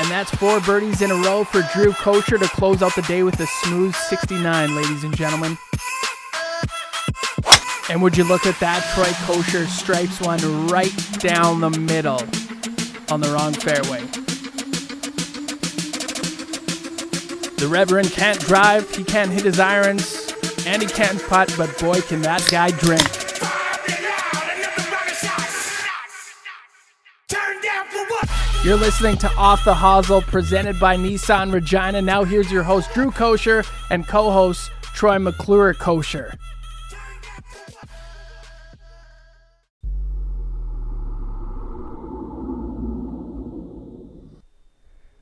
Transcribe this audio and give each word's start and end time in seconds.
And 0.00 0.10
that's 0.10 0.30
four 0.30 0.60
birdies 0.60 1.02
in 1.02 1.10
a 1.10 1.14
row 1.14 1.44
for 1.44 1.60
Drew 1.74 1.92
Kosher 1.92 2.38
to 2.38 2.48
close 2.48 2.82
out 2.82 2.94
the 2.94 3.02
day 3.02 3.22
with 3.22 3.38
a 3.38 3.46
smooth 3.46 3.94
69, 3.94 4.74
ladies 4.74 5.04
and 5.04 5.14
gentlemen. 5.14 5.58
And 7.90 8.00
would 8.00 8.16
you 8.16 8.24
look 8.24 8.46
at 8.46 8.58
that? 8.60 8.82
Troy 8.94 9.12
Kosher 9.26 9.66
stripes 9.66 10.18
one 10.22 10.68
right 10.68 10.90
down 11.18 11.60
the 11.60 11.68
middle 11.68 12.22
on 13.12 13.20
the 13.20 13.30
wrong 13.30 13.52
fairway. 13.52 14.00
The 17.58 17.68
Reverend 17.68 18.10
can't 18.12 18.40
drive, 18.40 18.88
he 18.96 19.04
can't 19.04 19.30
hit 19.30 19.44
his 19.44 19.60
irons, 19.60 20.32
and 20.64 20.80
he 20.80 20.88
can't 20.88 21.22
putt, 21.24 21.54
but 21.58 21.78
boy, 21.78 22.00
can 22.00 22.22
that 22.22 22.48
guy 22.50 22.70
drink. 22.70 23.19
You're 28.62 28.76
listening 28.76 29.16
to 29.16 29.34
Off 29.36 29.64
the 29.64 29.72
Hosel, 29.72 30.20
presented 30.20 30.78
by 30.78 30.94
Nissan 30.94 31.50
Regina. 31.50 32.02
Now 32.02 32.24
here's 32.24 32.52
your 32.52 32.62
host, 32.62 32.92
Drew 32.92 33.10
Kosher, 33.10 33.64
and 33.88 34.06
co-host, 34.06 34.70
Troy 34.82 35.18
McClure 35.18 35.72
Kosher. 35.72 36.34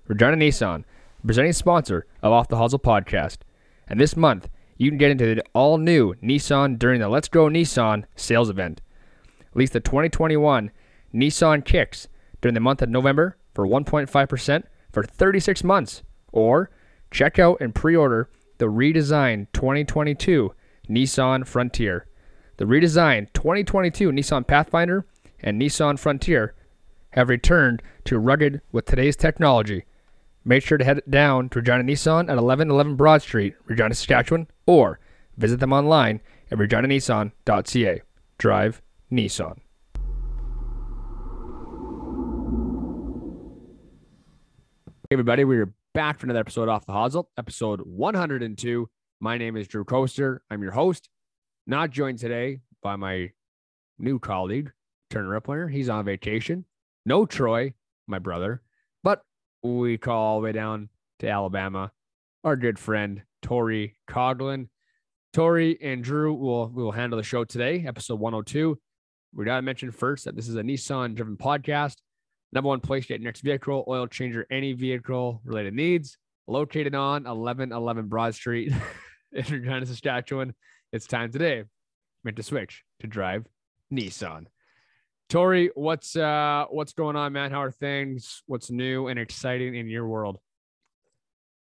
Regina 0.09 0.37
Nissan, 0.37 0.83
presenting 1.25 1.53
sponsor 1.53 2.07
of 2.21 2.33
Off 2.33 2.49
the 2.49 2.57
Hosel 2.57 2.83
podcast. 2.83 3.37
And 3.87 4.01
this 4.01 4.17
month, 4.17 4.49
you 4.79 4.91
can 4.91 4.99
get 4.99 5.13
into 5.13 5.37
the 5.37 5.45
all 5.55 5.79
new 5.79 6.15
Nissan 6.15 6.77
during 6.77 7.01
the 7.01 7.09
Let's 7.09 7.29
Go 7.29 7.45
Nissan 7.45 8.03
sales 8.17 8.51
event. 8.51 8.81
Lease 9.55 9.71
the 9.71 9.79
2021 9.79 10.73
Nissan 11.15 11.65
Kicks 11.65 12.09
during 12.41 12.55
the 12.55 12.61
month 12.61 12.83
of 12.83 12.89
November 12.89 13.37
for 13.55 13.67
1.5% 13.67 14.63
for 14.93 15.03
36 15.03 15.65
months. 15.65 16.03
Or 16.33 16.71
check 17.11 17.39
out 17.39 17.61
and 17.61 17.75
pre 17.75 17.97
order 17.97 18.29
the 18.59 18.67
redesigned 18.67 19.49
2022 19.53 20.53
Nissan 20.89 21.47
Frontier. 21.47 22.07
The 22.57 22.65
redesigned 22.65 23.33
2022 23.33 24.11
Nissan 24.11 24.47
Pathfinder 24.47 25.07
and 25.41 25.61
Nissan 25.61 25.99
Frontier 25.99 26.55
have 27.11 27.29
returned 27.29 27.83
to 28.05 28.19
rugged 28.19 28.61
with 28.73 28.87
today's 28.87 29.17
technology. 29.17 29.85
Make 30.45 30.65
sure 30.65 30.79
to 30.79 30.85
head 30.85 31.03
down 31.09 31.49
to 31.51 31.61
Regina 31.61 31.85
Nissan 31.85 32.23
at 32.23 32.37
1111 32.37 32.97
Broad 32.97 33.23
Street, 33.23 33.55
Regina, 33.67 33.95
Saskatchewan, 33.95 34.49
or 34.67 34.99
visit 35.37 35.61
them 35.61 35.73
online 35.73 36.21
at 36.51 36.59
reginanissan.ca. 36.59 38.03
Drive 38.39 38.83
Nissan. 39.13 39.59
Hey 45.11 45.15
everybody, 45.15 45.45
we're 45.45 45.73
back 45.95 46.19
for 46.19 46.27
another 46.27 46.41
episode 46.41 46.69
off 46.69 46.85
the 46.85 46.93
Hosel, 46.93 47.31
episode 47.39 47.81
102. 47.81 48.91
My 49.21 49.39
name 49.39 49.57
is 49.57 49.67
Drew 49.67 49.83
Kosher. 49.83 50.43
I'm 50.51 50.63
your 50.63 50.73
host. 50.73 51.09
Not 51.67 51.89
joined 51.89 52.19
today 52.19 52.61
by 52.83 52.97
my 52.97 53.31
new 53.99 54.19
colleague, 54.19 54.71
Turner 55.09 55.41
Rippler. 55.41 55.73
He's 55.73 55.89
on 55.89 56.05
vacation. 56.05 56.67
No 57.07 57.25
Troy, 57.25 57.73
my 58.07 58.19
brother, 58.19 58.61
but 59.03 59.23
we 59.63 59.97
call 59.97 60.23
all 60.23 60.41
the 60.41 60.45
way 60.45 60.53
down 60.53 60.91
to 61.21 61.29
Alabama. 61.31 61.91
Our 62.45 62.57
good 62.57 62.79
friend 62.79 63.23
Tori 63.41 63.97
Coglin. 64.11 64.69
Tori 65.33 65.79
and 65.81 66.05
Drew 66.05 66.35
will 66.35 66.69
will 66.69 66.93
handle 66.93 67.17
the 67.17 67.23
show 67.23 67.45
today, 67.45 67.83
episode 67.89 68.21
102. 68.21 68.79
We 69.33 69.47
gotta 69.47 69.63
mention 69.63 69.91
first 69.91 70.27
that 70.27 70.37
this 70.37 70.49
is 70.49 70.57
a 70.57 70.63
Nissan 70.63 71.15
driven 71.15 71.39
podcast. 71.39 71.97
Number 72.53 72.69
one 72.69 72.81
place 72.81 73.05
to 73.05 73.15
get 73.15 73.21
next 73.21 73.43
vehicle, 73.43 73.85
oil 73.89 74.07
change, 74.07 74.35
or 74.37 74.47
any 74.51 74.73
vehicle 74.73 75.41
related 75.45 75.75
needs. 75.75 76.17
Located 76.47 76.95
on 76.95 77.25
1111 77.25 78.07
Broad 78.07 78.35
Street 78.35 78.73
in 79.33 79.45
Regina, 79.45 79.85
Saskatchewan. 79.85 80.55
It's 80.93 81.07
time 81.07 81.31
today. 81.31 81.65
Meant 82.25 82.37
to 82.39 82.43
switch 82.43 82.85
to 83.01 83.07
drive 83.07 83.45
Nissan. 83.93 84.47
Tori, 85.29 85.71
what's 85.75 86.17
uh 86.17 86.65
what's 86.71 86.95
going 86.95 87.17
on, 87.17 87.35
man? 87.35 87.51
How 87.51 87.63
are 87.63 87.71
things? 87.71 88.43
What's 88.47 88.71
new 88.71 89.09
and 89.09 89.19
exciting 89.19 89.75
in 89.75 89.89
your 89.89 90.09
world? 90.09 90.39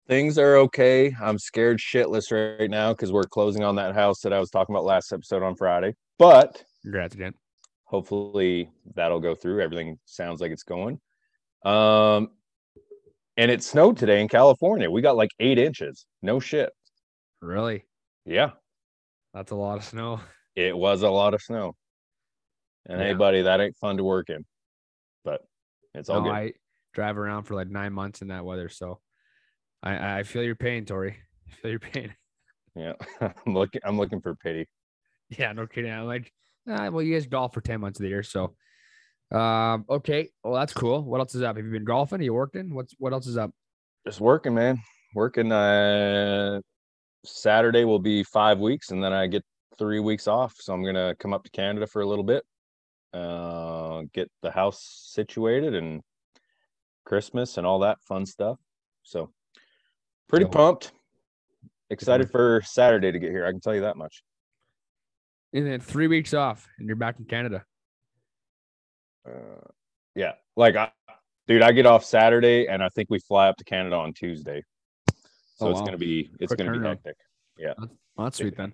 Things 0.06 0.38
are 0.38 0.56
okay. 0.56 1.14
I'm 1.20 1.38
scared 1.38 1.78
shitless 1.78 2.32
right 2.32 2.70
now 2.70 2.94
because 2.94 3.12
we're 3.12 3.24
closing 3.24 3.62
on 3.62 3.76
that 3.76 3.94
house 3.94 4.20
that 4.22 4.32
I 4.32 4.40
was 4.40 4.48
talking 4.48 4.74
about 4.74 4.84
last 4.84 5.12
episode 5.12 5.42
on 5.42 5.54
Friday. 5.54 5.94
But 6.18 6.64
Congrats 6.82 7.14
again. 7.14 7.34
Hopefully 7.88 8.70
that'll 8.94 9.20
go 9.20 9.34
through. 9.34 9.62
Everything 9.62 9.98
sounds 10.04 10.40
like 10.40 10.52
it's 10.52 10.62
going. 10.62 11.00
Um, 11.64 12.28
and 13.36 13.50
it 13.50 13.62
snowed 13.62 13.96
today 13.96 14.20
in 14.20 14.28
California. 14.28 14.90
We 14.90 15.00
got 15.00 15.16
like 15.16 15.30
eight 15.40 15.58
inches. 15.58 16.06
No 16.22 16.38
shit. 16.38 16.70
Really? 17.40 17.84
Yeah, 18.26 18.50
That's 19.32 19.52
a 19.52 19.56
lot 19.56 19.78
of 19.78 19.84
snow. 19.84 20.20
it 20.56 20.76
was 20.76 21.02
a 21.02 21.08
lot 21.08 21.32
of 21.34 21.40
snow. 21.40 21.74
And 22.86 23.00
Yeah. 23.00 23.06
hey, 23.08 23.14
buddy, 23.14 23.42
that 23.42 23.60
ain't 23.60 23.76
fun 23.76 23.96
to 23.96 24.04
work 24.04 24.28
in, 24.28 24.44
but 25.24 25.42
it's 25.94 26.08
all 26.10 26.20
No, 26.20 26.24
good. 26.24 26.32
I 26.32 26.52
drive 26.92 27.16
around 27.16 27.44
for 27.44 27.54
like 27.54 27.68
nine 27.68 27.92
months 27.92 28.20
in 28.22 28.28
that 28.28 28.44
weather, 28.44 28.68
so 28.68 29.00
I 29.82 30.18
I 30.18 30.22
feel 30.24 30.42
your 30.42 30.56
pain, 30.56 30.84
Tori. 30.84 31.16
I 31.48 31.54
feel 31.56 31.70
your 31.70 31.80
pain. 31.80 32.14
Yeah, 32.74 32.94
I'm 33.46 33.54
looking. 33.54 33.80
I'm 33.84 33.96
looking 33.98 34.20
for 34.20 34.34
pity. 34.36 34.68
Yeah, 35.38 35.52
no 35.52 35.66
kidding. 35.66 35.92
I'm 35.92 36.06
like, 36.06 36.32
ah, 36.68 36.88
well, 36.88 37.02
you 37.02 37.14
guys 37.14 37.26
golf 37.26 37.54
for 37.54 37.60
10 37.60 37.80
months 37.80 37.98
of 37.98 38.04
the 38.04 38.08
year. 38.08 38.22
So, 38.22 38.54
um, 39.30 39.84
okay. 39.88 40.30
Well, 40.42 40.54
that's 40.54 40.72
cool. 40.72 41.02
What 41.02 41.20
else 41.20 41.34
is 41.34 41.42
up? 41.42 41.56
Have 41.56 41.64
you 41.64 41.72
been 41.72 41.84
golfing? 41.84 42.20
Are 42.20 42.24
you 42.24 42.34
working? 42.34 42.74
What's, 42.74 42.94
what 42.98 43.12
else 43.12 43.26
is 43.26 43.36
up? 43.36 43.50
Just 44.06 44.20
working, 44.20 44.54
man. 44.54 44.80
Working. 45.14 45.52
Uh, 45.52 46.60
Saturday 47.24 47.84
will 47.84 47.98
be 47.98 48.22
five 48.22 48.58
weeks, 48.58 48.90
and 48.90 49.02
then 49.02 49.12
I 49.12 49.26
get 49.26 49.44
three 49.78 50.00
weeks 50.00 50.26
off. 50.26 50.54
So 50.58 50.72
I'm 50.72 50.84
gonna 50.84 51.14
come 51.18 51.32
up 51.32 51.44
to 51.44 51.50
Canada 51.50 51.86
for 51.86 52.02
a 52.02 52.06
little 52.06 52.24
bit, 52.24 52.44
uh, 53.12 54.02
get 54.12 54.30
the 54.42 54.50
house 54.50 55.08
situated, 55.12 55.74
and 55.74 56.02
Christmas 57.04 57.56
and 57.56 57.66
all 57.66 57.80
that 57.80 57.98
fun 58.02 58.26
stuff. 58.26 58.58
So 59.02 59.30
pretty 60.28 60.46
pumped. 60.46 60.92
Excited 61.90 62.30
for 62.30 62.60
Saturday 62.64 63.10
to 63.10 63.18
get 63.18 63.30
here. 63.30 63.46
I 63.46 63.50
can 63.50 63.60
tell 63.60 63.74
you 63.74 63.80
that 63.80 63.96
much. 63.96 64.22
And 65.52 65.66
then 65.66 65.80
three 65.80 66.06
weeks 66.08 66.34
off 66.34 66.68
and 66.78 66.86
you're 66.86 66.96
back 66.96 67.18
in 67.18 67.24
Canada. 67.24 67.64
Uh, 69.26 69.60
yeah, 70.14 70.32
like 70.56 70.76
I, 70.76 70.90
dude, 71.46 71.62
I 71.62 71.72
get 71.72 71.86
off 71.86 72.04
Saturday, 72.04 72.66
and 72.66 72.82
I 72.82 72.88
think 72.88 73.08
we 73.10 73.18
fly 73.18 73.48
up 73.48 73.56
to 73.58 73.64
Canada 73.64 73.96
on 73.96 74.12
Tuesday. 74.12 74.64
So 75.56 75.66
Oh, 75.66 75.70
it's 75.70 75.80
wow. 75.80 75.86
gonna 75.86 75.98
be 75.98 76.30
it's 76.40 76.50
Quick 76.54 76.58
gonna 76.66 76.78
be 76.78 76.86
hectic. 76.86 77.16
Well, 77.58 77.90
that's 78.26 78.38
sweet 78.38 78.56
then. 78.56 78.72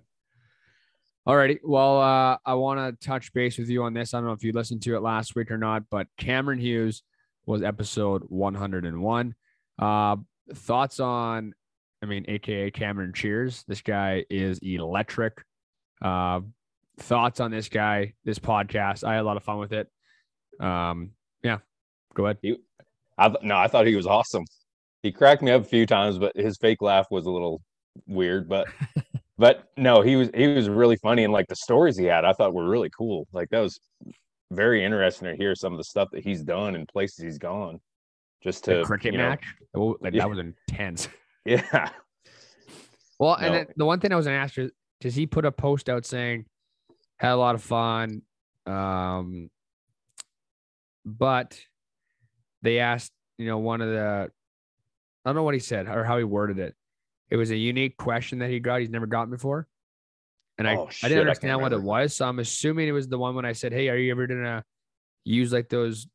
All 1.27 1.37
righty. 1.37 1.59
Well, 1.65 2.01
uh, 2.01 2.37
I 2.45 2.55
want 2.55 2.79
to 3.01 3.07
touch 3.07 3.33
base 3.33 3.57
with 3.57 3.71
you 3.71 3.83
on 3.83 3.95
this. 3.95 4.13
I 4.13 4.19
don't 4.19 4.27
know 4.27 4.33
if 4.33 4.45
you 4.45 4.53
listened 4.53 4.83
to 4.83 4.95
it 4.95 5.01
last 5.01 5.35
week 5.35 5.51
or 5.51 5.57
not, 5.57 5.85
but 5.91 6.07
Cameron 6.19 6.59
Hughes 6.59 7.03
was 7.47 7.63
episode 7.63 8.25
101. 8.29 9.35
Uh, 9.79 10.17
thoughts 10.53 11.01
on, 11.01 11.55
I 12.03 12.07
mean, 12.07 12.27
AKA 12.29 12.71
Cameron 12.73 13.15
Cheers. 13.15 13.65
This 13.67 13.81
guy 13.81 14.27
is 14.29 14.59
electric. 14.59 15.43
Uh, 16.03 16.41
thoughts 16.99 17.41
on 17.41 17.51
this 17.51 17.69
guy, 17.69 18.15
this 18.25 18.39
podcast. 18.39 19.05
I 19.05 19.15
had 19.15 19.21
a 19.21 19.25
lot 19.25 19.37
of 19.37 19.43
fun 19.43 19.59
with 19.59 19.73
it. 19.73 19.89
Um, 20.61 21.11
yeah, 21.43 21.59
go 22.15 22.27
ahead. 22.27 22.39
I 23.19 23.29
th- 23.29 23.43
no, 23.43 23.57
I 23.57 23.69
thought 23.69 23.87
he 23.87 23.97
was 23.97 24.07
awesome. 24.07 24.45
He 25.03 25.13
cracked 25.13 25.43
me 25.43 25.51
up 25.51 25.63
a 25.63 25.65
few 25.65 25.87
times, 25.87 26.19
but 26.19 26.37
his 26.37 26.57
fake 26.57 26.81
laugh 26.83 27.07
was 27.11 27.27
a 27.27 27.31
little 27.31 27.61
weird. 28.07 28.49
But 28.49 28.69
but 29.39 29.69
no, 29.77 30.01
he 30.03 30.17
was 30.17 30.31
he 30.35 30.47
was 30.49 30.69
really 30.69 30.97
funny, 30.97 31.25
and 31.25 31.33
like 31.33 31.47
the 31.49 31.57
stories 31.57 31.97
he 31.99 32.05
had, 32.07 32.25
I 32.25 32.33
thought 32.33 32.55
were 32.55 32.69
really 32.69 32.91
cool. 32.97 33.27
Like 33.33 33.51
that 33.51 33.61
was 33.61 33.79
very 34.51 34.85
interesting 34.85 35.29
to 35.29 35.37
hear 35.37 35.55
some 35.55 35.73
of 35.73 35.79
the 35.79 35.85
stuff 35.85 36.09
that 36.13 36.23
he's 36.23 36.43
done 36.43 36.75
and 36.77 36.87
places 36.89 37.19
he's 37.25 37.39
gone. 37.39 37.81
Just 38.43 38.65
to 38.65 38.77
The 38.77 38.85
cricket 38.85 39.13
you 39.15 39.19
know- 39.19 39.31
match. 39.31 39.45
Oh, 39.75 39.97
like, 40.01 40.13
Yeah. 40.15 40.21
That 40.23 40.31
was 40.31 40.39
intense. 40.39 41.09
yeah. 41.45 41.89
Well, 43.19 43.35
and 43.35 43.47
No. 43.47 43.53
then 43.53 43.67
the 43.77 43.85
one 43.87 44.01
thing 44.01 44.13
I 44.13 44.17
was 44.17 44.27
gonna 44.27 44.37
ask 44.39 44.57
you, 44.57 44.71
does 45.01 45.15
he 45.15 45.27
put 45.27 45.45
a 45.45 45.53
post 45.53 45.89
out 45.89 46.05
saying 46.05 46.45
had 47.25 47.33
a 47.33 47.37
lot 47.37 47.55
of 47.55 47.63
fun? 47.63 48.23
Um, 48.67 49.51
but 51.05 51.59
they 52.63 52.79
asked, 52.79 53.13
you 53.39 53.47
know, 53.47 53.59
one 53.59 53.81
of 53.81 53.89
the 53.89 54.31
I 55.25 55.29
don't 55.29 55.37
know 55.37 55.43
what 55.43 55.55
he 55.55 55.61
said 55.61 55.89
or 55.89 56.05
how 56.05 56.19
he 56.19 56.25
worded 56.25 56.59
it. 56.59 56.75
It 57.31 57.37
was 57.37 57.51
a 57.51 57.57
unique 57.57 57.97
question 57.97 58.41
that 58.41 58.51
he 58.51 58.61
got. 58.61 58.81
He's 58.81 58.91
never 58.91 59.07
gotten 59.07 59.31
before. 59.31 59.67
And 60.59 60.69
I, 60.69 60.77
Oh, 60.77 60.87
I 60.87 60.91
shit, 60.91 61.05
I 61.05 61.09
didn't 61.09 61.21
understand 61.23 61.61
what 61.63 61.73
it 61.73 61.83
was. 61.83 62.15
So 62.15 62.29
I'm 62.29 62.39
assuming 62.39 62.87
it 62.89 62.93
was 62.93 63.09
the 63.09 63.19
one 63.19 63.35
when 63.35 63.45
I 63.45 63.53
said, 63.53 63.73
Hey, 63.73 63.89
are 63.89 63.97
you 63.97 64.11
ever 64.13 64.27
gonna 64.27 64.65
use 65.25 65.53
like 65.53 65.69
those 65.69 66.07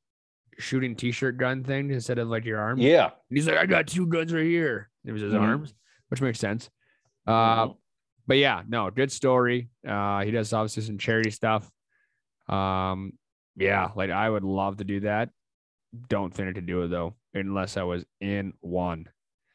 shooting 0.59 0.95
t-shirt 0.95 1.37
gun 1.37 1.63
thing 1.63 1.89
instead 1.89 2.19
of 2.19 2.27
like 2.27 2.45
your 2.45 2.59
arm. 2.59 2.79
Yeah. 2.79 3.05
And 3.05 3.37
he's 3.37 3.47
like, 3.47 3.57
I 3.57 3.65
got 3.65 3.87
two 3.87 4.05
guns 4.05 4.33
right 4.33 4.45
here. 4.45 4.89
It 5.05 5.11
was 5.13 5.21
his 5.21 5.33
Mhm. 5.33 5.39
arms, 5.41 5.73
which 6.09 6.21
makes 6.21 6.37
sense. 6.39 6.69
Uh, 7.25 7.67
Mhm. 7.67 7.77
But 8.29 8.37
yeah, 8.37 8.61
no, 8.67 8.91
good 8.91 9.11
story. 9.11 9.71
Uh, 9.85 10.21
he 10.21 10.29
does 10.29 10.53
obviously 10.53 10.83
some 10.83 10.99
charity 10.99 11.31
stuff. 11.31 11.67
Um, 12.47 13.13
yeah, 13.55 13.89
like 13.95 14.11
I 14.11 14.29
would 14.29 14.43
love 14.43 14.77
to 14.77 14.83
do 14.83 14.99
that. 14.99 15.31
don't 16.07 16.31
think 16.31 16.47
I 16.47 16.53
could 16.53 16.67
do 16.67 16.83
it 16.83 16.89
though, 16.89 17.15
unless 17.33 17.75
I 17.75 17.81
was 17.83 18.05
in 18.21 18.53
one. 18.61 19.07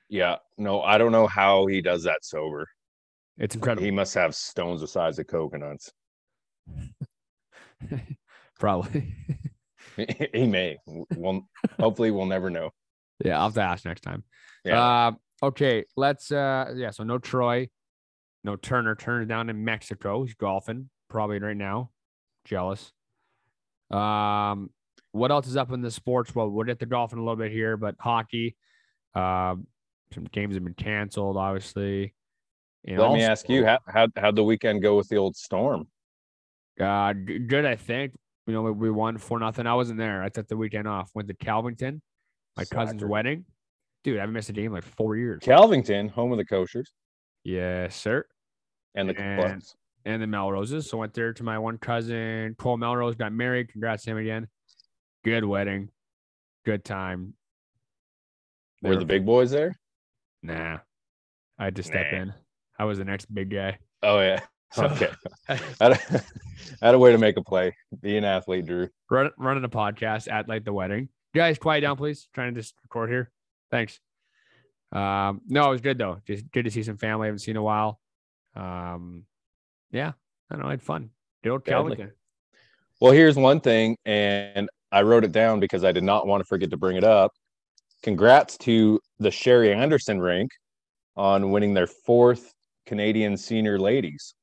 Yeah. 0.09 0.39
No, 0.59 0.83
I 0.83 0.99
don't 0.99 1.13
know 1.13 1.29
how 1.29 1.67
he 1.67 1.83
does 1.83 2.03
that 2.03 2.25
sober. 2.25 2.69
It's 3.39 3.55
incredible. 3.55 3.85
He 3.85 3.93
must 3.93 4.13
have 4.15 4.35
stones 4.35 4.81
the 4.81 4.89
size 4.89 5.21
of 5.21 5.29
coconuts. 5.29 5.93
Probably. 8.59 9.15
he 10.35 10.47
may. 10.47 10.79
Well, 10.87 11.49
hopefully, 11.79 12.11
we'll 12.11 12.27
never 12.27 12.51
know. 12.51 12.71
yeah, 13.25 13.39
I'll 13.39 13.45
have 13.45 13.55
to 13.55 13.63
ask 13.63 13.85
next 13.85 14.01
time. 14.01 14.25
Yeah. 14.65 14.83
Uh, 14.83 15.13
okay, 15.45 15.85
let's. 15.97 16.33
uh 16.33 16.73
Yeah, 16.75 16.91
so 16.91 17.05
no 17.05 17.19
Troy, 17.19 17.69
no 18.45 18.57
Turner. 18.57 18.95
Turner's 18.95 19.27
down 19.27 19.49
in 19.51 19.65
Mexico. 19.65 20.23
He's 20.25 20.35
golfing 20.35 20.91
probably 21.09 21.39
right 21.39 21.57
now. 21.57 21.91
Jealous. 22.45 22.93
Um, 23.91 24.71
what 25.13 25.31
else 25.31 25.47
is 25.47 25.57
up 25.57 25.73
in 25.73 25.81
the 25.81 25.91
sports? 25.91 26.35
Well, 26.35 26.51
we'll 26.51 26.65
get 26.67 26.79
to 26.81 26.87
golfing 26.87 27.19
a 27.19 27.23
little 27.23 27.37
bit 27.37 27.53
here, 27.53 27.77
but 27.77 27.95
hockey. 27.99 28.57
Um, 29.15 29.67
some 30.13 30.25
games 30.33 30.55
have 30.55 30.65
been 30.65 30.75
canceled, 30.75 31.37
obviously. 31.37 32.15
And 32.87 32.99
Let 32.99 33.13
me 33.13 33.23
ask 33.23 33.49
you, 33.49 33.65
how 33.65 33.79
how 33.87 34.09
how'd 34.17 34.37
the 34.37 34.45
weekend 34.45 34.83
go 34.83 34.97
with 34.97 35.09
the 35.09 35.17
old 35.17 35.37
storm? 35.37 35.89
Uh, 36.79 37.13
good, 37.13 37.65
I 37.65 37.77
think. 37.77 38.13
You 38.47 38.53
know, 38.53 38.63
we- 38.63 38.73
we 38.73 38.91
won 38.91 39.17
for 39.17 39.39
nothing. 39.39 39.67
I 39.67 39.75
wasn't 39.75 39.99
there. 39.99 40.23
I 40.23 40.29
took 40.29 40.49
the 40.49 40.57
weekend 40.57 40.87
off. 40.87 41.11
Went 41.15 41.29
to 41.29 41.35
Calvington, 41.35 42.01
my 42.57 42.65
cousin's 42.67 43.03
wedding. 43.05 43.47
Dude, 44.03 44.19
I 44.19 44.21
haven't 44.21 44.35
missed 44.35 44.51
a 44.51 44.53
game 44.53 44.67
in 44.67 44.73
like 44.73 44.85
four 44.85 45.17
years. 45.17 45.41
Calvington, 45.43 46.11
home 46.11 46.33
of 46.33 46.37
the 46.39 46.45
koshers 46.45 46.89
Yes, 47.43 47.97
sir. 47.97 48.27
And 48.95 49.09
the 49.09 49.19
And- 49.21 49.63
And 50.07 50.21
the 50.23 50.27
Melroses. 50.27 50.89
So 50.91 50.99
went 50.99 51.15
there 51.15 51.33
to 51.33 51.43
my 51.43 51.59
one 51.59 51.79
cousin, 51.79 52.55
Cole 52.59 52.77
Melrose, 52.77 53.15
got 53.15 53.33
married. 53.33 53.71
Congrats 53.71 54.05
to 54.05 54.11
him 54.11 54.19
again. 54.19 54.49
Good 55.25 55.45
wedding. 55.45 55.89
Good 56.67 56.85
time. 56.85 57.35
They 58.83 58.91
Were 58.91 58.97
the 58.97 59.07
big 59.07 59.25
boys 59.25 59.51
there? 59.51 59.75
Nah. 60.43 60.79
I 61.59 61.65
had 61.65 61.77
to 61.77 61.83
step 61.83 62.13
Nah. 62.13 62.19
in. 62.19 62.35
I 62.79 62.85
was 62.85 62.99
the 62.99 63.05
next 63.07 63.33
big 63.35 63.49
guy. 63.51 63.79
Oh 64.03 64.21
yeah. 64.21 64.41
So- 64.73 64.85
Okay. 64.91 65.09
I 65.49 65.55
had, 65.81 65.93
a, 65.93 65.99
I 66.15 66.21
had 66.87 66.95
a 66.95 66.99
way 66.99 67.13
to 67.13 67.19
make 67.19 67.39
a 67.39 67.43
play. 67.43 67.75
Be 68.03 68.17
an 68.19 68.25
athlete, 68.25 68.67
Drew. 68.67 68.89
Run, 69.11 69.31
running 69.39 69.65
a 69.65 69.69
podcast 69.71 70.31
at 70.31 70.49
like 70.49 70.65
the 70.65 70.73
wedding. 70.73 71.09
Guys, 71.35 71.59
quiet 71.59 71.81
down, 71.81 71.97
please. 71.97 72.29
Trying 72.35 72.55
to 72.55 72.61
just 72.61 72.75
record 72.83 73.09
here. 73.11 73.31
Thanks. 73.71 73.99
Um, 74.93 75.41
no, 75.49 75.67
it 75.69 75.71
was 75.71 75.81
good 75.81 75.97
though. 75.99 76.21
Just 76.27 76.51
good 76.53 76.65
to 76.67 76.71
see 76.71 76.83
some 76.83 76.99
family 76.99 77.25
I 77.25 77.29
haven't 77.29 77.39
seen 77.41 77.53
in 77.53 77.57
a 77.57 77.63
while. 77.63 77.99
Um, 78.57 79.25
yeah, 79.91 80.13
I 80.51 80.55
don't 80.55 80.63
know. 80.63 80.69
I 80.69 80.73
had 80.73 80.83
fun. 80.83 81.11
Deadly. 81.43 81.61
Calvington. 81.61 82.13
Well, 83.01 83.13
here's 83.13 83.37
one 83.37 83.61
thing, 83.61 83.97
and 84.05 84.69
I 84.93 85.03
wrote 85.03 85.25
it 85.25 85.33
down 85.33 85.61
because 85.61 85.85
I 85.85 85.93
did 85.93 86.05
not 86.05 86.27
want 86.27 86.41
to 86.41 86.45
forget 86.45 86.71
to 86.71 86.77
bring 86.77 86.97
it 86.97 87.05
up. 87.05 87.33
Congrats 88.03 88.57
to 88.59 89.01
the 89.19 89.31
Sherry 89.31 89.73
Anderson 89.73 90.21
rink 90.21 90.51
on 91.17 91.51
winning 91.51 91.75
their 91.75 91.87
fourth 91.87 92.53
Canadian 92.87 93.37
senior 93.37 93.79
ladies. 93.79 94.35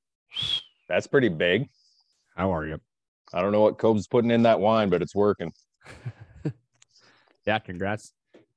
That's 0.88 1.08
pretty 1.08 1.30
big. 1.30 1.70
How 2.36 2.54
are 2.54 2.66
you? 2.66 2.80
I 3.34 3.42
don't 3.42 3.52
know 3.52 3.62
what 3.62 3.78
Cobe's 3.78 4.08
putting 4.08 4.32
in 4.32 4.44
that 4.44 4.60
wine, 4.60 4.90
but 4.90 5.02
it's 5.02 5.16
working. 5.16 5.52
Yeah, 7.46 7.60
congrats. 7.60 8.14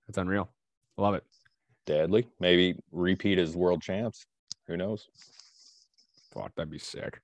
That's 0.06 0.18
unreal. 0.18 0.50
Love 0.96 1.14
it. 1.14 1.24
Deadly. 1.86 2.26
Maybe 2.40 2.76
repeat 2.92 3.38
as 3.38 3.56
world 3.56 3.82
champs. 3.82 4.26
Who 4.66 4.76
knows? 4.76 5.08
Fuck, 6.34 6.54
that'd 6.56 6.70
be 6.70 6.78
sick. 6.78 7.20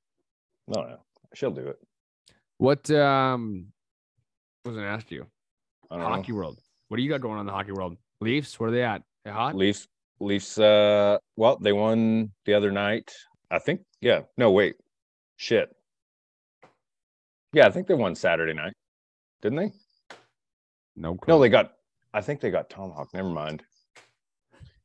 No, 0.69 0.83
no. 0.83 0.97
She'll 1.35 1.51
do 1.51 1.67
it. 1.69 1.79
What 2.59 2.91
um 2.91 3.67
was 4.65 4.77
not 4.77 4.85
asked 4.85 5.11
you? 5.11 5.27
I 5.91 5.97
don't 5.97 6.05
Hockey 6.07 6.33
world. 6.33 6.59
What 6.89 6.97
do 6.97 7.03
you 7.03 7.09
got 7.09 7.21
going 7.21 7.35
on 7.35 7.41
in 7.41 7.47
the 7.47 7.53
hockey 7.53 7.73
world? 7.73 7.97
Leafs, 8.21 8.59
where 8.61 8.69
are 8.69 8.73
they 8.73 8.83
at? 8.83 9.03
They 9.25 9.31
hot? 9.31 9.57
Leafs, 9.57 9.89
Leafs, 10.21 10.59
uh, 10.59 11.19
well, 11.37 11.57
they 11.57 11.73
won 11.73 12.31
the 12.45 12.55
other 12.55 12.71
night. 12.71 13.11
I 13.51 13.59
think, 13.59 13.81
yeah. 14.01 14.23
No, 14.37 14.51
wait. 14.51 14.77
Shit. 15.37 15.75
Yeah, 17.53 17.67
I 17.67 17.71
think 17.71 17.89
they 17.89 17.95
won 17.95 18.15
Saturday 18.15 18.53
night. 18.53 18.75
Didn't 19.43 19.59
they? 19.59 19.73
No, 20.97 21.19
No, 21.27 21.41
they 21.41 21.49
got. 21.49 21.73
I 22.12 22.21
think 22.21 22.41
they 22.41 22.51
got 22.51 22.69
Tomahawk. 22.69 23.09
Never 23.15 23.31
mind. 23.31 23.62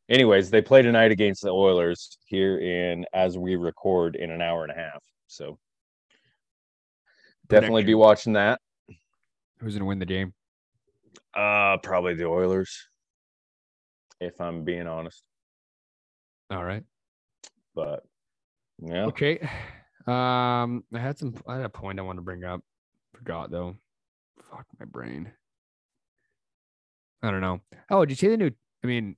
Anyways, 0.10 0.52
they 0.52 0.62
play 0.62 0.82
tonight 0.82 1.12
against 1.12 1.42
the 1.42 1.50
Oilers 1.50 2.18
here 2.26 2.60
in 2.60 3.06
as 3.14 3.38
we 3.38 3.56
record 3.56 4.16
in 4.16 4.30
an 4.30 4.42
hour 4.42 4.64
and 4.64 4.72
a 4.72 4.76
half. 4.76 5.04
So 5.28 5.58
definitely 7.48 7.84
be 7.84 7.96
watching 7.96 8.34
that. 8.34 8.62
Who's 9.60 9.74
gonna 9.74 9.86
win 9.86 10.00
the 10.00 10.06
game? 10.06 10.34
Uh 11.34 11.78
probably 11.82 12.14
the 12.14 12.26
Oilers, 12.26 12.88
if 14.20 14.40
I'm 14.40 14.64
being 14.64 14.88
honest. 14.88 15.24
All 16.52 16.64
right. 16.64 16.84
But 17.74 18.04
yeah, 18.80 19.06
Okay. 19.06 19.40
Um, 20.08 20.84
I 20.94 21.00
had 21.00 21.18
some. 21.18 21.34
I 21.48 21.56
had 21.56 21.66
a 21.66 21.70
point 21.70 21.98
I 21.98 22.04
want 22.04 22.20
to 22.20 22.22
bring 22.22 22.44
up. 22.44 22.62
Forgot 23.16 23.50
though. 23.50 23.76
Fuck 24.52 24.68
my 24.80 24.86
brain. 24.86 25.32
I 27.24 27.32
don't 27.32 27.42
know. 27.42 27.62
Oh, 27.90 28.06
did 28.06 28.12
you 28.12 28.16
see 28.16 28.28
the 28.28 28.38
new? 28.38 28.52
I 28.84 28.88
mean, 28.88 29.16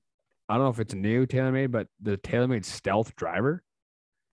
I 0.49 0.55
don't 0.55 0.63
know 0.63 0.69
if 0.69 0.79
it's 0.79 0.93
new 0.93 1.25
TaylorMade, 1.25 1.71
but 1.71 1.87
the 2.01 2.17
TaylorMade 2.17 2.65
Stealth 2.65 3.15
driver 3.15 3.63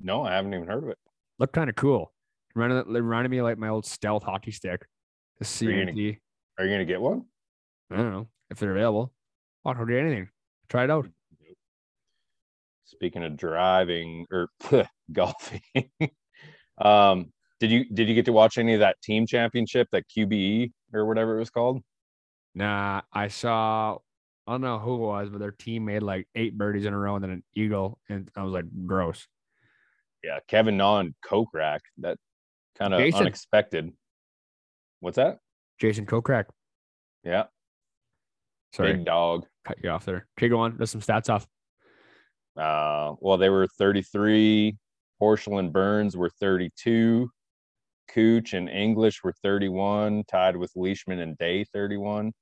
no, 0.00 0.25
I 0.25 0.32
haven't 0.34 0.52
even 0.52 0.66
heard 0.66 0.82
of 0.82 0.90
it. 0.90 0.99
looked 1.38 1.55
kind 1.55 1.70
of 1.70 1.76
cool. 1.76 2.12
Reminded, 2.55 2.88
it 2.88 3.00
reminded 3.00 3.31
me 3.31 3.38
of 3.38 3.44
like 3.44 3.58
my 3.58 3.69
old 3.69 3.87
Stealth 3.87 4.22
hockey 4.25 4.50
stick. 4.50 4.84
The 5.38 5.44
Are 5.66 5.70
you 5.70 5.78
gonna- 5.87 5.93
CNT. 5.93 6.19
Are 6.58 6.64
you 6.64 6.70
gonna 6.72 6.84
get 6.84 7.00
one? 7.00 7.25
I 7.90 7.96
don't 7.96 8.11
know 8.12 8.28
if 8.50 8.58
they're 8.58 8.72
available. 8.72 9.12
I'll 9.64 9.75
do 9.87 9.96
anything. 9.99 10.28
Try 10.69 10.84
it 10.84 10.90
out. 10.90 11.08
Speaking 12.84 13.25
of 13.25 13.37
driving 13.37 14.26
or 14.31 14.49
golfing, 15.12 15.62
um, 16.78 17.32
did 17.61 17.70
you 17.70 17.84
did 17.93 18.08
you 18.08 18.14
get 18.14 18.26
to 18.26 18.32
watch 18.32 18.58
any 18.58 18.75
of 18.75 18.81
that 18.81 19.00
team 19.02 19.26
championship, 19.26 19.88
that 19.93 20.05
QBE 20.08 20.72
or 20.93 21.06
whatever 21.06 21.37
it 21.37 21.40
was 21.40 21.50
called? 21.50 21.82
Nah, 22.55 23.02
I 23.12 23.28
saw. 23.28 23.99
I 24.46 24.52
don't 24.52 24.61
know 24.61 24.79
who 24.79 24.94
it 24.94 25.06
was, 25.06 25.31
but 25.31 25.38
their 25.38 25.52
team 25.52 25.87
made 25.87 26.02
like 26.02 26.29
eight 26.35 26.56
birdies 26.58 26.85
in 26.85 26.93
a 26.93 26.99
row 26.99 27.14
and 27.14 27.25
then 27.25 27.31
an 27.31 27.44
eagle, 27.55 27.99
and 28.08 28.31
I 28.37 28.43
was 28.43 28.52
like, 28.52 28.67
gross. 28.87 29.26
Yeah, 30.23 30.38
Kevin 30.49 30.76
Na 30.76 30.99
and 31.00 31.14
Kokrak. 31.25 31.81
That 31.99 32.19
kind 32.79 32.94
of 32.94 33.00
unexpected. 33.00 33.93
What's 35.00 35.17
that? 35.17 35.38
Jason 35.81 36.06
Kokrak. 36.06 36.46
Yeah, 37.25 37.44
Sorry, 38.75 38.94
big 38.94 39.06
dog. 39.06 39.47
cut 39.64 39.78
you 39.83 39.90
off 39.90 40.04
there. 40.04 40.26
Okay, 40.38 40.49
go 40.49 40.61
on. 40.61 40.76
There's 40.76 40.90
some 40.90 41.00
stats 41.00 41.30
off. 41.30 41.47
Uh, 42.57 43.14
well, 43.21 43.37
they 43.38 43.49
were 43.49 43.66
33. 43.66 44.76
Horschel 45.21 45.59
and 45.59 45.73
Burns 45.73 46.16
were 46.16 46.28
32. 46.28 47.30
Cooch 48.09 48.52
and 48.52 48.68
English 48.68 49.25
were 49.25 49.33
31, 49.42 50.25
tied 50.28 50.57
with 50.57 50.71
Leishman 50.76 51.21
and 51.21 51.37
Day 51.38 51.64
31. 51.64 52.33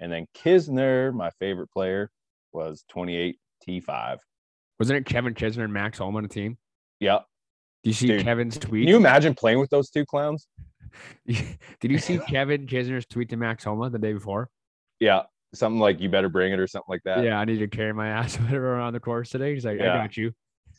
And 0.00 0.12
then 0.12 0.26
Kisner, 0.34 1.12
my 1.14 1.30
favorite 1.38 1.70
player, 1.70 2.10
was 2.52 2.84
28 2.88 3.38
T5. 3.66 4.18
Wasn't 4.78 4.96
it 4.96 5.06
Kevin 5.06 5.34
Kisner 5.34 5.64
and 5.64 5.72
Max 5.72 5.98
Homa 5.98 6.18
on 6.18 6.24
a 6.24 6.28
team? 6.28 6.58
Yep. 7.00 7.24
Do 7.82 7.90
you 7.90 7.94
see 7.94 8.08
Dude, 8.08 8.24
Kevin's 8.24 8.58
tweet? 8.58 8.82
Can 8.82 8.88
you 8.88 8.96
imagine 8.96 9.34
playing 9.34 9.58
with 9.58 9.70
those 9.70 9.90
two 9.90 10.04
clowns? 10.04 10.46
Did 11.26 11.90
you 11.90 11.98
see 11.98 12.18
Kevin 12.18 12.66
Kisner's 12.66 13.06
tweet 13.06 13.28
to 13.30 13.36
Max 13.36 13.64
Homa 13.64 13.90
the 13.90 13.98
day 13.98 14.12
before? 14.12 14.50
Yeah. 15.00 15.22
Something 15.54 15.80
like 15.80 16.00
you 16.00 16.08
better 16.08 16.28
bring 16.28 16.52
it 16.52 16.58
or 16.58 16.66
something 16.66 16.88
like 16.88 17.02
that. 17.04 17.24
yeah, 17.24 17.38
I 17.38 17.44
need 17.44 17.58
to 17.58 17.68
carry 17.68 17.94
my 17.94 18.08
ass 18.08 18.36
whatever 18.36 18.74
around 18.74 18.92
the 18.92 19.00
course 19.00 19.30
today. 19.30 19.54
He's 19.54 19.64
like, 19.64 19.80
I 19.80 19.86
got 19.86 20.16
you. 20.16 20.32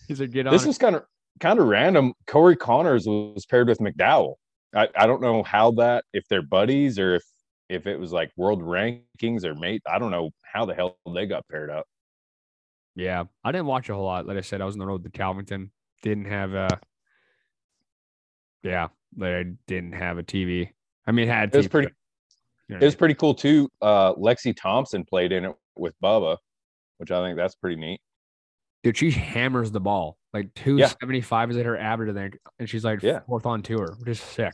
He's 0.08 0.20
like, 0.20 0.32
get 0.32 0.46
on. 0.48 0.54
This 0.54 0.64
it. 0.64 0.68
was 0.68 0.78
kind 0.78 0.96
of 0.96 1.04
kind 1.40 1.60
of 1.60 1.68
random. 1.68 2.14
Corey 2.28 2.56
Conners 2.56 3.08
was 3.08 3.46
paired 3.46 3.68
with 3.68 3.80
McDowell. 3.80 4.36
I, 4.76 4.88
I 4.96 5.08
don't 5.08 5.22
know 5.22 5.44
how 5.44 5.72
that 5.72 6.04
if 6.14 6.28
they're 6.30 6.42
buddies 6.42 7.00
or 7.00 7.16
if 7.16 7.24
if 7.70 7.88
it 7.88 8.00
was 8.00 8.12
like 8.12 8.32
world 8.38 8.62
rankings 8.62 9.44
or 9.44 9.56
mate. 9.56 9.82
I 9.90 10.00
don't 10.00 10.12
know 10.12 10.32
how 10.44 10.66
the 10.66 10.74
hell 10.74 10.98
they 11.14 11.26
got 11.26 11.48
paired 11.50 11.70
up. 11.70 11.86
Yeah, 12.96 13.26
I 13.44 13.52
didn't 13.52 13.68
watch 13.68 13.90
a 13.90 13.94
whole 13.94 14.06
lot. 14.06 14.26
Like 14.26 14.38
I 14.38 14.42
said, 14.42 14.62
I 14.62 14.66
was 14.66 14.76
on 14.76 14.80
the 14.80 14.88
road 14.88 15.04
to 15.04 15.10
Calvington. 15.10 15.70
Didn't 16.02 16.26
have 16.26 16.54
a. 16.54 16.80
Yeah, 18.64 18.88
like 19.16 19.34
I 19.34 19.44
didn't 19.68 19.94
have 19.94 20.18
a 20.18 20.24
TV. 20.24 20.70
I 21.06 21.12
mean, 21.12 21.28
it 21.28 21.32
had. 21.32 21.54
It 21.54 21.58
was 21.58 21.68
pretty- 21.68 21.88
but, 21.88 21.94
you 22.70 22.76
know 22.76 22.82
It 22.82 22.86
was 22.86 22.96
pretty 22.96 23.14
cool 23.14 23.34
too. 23.34 23.70
Uh, 23.82 24.14
Lexi 24.16 24.54
Thompson 24.56 25.06
played 25.06 25.32
in 25.32 25.46
it 25.46 25.56
with 25.78 25.94
Bubba, 26.04 26.38
which 26.98 27.12
I 27.12 27.24
think 27.26 27.38
that's 27.38 27.56
pretty 27.56 27.78
neat. 27.78 28.02
dude, 28.84 28.98
she 28.98 29.12
hammers 29.12 29.72
the 29.72 29.80
ball 29.80 30.18
like 30.34 30.54
two 30.54 30.78
seventy 30.86 31.22
five 31.22 31.50
is 31.50 31.58
at 31.58 31.66
her 31.66 31.78
average, 31.78 32.10
I 32.12 32.14
think, 32.14 32.38
and 32.60 32.70
she's 32.70 32.84
like 32.84 33.02
Yeah. 33.02 33.20
fourth 33.22 33.46
on 33.46 33.62
tour, 33.62 33.96
which 34.00 34.10
is 34.10 34.22
sick. 34.22 34.54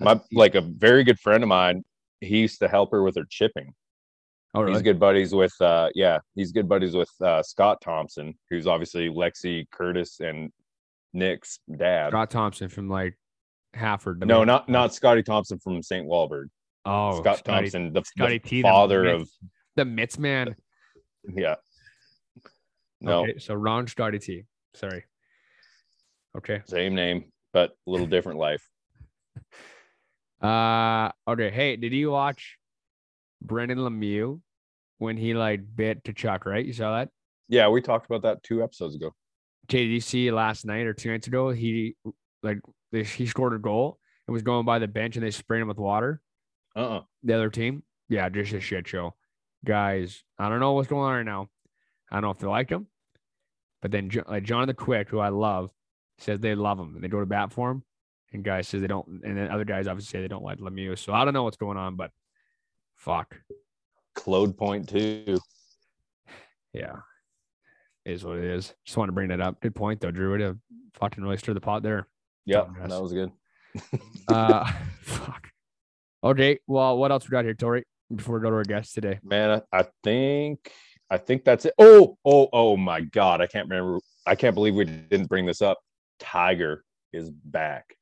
My 0.00 0.20
like 0.32 0.54
a 0.56 0.60
very 0.60 1.04
good 1.04 1.18
friend 1.20 1.42
of 1.44 1.48
mine. 1.48 1.84
He 2.20 2.38
used 2.38 2.60
to 2.60 2.68
help 2.68 2.90
her 2.92 3.02
with 3.02 3.16
her 3.16 3.24
chipping. 3.28 3.74
Oh, 4.54 4.62
really? 4.62 4.72
He's 4.74 4.82
good 4.82 4.98
buddies 4.98 5.32
with 5.32 5.54
uh 5.60 5.90
yeah, 5.94 6.18
he's 6.34 6.52
good 6.52 6.68
buddies 6.68 6.94
with 6.94 7.10
uh 7.24 7.42
Scott 7.42 7.80
Thompson, 7.82 8.34
who's 8.50 8.66
obviously 8.66 9.08
Lexi, 9.08 9.64
Curtis, 9.70 10.20
and 10.20 10.50
Nick's 11.12 11.60
dad. 11.76 12.10
Scott 12.10 12.30
Thompson 12.30 12.68
from 12.68 12.88
like 12.88 13.16
Hafford. 13.74 14.26
No, 14.26 14.42
not 14.44 14.68
not 14.68 14.92
Scotty 14.92 15.22
Thompson 15.22 15.58
from 15.58 15.82
St. 15.82 16.06
Walburg. 16.06 16.46
Oh, 16.84 17.20
Scott 17.20 17.38
Scotty- 17.38 17.70
Thompson, 17.70 17.92
the, 17.92 18.02
Scotty 18.04 18.38
the 18.38 18.48
T, 18.48 18.62
the 18.62 18.68
father 18.68 19.06
of 19.08 19.28
the 19.76 19.84
Mitts 19.84 20.18
man. 20.18 20.56
yeah. 21.32 21.56
No, 23.00 23.22
Okay, 23.22 23.38
so 23.38 23.54
Ron 23.54 23.86
Scotty 23.86 24.18
T. 24.18 24.44
Sorry. 24.74 25.04
Okay. 26.36 26.62
same 26.66 26.94
name, 26.94 27.24
but 27.52 27.70
a 27.86 27.90
little 27.90 28.06
different 28.06 28.38
life. 28.38 28.62
Uh 30.40 31.10
okay. 31.28 31.50
Hey, 31.50 31.76
did 31.76 31.92
you 31.92 32.10
watch 32.10 32.56
Brendan 33.42 33.78
Lemieux 33.78 34.40
when 34.98 35.16
he 35.16 35.34
like 35.34 35.60
bit 35.74 36.02
Tkachuk, 36.04 36.46
right? 36.46 36.64
You 36.64 36.72
saw 36.72 36.96
that? 36.96 37.10
Yeah, 37.48 37.68
we 37.68 37.82
talked 37.82 38.06
about 38.06 38.22
that 38.22 38.42
two 38.42 38.62
episodes 38.62 38.94
ago. 38.94 39.14
Okay, 39.66 39.84
did 39.84 39.92
you 39.92 40.00
see 40.00 40.30
last 40.30 40.64
night 40.64 40.86
or 40.86 40.94
two 40.94 41.10
nights 41.10 41.26
ago? 41.26 41.50
He 41.50 41.96
like 42.42 42.58
they, 42.92 43.04
he 43.04 43.26
scored 43.26 43.54
a 43.54 43.58
goal 43.58 43.98
and 44.26 44.32
was 44.32 44.42
going 44.42 44.64
by 44.64 44.78
the 44.78 44.88
bench 44.88 45.16
and 45.16 45.24
they 45.24 45.30
sprayed 45.30 45.62
him 45.62 45.68
with 45.68 45.78
water. 45.78 46.20
Uh-uh. 46.76 47.02
The 47.24 47.34
other 47.34 47.50
team, 47.50 47.82
yeah, 48.08 48.28
just 48.28 48.52
a 48.52 48.60
shit 48.60 48.86
show. 48.86 49.14
Guys, 49.64 50.22
I 50.38 50.48
don't 50.48 50.60
know 50.60 50.72
what's 50.72 50.88
going 50.88 51.04
on 51.04 51.16
right 51.16 51.22
now. 51.26 51.48
I 52.10 52.16
don't 52.16 52.22
know 52.22 52.30
if 52.30 52.38
they 52.38 52.46
like 52.46 52.70
him, 52.70 52.86
but 53.82 53.90
then 53.90 54.10
like 54.26 54.44
Jonathan 54.44 54.76
Quick, 54.76 55.08
who 55.08 55.18
I 55.18 55.28
love, 55.28 55.70
says 56.18 56.40
they 56.40 56.54
love 56.54 56.78
him 56.78 56.94
and 56.94 57.04
they 57.04 57.08
go 57.08 57.20
to 57.20 57.26
bat 57.26 57.52
for 57.52 57.70
him. 57.70 57.82
And 58.32 58.44
guys 58.44 58.68
says 58.68 58.80
they 58.80 58.86
don't, 58.86 59.06
and 59.24 59.36
then 59.36 59.50
other 59.50 59.64
guys 59.64 59.88
obviously 59.88 60.16
say 60.16 60.22
they 60.22 60.28
don't 60.28 60.44
like 60.44 60.58
Lemieux. 60.58 60.98
So 60.98 61.12
I 61.12 61.24
don't 61.24 61.34
know 61.34 61.42
what's 61.42 61.56
going 61.56 61.76
on, 61.76 61.96
but 61.96 62.12
fuck, 62.96 63.36
Claude 64.14 64.56
two. 64.86 65.38
yeah, 66.72 66.96
is 68.04 68.24
what 68.24 68.38
it 68.38 68.44
is. 68.44 68.72
Just 68.84 68.96
want 68.96 69.08
to 69.08 69.12
bring 69.12 69.28
that 69.28 69.40
up. 69.40 69.60
Good 69.60 69.74
point 69.74 70.00
though, 70.00 70.12
Drew. 70.12 70.30
Would 70.30 70.40
have 70.40 70.58
fucking 70.94 71.22
really 71.22 71.38
stirred 71.38 71.56
the 71.56 71.60
pot 71.60 71.82
there. 71.82 72.06
Dumbass. 72.48 72.88
that 72.88 73.02
was 73.02 73.12
good. 73.12 73.32
Uh, 74.28 74.70
fuck. 75.02 75.48
Okay, 76.22 76.58
well, 76.66 76.98
what 76.98 77.10
else 77.10 77.24
we 77.24 77.30
got 77.30 77.44
here, 77.44 77.54
Tori? 77.54 77.84
Before 78.14 78.36
we 78.36 78.42
go 78.42 78.50
to 78.50 78.56
our 78.56 78.64
guest 78.64 78.94
today. 78.94 79.18
Man, 79.22 79.62
I, 79.72 79.78
I 79.80 79.86
think 80.02 80.70
I 81.10 81.18
think 81.18 81.44
that's 81.44 81.64
it. 81.64 81.74
Oh, 81.78 82.16
oh, 82.24 82.48
oh 82.52 82.76
my 82.76 83.00
god. 83.00 83.40
I 83.40 83.46
can't 83.46 83.68
remember. 83.68 83.98
I 84.26 84.36
can't 84.36 84.54
believe 84.54 84.74
we 84.74 84.84
didn't 84.84 85.26
bring 85.26 85.44
this 85.44 85.60
up. 85.60 85.78
Tiger 86.20 86.84
is 87.12 87.30
back. 87.30 87.96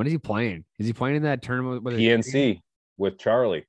When 0.00 0.06
is 0.06 0.14
he 0.14 0.18
playing? 0.18 0.64
Is 0.78 0.86
he 0.86 0.94
playing 0.94 1.16
in 1.16 1.24
that 1.24 1.42
tournament 1.42 1.82
with 1.82 1.92
PNC 1.92 2.62
with 2.96 3.18
Charlie. 3.18 3.66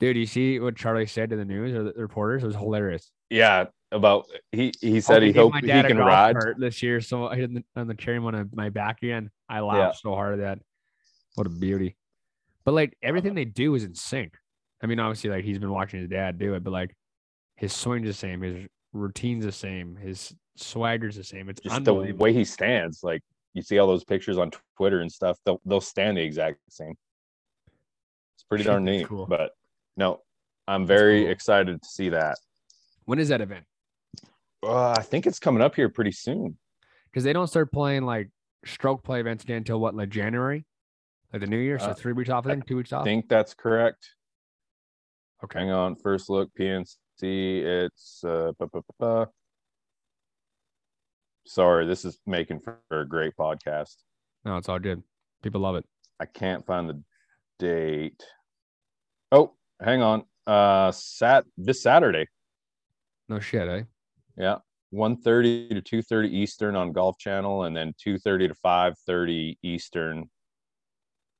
Dude, 0.00 0.16
you 0.16 0.26
see 0.26 0.58
what 0.58 0.74
Charlie 0.74 1.06
said 1.06 1.30
to 1.30 1.36
the 1.36 1.44
news 1.44 1.72
or 1.76 1.84
the 1.84 1.92
reporters? 1.92 2.42
It 2.42 2.46
was 2.46 2.56
hilarious. 2.56 3.12
Yeah, 3.30 3.66
about 3.92 4.26
he 4.50 4.72
he 4.80 5.00
said 5.00 5.22
Oh, 5.22 5.26
he 5.26 5.30
hoped 5.30 5.60
he 5.60 5.68
can 5.68 5.96
ride. 5.96 6.34
this 6.58 6.82
year, 6.82 7.00
so 7.00 7.28
I 7.28 7.36
hit 7.36 7.50
on 7.76 7.86
the 7.86 7.94
cherry 7.94 8.18
on 8.18 8.50
my 8.52 8.70
back 8.70 9.00
again. 9.00 9.30
I 9.48 9.60
laughed 9.60 10.00
so 10.00 10.12
hard 10.12 10.40
at 10.40 10.40
that. 10.40 10.58
What 11.36 11.46
a 11.46 11.50
beauty! 11.50 11.94
But 12.64 12.74
like 12.74 12.96
everything 13.00 13.36
they 13.36 13.44
do 13.44 13.76
is 13.76 13.84
in 13.84 13.94
sync. 13.94 14.34
I 14.82 14.88
mean, 14.88 14.98
obviously, 14.98 15.30
like 15.30 15.44
he's 15.44 15.60
been 15.60 15.70
watching 15.70 16.00
his 16.00 16.08
dad 16.08 16.40
do 16.40 16.54
it, 16.54 16.64
but 16.64 16.72
like 16.72 16.96
his 17.54 17.72
swing's 17.72 18.08
the 18.08 18.12
same, 18.12 18.40
his 18.40 18.66
routine's 18.92 19.44
the 19.44 19.52
same, 19.52 19.94
his 19.94 20.34
swagger's 20.56 21.14
the 21.14 21.22
same. 21.22 21.48
It's 21.48 21.60
Just 21.60 21.84
the 21.84 21.94
way 21.94 22.32
he 22.32 22.44
stands, 22.44 23.04
like 23.04 23.22
you 23.54 23.62
see 23.62 23.78
all 23.78 23.86
those 23.86 24.04
pictures 24.04 24.38
on 24.38 24.50
Twitter 24.76 25.00
and 25.00 25.10
stuff. 25.10 25.38
They'll 25.44 25.60
they'll 25.64 25.80
stand 25.80 26.16
the 26.16 26.22
exact 26.22 26.58
same. 26.68 26.94
It's 28.36 28.44
pretty 28.48 28.64
darn 28.64 28.84
neat. 28.84 29.06
cool. 29.06 29.26
But 29.26 29.52
no, 29.96 30.20
I'm 30.66 30.86
very 30.86 31.22
cool. 31.24 31.32
excited 31.32 31.82
to 31.82 31.88
see 31.88 32.10
that. 32.10 32.36
when 33.04 33.18
is 33.18 33.28
that 33.28 33.40
event? 33.40 33.64
Uh, 34.62 34.90
I 34.96 35.02
think 35.02 35.26
it's 35.26 35.38
coming 35.38 35.62
up 35.62 35.74
here 35.74 35.88
pretty 35.88 36.12
soon. 36.12 36.58
Because 37.10 37.24
they 37.24 37.32
don't 37.32 37.46
start 37.46 37.70
playing 37.72 38.04
like 38.04 38.28
stroke 38.64 39.02
play 39.04 39.20
events 39.20 39.44
again 39.44 39.58
until 39.58 39.80
what, 39.80 39.94
like 39.94 40.08
January, 40.10 40.64
like 41.32 41.40
the 41.40 41.46
New 41.46 41.58
Year. 41.58 41.78
So 41.78 41.86
Uh, 41.86 41.94
three 41.94 42.12
weeks 42.12 42.28
off, 42.28 42.46
I 42.46 42.50
think, 42.50 42.66
two 42.66 42.76
weeks 42.76 42.92
off. 42.92 43.02
I 43.02 43.04
think 43.04 43.28
that's 43.28 43.54
correct. 43.54 44.10
okay. 45.44 45.60
Hang 45.60 45.70
on. 45.70 45.94
First 45.96 46.28
look, 46.28 46.50
PNC. 46.58 46.96
It's 47.22 48.22
uh. 48.24 48.52
Sorry. 51.48 51.86
This 51.86 52.04
is 52.04 52.18
making 52.26 52.60
for 52.60 52.78
a 52.90 53.04
great 53.04 53.34
podcast. 53.36 53.96
No, 54.44 54.56
it's 54.56 54.68
all 54.68 54.78
good. 54.78 55.02
People 55.42 55.60
love 55.60 55.76
it. 55.76 55.84
I 56.20 56.26
can't 56.26 56.64
find 56.66 56.88
the 56.88 57.02
date. 57.58 58.22
Oh, 59.32 59.54
hang 59.82 60.02
on. 60.02 60.24
Uh, 60.46 60.90
sat 60.92 61.44
this 61.56 61.82
Saturday. 61.82 62.26
No 63.28 63.40
shit, 63.40 63.68
eh? 63.68 63.82
Yeah, 64.36 64.56
1.30 64.94 65.84
to 65.84 66.02
2.30 66.02 66.30
Eastern 66.30 66.76
on 66.76 66.92
Golf 66.92 67.18
Channel, 67.18 67.64
and 67.64 67.76
then 67.76 67.92
2.30 68.06 68.48
to 68.48 68.54
5.30 68.64 69.58
Eastern 69.62 70.30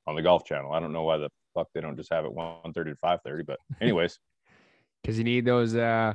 on 0.06 0.16
the 0.16 0.22
Golf 0.22 0.44
Channel. 0.44 0.72
I 0.72 0.80
don't 0.80 0.92
know 0.92 1.04
why 1.04 1.18
the 1.18 1.30
fuck 1.54 1.68
they 1.74 1.80
don't 1.80 1.96
just 1.96 2.12
have 2.12 2.24
it 2.24 2.34
1.30 2.34 2.74
to 2.74 2.94
5.30, 3.02 3.46
but 3.46 3.58
anyways, 3.80 4.18
Because 5.02 5.18
you 5.18 5.24
need 5.24 5.44
those 5.44 5.74
uh 5.74 6.14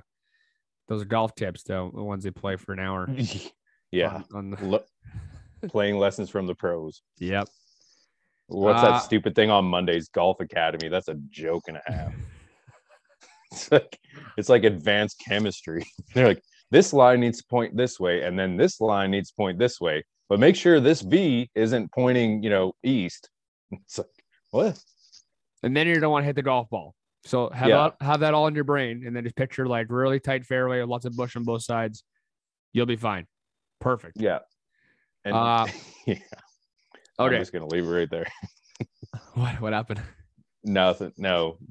those 0.88 1.06
golf 1.06 1.34
tips 1.34 1.64
though, 1.64 1.92
the 1.96 2.04
ones 2.04 2.24
they 2.24 2.32
play 2.32 2.56
for 2.58 2.74
an 2.74 2.80
hour. 2.80 3.10
yeah, 3.94 4.22
On, 4.34 4.50
the, 4.50 4.66
Lo- 4.66 4.84
playing 5.70 5.98
lessons 5.98 6.30
from 6.30 6.48
the 6.48 6.56
pros. 6.56 7.02
yep. 7.20 7.48
What's 8.48 8.84
Uh, 8.84 8.92
that 8.92 8.98
stupid 9.00 9.36
thing 9.36 9.50
on 9.50 9.66
Mondays? 9.66 10.10
Golf 10.10 10.40
Academy. 10.42 10.90
That's 10.90 11.08
a 11.08 11.16
joke 11.30 11.64
and 11.68 11.78
a 11.78 11.82
half. 11.92 12.14
It's 13.52 13.72
like 13.72 14.00
it's 14.36 14.50
like 14.50 14.64
advanced 14.64 15.22
chemistry. 15.24 15.86
They're 16.16 16.28
like, 16.28 16.42
this 16.72 16.92
line 16.92 17.20
needs 17.20 17.38
to 17.38 17.44
point 17.48 17.78
this 17.78 18.00
way, 18.00 18.24
and 18.24 18.38
then 18.38 18.58
this 18.58 18.82
line 18.82 19.12
needs 19.12 19.30
to 19.30 19.36
point 19.36 19.60
this 19.60 19.80
way. 19.80 20.04
But 20.28 20.40
make 20.40 20.56
sure 20.56 20.80
this 20.80 21.02
V 21.02 21.48
isn't 21.54 21.92
pointing, 21.92 22.42
you 22.42 22.50
know, 22.50 22.74
east. 22.84 23.30
It's 23.72 24.00
like, 24.00 24.08
what? 24.50 24.84
And 25.62 25.78
then 25.78 25.86
you 25.88 26.00
don't 26.00 26.12
want 26.12 26.24
to 26.24 26.26
hit 26.26 26.36
the 26.36 26.42
golf 26.42 26.68
ball. 26.72 26.96
So 27.26 27.50
have 27.52 27.70
Yeah. 27.70 27.78
all, 27.78 27.94
have 28.02 28.22
that 28.22 28.34
all 28.34 28.48
in 28.48 28.56
your 28.56 28.64
brain, 28.64 29.04
and 29.06 29.16
then 29.16 29.24
just 29.24 29.36
picture 29.36 29.68
like 29.68 29.86
really 29.92 30.20
tight 30.20 30.46
fairway 30.48 30.80
with 30.82 30.90
lots 30.90 31.06
of 31.06 31.16
bush 31.16 31.36
on 31.36 31.44
both 31.44 31.62
sides. 31.64 32.04
You'll 32.74 32.88
be 32.88 32.96
fine. 32.96 33.28
Perfect. 33.84 34.18
Yeah. 34.20 34.40
And 35.26 35.36
Uh, 35.36 35.68
yeah, 36.08 36.16
I'm 37.20 37.28
Okay. 37.28 37.38
just 37.40 37.52
gonna 37.52 37.68
leave 37.68 37.84
it 37.86 37.90
right 37.90 38.10
there. 38.10 38.26
What 39.36 39.60
what 39.62 39.74
happened? 39.74 40.02
Nothing. 40.64 41.12
No, 41.18 41.58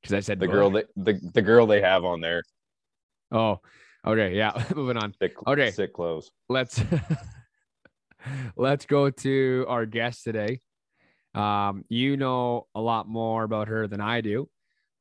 Because 0.00 0.14
I 0.14 0.20
said 0.20 0.38
the 0.40 0.46
bush. 0.46 0.54
girl 0.54 0.70
that 0.70 0.86
the, 0.96 1.20
the 1.34 1.42
girl 1.42 1.66
they 1.66 1.80
have 1.82 2.04
on 2.04 2.20
there, 2.20 2.42
Oh, 3.32 3.60
okay. 4.06 4.34
Yeah. 4.36 4.64
Moving 4.74 4.96
on. 4.96 5.12
sick, 5.20 5.34
Okay. 5.46 5.70
sick 5.72 5.92
clothes. 5.92 6.30
let's 6.48 6.80
let's 8.56 8.86
go 8.86 9.10
to 9.10 9.64
our 9.68 9.84
guest 9.86 10.24
today. 10.24 10.60
Um, 11.34 11.84
you 11.88 12.16
know 12.16 12.66
a 12.74 12.80
lot 12.80 13.08
more 13.08 13.42
about 13.44 13.68
her 13.68 13.86
than 13.88 14.00
I 14.00 14.20
do, 14.20 14.48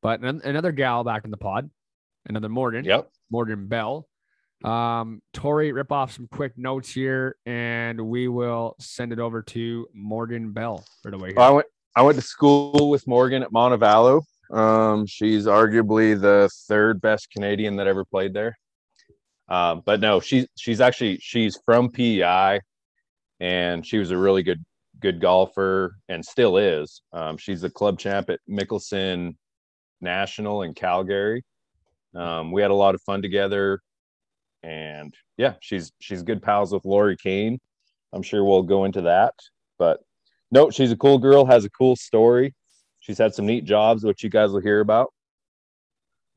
but 0.01 0.22
an- 0.22 0.41
another 0.44 0.72
gal 0.72 1.03
back 1.03 1.25
in 1.25 1.32
the 1.32 1.38
pod, 1.38 1.70
another 2.27 2.50
Morgan, 2.50 2.84
Yep. 2.86 3.10
Morgan 3.32 3.68
Bell. 3.68 4.08
Um, 4.63 5.22
Tori, 5.34 5.72
rip 5.72 5.92
off 5.92 6.12
some 6.12 6.28
quick 6.28 6.58
notes 6.58 6.92
here, 6.92 7.38
and 7.46 8.00
we 8.00 8.28
will 8.28 8.75
send 8.80 9.13
it 9.13 9.20
over 9.20 9.42
to 9.44 9.88
Morgan 9.94 10.51
Bell 10.51 10.84
right 11.06 11.13
away. 11.13 11.30
here. 11.30 11.39
I 11.39 11.50
went 11.50 11.68
I 11.96 12.01
went 12.01 12.18
to 12.18 12.22
school 12.22 12.89
with 12.89 13.08
Morgan 13.08 13.44
at 13.44 13.51
Montevallo. 13.51 14.22
Um, 14.51 15.06
she's 15.06 15.46
arguably 15.46 16.20
the 16.20 16.50
third 16.68 17.01
best 17.01 17.30
Canadian 17.32 17.75
that 17.78 17.88
ever 17.88 18.04
played 18.04 18.34
there. 18.34 18.58
Um, 19.48 19.82
but 19.86 20.00
no, 20.00 20.20
she's 20.20 20.48
she's 20.58 20.82
actually 20.82 21.18
she's 21.22 21.60
from 21.66 21.89
PEI, 21.89 22.60
and 23.39 23.86
she 23.86 23.98
was 23.98 24.12
a 24.12 24.18
really 24.18 24.44
good 24.44 24.63
good 25.00 25.22
golfer 25.22 25.96
and 26.10 26.24
still 26.24 26.58
is. 26.58 27.01
Um, 27.13 27.38
she's 27.38 27.62
the 27.62 27.70
club 27.70 27.98
champ 27.98 28.30
at 28.30 28.39
Mickelson 28.50 29.36
National 30.01 30.63
in 30.63 30.74
Calgary. 30.74 31.44
Um, 32.16 32.51
we 32.51 32.62
had 32.62 32.72
a 32.72 32.75
lot 32.75 32.96
of 32.96 33.01
fun 33.04 33.22
together, 33.22 33.82
and 34.63 35.13
yeah, 35.38 35.54
she's 35.60 35.92
she's 36.00 36.24
good 36.24 36.42
pals 36.42 36.74
with 36.74 36.86
Lori 36.86 37.18
Kane. 37.18 37.60
I'm 38.13 38.24
sure 38.24 38.44
we'll 38.44 38.63
go 38.63 38.86
into 38.86 39.01
that, 39.01 39.34
but 39.78 40.01
no, 40.51 40.70
she's 40.70 40.92
a 40.92 40.98
cool 40.98 41.18
girl, 41.18 41.46
has 41.46 41.66
a 41.66 41.70
cool 41.70 41.96
story. 41.96 42.56
She's 43.00 43.18
had 43.18 43.34
some 43.34 43.46
neat 43.46 43.66
jobs, 43.66 44.04
which 44.04 44.24
you 44.24 44.30
guys 44.30 44.51
will 44.51 44.62
hear 44.62 44.80
about. 44.80 45.13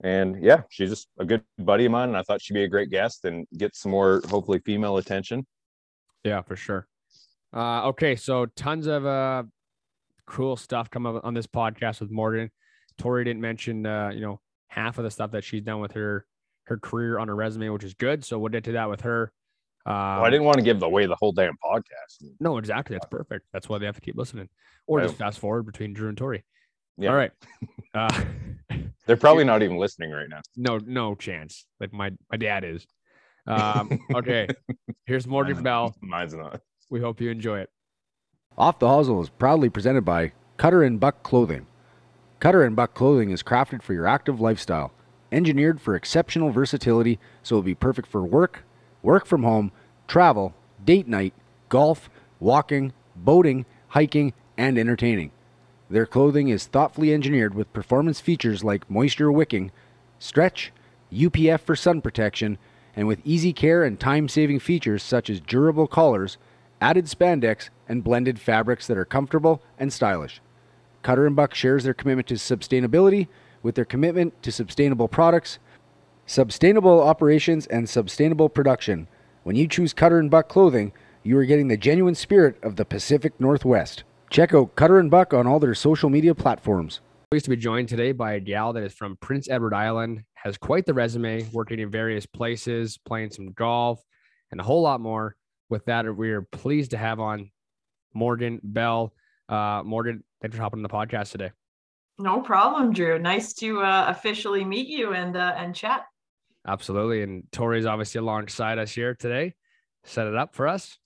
And 0.02 0.43
yeah, 0.43 0.62
she's 0.69 0.91
just 0.91 1.09
a 1.19 1.25
good 1.25 1.43
buddy 1.59 1.87
of 1.87 1.93
mine, 1.93 2.09
and 2.09 2.17
I 2.17 2.23
thought 2.23 2.43
she'd 2.43 2.55
be 2.55 2.64
a 2.64 2.69
great 2.69 2.91
guest 2.91 3.25
and 3.25 3.47
get 3.57 3.75
some 3.75 3.93
more, 3.93 4.21
hopefully, 4.29 4.61
female 4.64 4.97
attention. 4.97 5.47
Yeah, 6.25 6.43
for 6.43 6.57
sure. 6.57 6.87
Uh, 7.55 7.87
okay, 7.88 8.17
so 8.17 8.47
tons 8.47 8.87
of 8.87 9.07
uh, 9.07 9.45
cool 10.26 10.57
stuff 10.57 10.91
come 10.91 11.07
up 11.07 11.25
on 11.25 11.35
this 11.35 11.47
podcast 11.47 12.00
with 12.00 12.11
Morgan. 12.11 12.50
Tori 12.99 13.25
didn't 13.25 13.41
mention, 13.41 13.87
uh, 13.87 14.11
you 14.12 14.21
know, 14.21 14.41
half 14.69 14.99
of 14.99 15.05
the 15.05 15.11
stuff 15.11 15.31
that 15.33 15.45
she's 15.45 15.62
done 15.62 15.81
with 15.81 15.93
her 15.93 16.26
her 16.64 16.78
career 16.78 17.19
on 17.19 17.28
her 17.28 17.35
resume, 17.37 17.69
which 17.71 17.85
is 17.85 17.95
good. 17.95 18.25
So 18.25 18.38
we'll 18.38 18.50
get 18.50 18.64
to 18.64 18.73
that 18.73 18.88
with 18.88 19.02
her. 19.02 19.33
Um, 19.85 19.95
oh, 19.95 20.23
I 20.23 20.31
didn't 20.31 20.45
want 20.47 20.59
to 20.59 20.62
give 20.62 20.83
away 20.83 21.07
the 21.07 21.16
whole 21.19 21.33
damn 21.33 21.54
podcast. 21.64 22.25
No, 22.40 22.59
exactly. 22.59 22.95
That's 22.95 23.07
perfect. 23.11 23.47
That's 23.52 23.69
why 23.69 23.78
they 23.78 23.87
have 23.87 23.97
to 23.97 24.00
keep 24.00 24.16
listening, 24.16 24.49
or 24.87 24.99
Right. 24.99 25.07
just 25.09 25.19
fast 25.19 25.38
forward 25.40 25.64
between 25.64 25.92
Drew 25.92 26.09
and 26.09 26.16
Tori. 26.16 26.45
Yeah. 26.99 27.11
All 27.11 27.16
right. 27.16 27.33
Uh, 27.95 28.25
They're 29.07 29.16
probably 29.19 29.45
not 29.45 29.62
even 29.62 29.76
listening 29.76 30.12
right 30.12 30.28
now. 30.28 30.40
no, 30.57 30.78
no 30.78 31.14
chance. 31.14 31.66
Like 31.81 31.92
my 31.92 32.11
my 32.31 32.37
dad 32.38 32.64
is. 32.64 32.87
Um, 33.47 33.99
okay. 34.14 34.47
Here's 35.04 35.26
Morgan 35.26 35.62
Bell. 35.64 35.95
Mine's 36.00 36.33
not. 36.33 36.61
We 36.90 37.00
hope 37.00 37.21
you 37.21 37.28
enjoy 37.28 37.59
it. 37.59 37.71
Off 38.57 38.78
the 38.78 38.87
Hosel 38.87 39.21
is 39.21 39.28
proudly 39.31 39.69
presented 39.69 40.02
by 40.04 40.31
Cutter 40.59 40.85
and 40.85 41.00
Buck 41.00 41.25
Clothing. 41.25 41.66
Cutter 42.38 42.62
and 42.62 42.76
Buck 42.76 42.95
Clothing 42.95 43.31
is 43.31 43.42
crafted 43.42 43.83
for 43.83 43.95
your 43.95 44.07
active 44.07 44.40
lifestyle, 44.40 44.92
engineered 45.33 45.81
for 45.81 45.97
exceptional 45.97 46.51
versatility, 46.51 47.19
so 47.43 47.57
it'll 47.57 47.62
be 47.62 47.75
perfect 47.75 48.09
for 48.09 48.23
work, 48.23 48.65
work 49.03 49.27
from 49.27 49.43
home, 49.43 49.73
travel, 50.07 50.55
date 50.85 51.09
night, 51.09 51.35
golf, 51.69 52.11
walking, 52.39 52.93
boating, 53.17 53.65
hiking, 53.89 54.33
and 54.57 54.79
entertaining. 54.79 55.33
Their 55.91 56.07
clothing 56.07 56.49
is 56.49 56.67
thoughtfully 56.67 57.12
engineered 57.12 57.55
with 57.55 57.73
performance 57.73 58.21
features 58.21 58.62
like 58.62 58.91
moisture 58.91 59.33
wicking, 59.33 59.73
stretch, 60.19 60.73
UPF 61.12 61.61
for 61.61 61.77
sun 61.77 62.01
protection, 62.01 62.59
and 62.95 63.07
with 63.07 63.21
easy 63.25 63.53
care 63.53 63.85
and 63.85 63.99
time 63.99 64.29
saving 64.29 64.61
features 64.61 65.03
such 65.03 65.29
as 65.29 65.41
durable 65.41 65.87
collars, 65.87 66.39
added 66.81 67.07
spandex, 67.07 67.71
and 67.89 68.05
blended 68.05 68.39
fabrics 68.41 68.87
that 68.87 68.97
are 68.97 69.05
comfortable 69.05 69.62
and 69.79 69.93
stylish. 69.93 70.41
Cutter 71.03 71.27
and 71.27 71.37
Buck 71.37 71.55
shares 71.55 71.85
their 71.85 71.95
commitment 71.95 72.29
to 72.29 72.35
sustainability 72.35 73.29
with 73.62 73.75
their 73.75 73.85
commitment 73.85 74.42
to 74.42 74.52
sustainable 74.52 75.09
products, 75.09 75.59
sustainable 76.26 77.02
operations, 77.02 77.66
and 77.66 77.88
sustainable 77.88 78.49
production. 78.49 79.09
When 79.42 79.57
you 79.57 79.66
choose 79.66 79.92
Cutter 79.92 80.19
and 80.19 80.31
Buck 80.31 80.49
clothing, 80.49 80.92
you 81.23 81.37
are 81.38 81.45
getting 81.45 81.69
the 81.69 81.76
genuine 81.76 82.14
spirit 82.14 82.62
of 82.62 82.76
the 82.76 82.85
Pacific 82.85 83.33
Northwest. 83.38 84.04
Check 84.31 84.54
out 84.54 84.75
Cutter 84.76 84.99
and 84.99 85.11
Buck 85.11 85.35
on 85.35 85.47
all 85.47 85.61
their 85.61 85.75
social 85.75 86.11
media 86.11 86.35
platforms. 86.35 87.00
Pleased 87.31 87.45
to 87.45 87.50
be 87.50 87.57
joined 87.57 87.88
today 87.88 88.12
by 88.12 88.33
a 88.33 88.40
gal 88.40 88.73
that 88.73 88.83
is 88.83 88.92
from 88.92 89.16
Prince 89.16 89.49
Edward 89.49 89.75
Island, 89.75 90.25
has 90.35 90.59
quite 90.59 90.87
the 90.87 90.95
resume, 90.95 91.47
working 91.52 91.78
in 91.78 91.90
various 91.90 92.26
places, 92.26 92.99
playing 92.99 93.31
some 93.31 93.52
golf, 93.52 94.02
and 94.50 94.61
a 94.61 94.64
whole 94.64 94.83
lot 94.83 95.00
more. 95.00 95.37
With 95.69 95.85
that, 95.87 96.14
we 96.16 96.31
are 96.33 96.42
pleased 96.42 96.90
to 96.90 96.99
have 96.99 97.21
on 97.21 97.50
Morgan 98.14 98.61
Bell. 98.62 99.12
Uh, 99.49 99.83
Morgan, 99.85 100.23
thanks 100.40 100.57
for 100.57 100.62
hopping 100.62 100.78
on 100.78 100.83
the 100.83 100.88
podcast 100.88 101.31
today. 101.31 101.50
No 102.23 102.41
problem, 102.41 102.93
Drew. 102.93 103.19
Nice 103.19 103.52
to 103.55 103.81
uh, 103.81 104.07
officially 104.07 104.64
meet 104.64 104.87
you 104.87 105.12
and 105.12 105.37
uh, 105.37 105.55
and 105.57 105.75
chat. 105.75 106.05
Absolutely, 106.64 107.23
and 107.23 107.43
Tori's 107.50 107.85
obviously 107.85 108.21
alongside 108.21 108.79
us 108.79 108.93
here 108.93 109.17
today. 109.17 109.55
Set 110.05 110.29
it 110.29 110.37
up 110.37 110.55
for 110.55 110.69
us. 110.69 110.97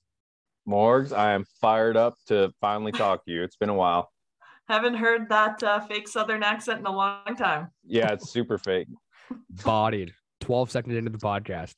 Morgs, 0.69 1.17
I 1.17 1.33
am 1.33 1.47
fired 1.63 1.97
up 1.97 2.17
to 2.27 2.53
finally 2.61 2.93
talk 3.05 3.25
to 3.25 3.31
you. 3.31 3.43
It's 3.43 3.57
been 3.57 3.71
a 3.71 3.75
while. 3.75 4.13
Haven't 4.69 4.97
heard 4.97 5.31
that 5.31 5.63
uh, 5.63 5.81
fake 5.81 6.07
Southern 6.07 6.43
accent 6.43 6.81
in 6.81 6.87
a 6.87 6.93
long 6.93 7.35
time. 7.39 7.69
Yeah, 7.87 8.13
it's 8.13 8.31
super 8.31 8.59
fake. 8.59 8.89
Bodied. 9.65 10.13
12 10.41 10.71
seconds 10.71 10.97
into 10.97 11.11
the 11.11 11.17
podcast. 11.17 11.77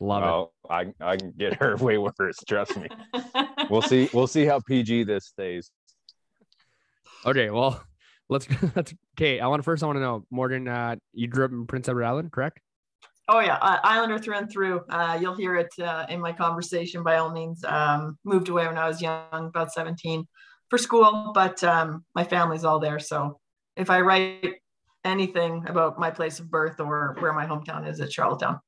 Love 0.00 0.22
oh, 0.22 0.52
it. 0.64 0.94
I 1.02 1.12
I 1.12 1.16
can 1.18 1.34
get 1.36 1.52
her 1.60 1.76
way 1.80 1.98
worse. 1.98 2.38
Trust 2.48 2.78
me. 2.78 2.88
we'll 3.68 3.82
see. 3.82 4.08
We'll 4.14 4.28
see 4.28 4.46
how 4.46 4.60
PG 4.60 5.04
this 5.04 5.26
stays. 5.26 5.70
Okay, 7.26 7.50
well, 7.50 7.82
let's 8.28 8.46
let's 8.76 8.94
okay. 9.16 9.40
I 9.40 9.46
want 9.46 9.60
to 9.60 9.64
first 9.64 9.82
I 9.82 9.86
want 9.86 9.96
to 9.96 10.00
know, 10.00 10.24
Morgan, 10.30 10.68
uh, 10.68 10.96
you 11.12 11.28
grew 11.28 11.44
up 11.44 11.50
in 11.50 11.66
Prince 11.66 11.88
Edward 11.88 12.04
Island, 12.04 12.32
correct? 12.32 12.60
Oh 13.28 13.40
yeah, 13.40 13.56
uh, 13.60 13.78
Islander 13.84 14.18
through 14.18 14.36
and 14.36 14.50
through. 14.50 14.80
Uh, 14.88 15.18
you'll 15.20 15.34
hear 15.34 15.54
it 15.56 15.68
uh, 15.82 16.06
in 16.08 16.20
my 16.20 16.32
conversation. 16.32 17.02
By 17.02 17.18
all 17.18 17.30
means, 17.30 17.62
um, 17.64 18.18
moved 18.24 18.48
away 18.48 18.66
when 18.66 18.78
I 18.78 18.88
was 18.88 19.02
young, 19.02 19.26
about 19.32 19.70
17, 19.70 20.26
for 20.70 20.78
school, 20.78 21.32
but 21.34 21.62
um, 21.62 22.04
my 22.14 22.24
family's 22.24 22.64
all 22.64 22.78
there. 22.78 22.98
So 22.98 23.38
if 23.76 23.90
I 23.90 24.00
write 24.00 24.56
anything 25.04 25.64
about 25.68 25.98
my 25.98 26.10
place 26.10 26.40
of 26.40 26.50
birth 26.50 26.80
or 26.80 27.16
where 27.18 27.32
my 27.34 27.46
hometown 27.46 27.88
is, 27.88 28.00
at 28.00 28.12
Charlottetown. 28.12 28.60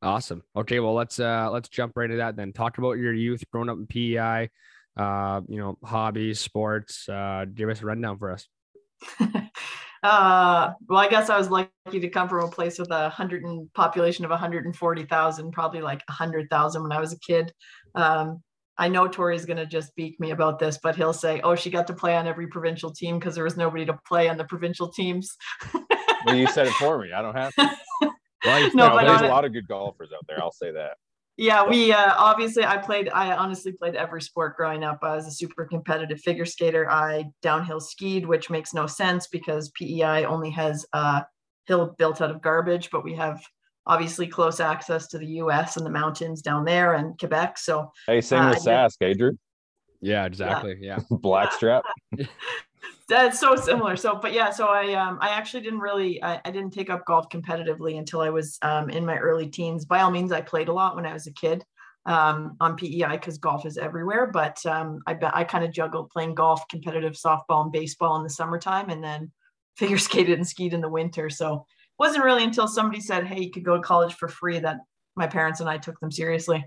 Awesome. 0.00 0.42
Okay, 0.56 0.78
well 0.80 0.94
let's 0.94 1.18
uh 1.18 1.50
let's 1.50 1.68
jump 1.68 1.92
right 1.96 2.04
into 2.04 2.18
that 2.18 2.36
then. 2.36 2.52
Talk 2.52 2.78
about 2.78 2.92
your 2.92 3.12
youth 3.12 3.42
growing 3.52 3.68
up 3.68 3.78
in 3.78 3.86
PEI, 3.86 4.48
uh, 4.96 5.40
you 5.48 5.58
know, 5.58 5.76
hobbies, 5.82 6.40
sports. 6.40 7.08
Uh, 7.08 7.46
give 7.52 7.68
us 7.68 7.82
a 7.82 7.86
rundown 7.86 8.16
for 8.18 8.30
us. 8.30 8.46
Uh, 10.02 10.74
well, 10.88 11.00
I 11.00 11.08
guess 11.08 11.28
I 11.28 11.36
was 11.36 11.50
lucky 11.50 11.70
to 11.90 12.08
come 12.08 12.28
from 12.28 12.44
a 12.44 12.48
place 12.48 12.78
with 12.78 12.90
a 12.90 13.08
hundred 13.08 13.42
and 13.42 13.72
population 13.74 14.24
of 14.24 14.30
140,000, 14.30 15.50
probably 15.50 15.80
like 15.80 16.02
100,000 16.08 16.82
when 16.82 16.92
I 16.92 17.00
was 17.00 17.12
a 17.12 17.18
kid. 17.18 17.52
Um, 17.94 18.42
I 18.78 18.88
know 18.88 19.08
Tori's 19.08 19.44
going 19.44 19.56
to 19.56 19.66
just 19.66 19.94
beat 19.96 20.20
me 20.20 20.30
about 20.30 20.60
this, 20.60 20.78
but 20.80 20.94
he'll 20.94 21.12
say, 21.12 21.40
"Oh, 21.42 21.56
she 21.56 21.68
got 21.68 21.88
to 21.88 21.94
play 21.94 22.16
on 22.16 22.28
every 22.28 22.46
provincial 22.46 22.92
team 22.92 23.18
because 23.18 23.34
there 23.34 23.42
was 23.42 23.56
nobody 23.56 23.84
to 23.86 23.98
play 24.06 24.28
on 24.28 24.36
the 24.36 24.44
provincial 24.44 24.88
teams." 24.88 25.36
well, 26.24 26.36
you 26.36 26.46
said 26.46 26.68
it 26.68 26.74
for 26.74 27.00
me. 27.00 27.12
I 27.12 27.20
don't 27.20 27.36
have 27.36 27.54
to. 27.54 27.70
Well, 28.44 28.70
no, 28.72 28.96
there's 28.96 29.22
a 29.22 29.26
lot 29.26 29.44
of 29.44 29.52
good 29.52 29.66
golfers 29.66 30.10
out 30.14 30.24
there. 30.28 30.40
I'll 30.40 30.52
say 30.52 30.70
that 30.70 30.92
yeah 31.38 31.66
we 31.66 31.92
uh, 31.92 32.14
obviously 32.18 32.64
i 32.64 32.76
played 32.76 33.08
i 33.10 33.34
honestly 33.34 33.72
played 33.72 33.94
every 33.94 34.20
sport 34.20 34.56
growing 34.56 34.84
up. 34.84 34.98
I 35.02 35.16
was 35.16 35.26
a 35.26 35.30
super 35.30 35.64
competitive 35.64 36.20
figure 36.20 36.44
skater. 36.44 36.90
I 36.90 37.26
downhill 37.40 37.80
skied 37.80 38.26
which 38.26 38.50
makes 38.50 38.74
no 38.74 38.86
sense 38.86 39.26
because 39.28 39.70
pei 39.70 40.26
only 40.26 40.50
has 40.50 40.84
a 40.92 41.24
hill 41.66 41.94
built 41.96 42.20
out 42.20 42.30
of 42.30 42.42
garbage 42.42 42.90
but 42.90 43.04
we 43.04 43.14
have 43.14 43.40
obviously 43.86 44.26
close 44.26 44.60
access 44.60 45.06
to 45.08 45.18
the 45.18 45.26
us 45.26 45.76
and 45.76 45.86
the 45.86 45.90
mountains 45.90 46.42
down 46.42 46.64
there 46.64 46.94
and 46.94 47.18
quebec 47.18 47.56
so 47.56 47.90
hey 48.06 48.20
same 48.20 48.42
uh, 48.42 48.50
with 48.50 48.58
sask 48.58 48.96
adrian 49.00 49.38
yeah 50.00 50.26
exactly 50.26 50.76
yeah, 50.80 50.98
yeah. 51.10 51.16
blackstrap 51.18 51.84
that's 53.08 53.40
so 53.40 53.56
similar. 53.56 53.96
So, 53.96 54.18
but 54.20 54.32
yeah, 54.32 54.50
so 54.50 54.68
I 54.68 54.92
um 54.94 55.18
I 55.20 55.30
actually 55.30 55.62
didn't 55.62 55.80
really 55.80 56.22
I, 56.22 56.40
I 56.44 56.50
didn't 56.50 56.72
take 56.72 56.90
up 56.90 57.04
golf 57.06 57.28
competitively 57.30 57.98
until 57.98 58.20
I 58.20 58.30
was 58.30 58.58
um 58.62 58.90
in 58.90 59.06
my 59.06 59.16
early 59.16 59.48
teens. 59.48 59.84
By 59.84 60.00
all 60.00 60.10
means, 60.10 60.30
I 60.30 60.40
played 60.40 60.68
a 60.68 60.72
lot 60.72 60.94
when 60.94 61.06
I 61.06 61.12
was 61.12 61.26
a 61.26 61.32
kid 61.32 61.64
um 62.06 62.56
on 62.60 62.76
PEI 62.76 63.12
because 63.12 63.38
golf 63.38 63.64
is 63.66 63.78
everywhere. 63.78 64.30
But 64.32 64.64
um 64.66 65.00
I 65.06 65.14
bet 65.14 65.34
I 65.34 65.44
kind 65.44 65.64
of 65.64 65.72
juggled 65.72 66.10
playing 66.10 66.34
golf, 66.34 66.62
competitive 66.68 67.14
softball, 67.14 67.62
and 67.62 67.72
baseball 67.72 68.16
in 68.16 68.24
the 68.24 68.30
summertime, 68.30 68.90
and 68.90 69.02
then 69.02 69.32
figure 69.76 69.98
skated 69.98 70.38
and 70.38 70.46
skied 70.46 70.74
in 70.74 70.80
the 70.80 70.88
winter. 70.88 71.30
So 71.30 71.54
it 71.54 71.98
wasn't 71.98 72.24
really 72.24 72.44
until 72.44 72.68
somebody 72.68 73.00
said, 73.00 73.26
"Hey, 73.26 73.40
you 73.40 73.50
could 73.50 73.64
go 73.64 73.76
to 73.76 73.82
college 73.82 74.14
for 74.14 74.28
free," 74.28 74.58
that 74.58 74.78
my 75.16 75.26
parents 75.26 75.60
and 75.60 75.68
I 75.68 75.78
took 75.78 75.98
them 76.00 76.10
seriously. 76.10 76.64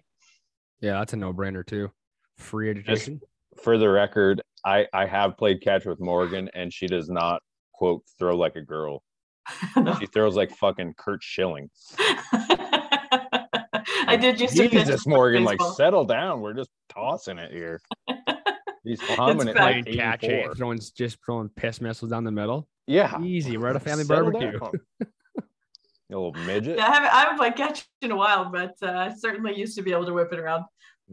Yeah, 0.80 0.94
that's 0.94 1.14
a 1.14 1.18
no 1.18 1.34
brainer 1.34 1.66
too. 1.66 1.92
Free 2.38 2.72
education. 2.72 3.22
Just 3.54 3.64
for 3.64 3.78
the 3.78 3.90
record, 3.90 4.42
I 4.66 4.88
I 4.94 5.06
have 5.06 5.38
played 5.38 5.62
catch 5.62 5.86
with 5.86 6.00
Morgan, 6.00 6.50
and 6.54 6.74
she 6.74 6.88
does 6.88 7.10
not 7.10 7.42
quote 7.74 8.04
throw 8.20 8.36
like 8.38 8.56
a 8.56 8.62
girl. 8.62 9.04
no. 9.76 9.96
She 10.00 10.06
throws 10.06 10.36
like 10.36 10.52
fucking 10.52 10.94
Curt 10.98 11.24
Schilling. 11.24 11.70
I 14.08 14.18
did 14.20 14.38
just 14.38 14.56
Jesus 14.56 15.08
Morgan, 15.08 15.44
like 15.44 15.62
settle 15.76 16.06
down. 16.06 16.42
We're 16.42 16.54
just 16.54 16.70
tossing 16.90 17.38
it 17.38 17.52
here. 17.52 17.82
He's 18.84 19.02
humming 19.02 19.48
it 19.48 19.56
like 19.56 19.86
catching, 19.86 20.52
throwing 20.54 20.80
just 20.96 21.18
throwing 21.26 21.50
piss 21.50 21.82
missiles 21.82 22.12
down 22.12 22.24
the 22.24 22.32
middle. 22.32 22.68
Yeah, 22.88 23.22
easy. 23.22 23.58
We're 23.58 23.70
at 23.70 23.76
a 23.76 23.80
family 23.80 24.04
settle 24.04 24.32
barbecue. 24.32 24.60
a 24.60 25.06
little 26.10 26.34
midget. 26.46 26.78
Yeah, 26.78 26.88
I 26.88 26.94
haven't, 26.94 27.14
I 27.14 27.20
haven't 27.22 27.38
played 27.38 27.56
catch 27.56 27.88
in 28.02 28.12
a 28.12 28.16
while, 28.16 28.52
but 28.52 28.74
uh, 28.82 29.14
certainly 29.16 29.56
used 29.58 29.76
to 29.78 29.84
be 29.84 29.92
able 29.92 30.06
to 30.08 30.14
whip 30.14 30.34
it 30.34 30.40
around. 30.40 30.66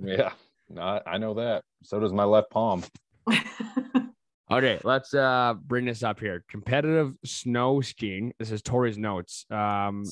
Yeah, 0.02 0.32
no, 0.68 1.00
I 1.06 1.18
know 1.18 1.34
that. 1.34 1.64
So 1.82 2.00
does 2.00 2.12
my 2.12 2.24
left 2.24 2.50
palm. 2.50 2.84
okay, 4.50 4.78
let's 4.84 5.14
uh 5.14 5.54
bring 5.54 5.84
this 5.84 6.02
up 6.02 6.20
here. 6.20 6.44
Competitive 6.48 7.14
snow 7.24 7.80
skiing. 7.80 8.32
This 8.38 8.50
is 8.50 8.62
Tori's 8.62 8.98
notes. 8.98 9.46
Um 9.50 10.04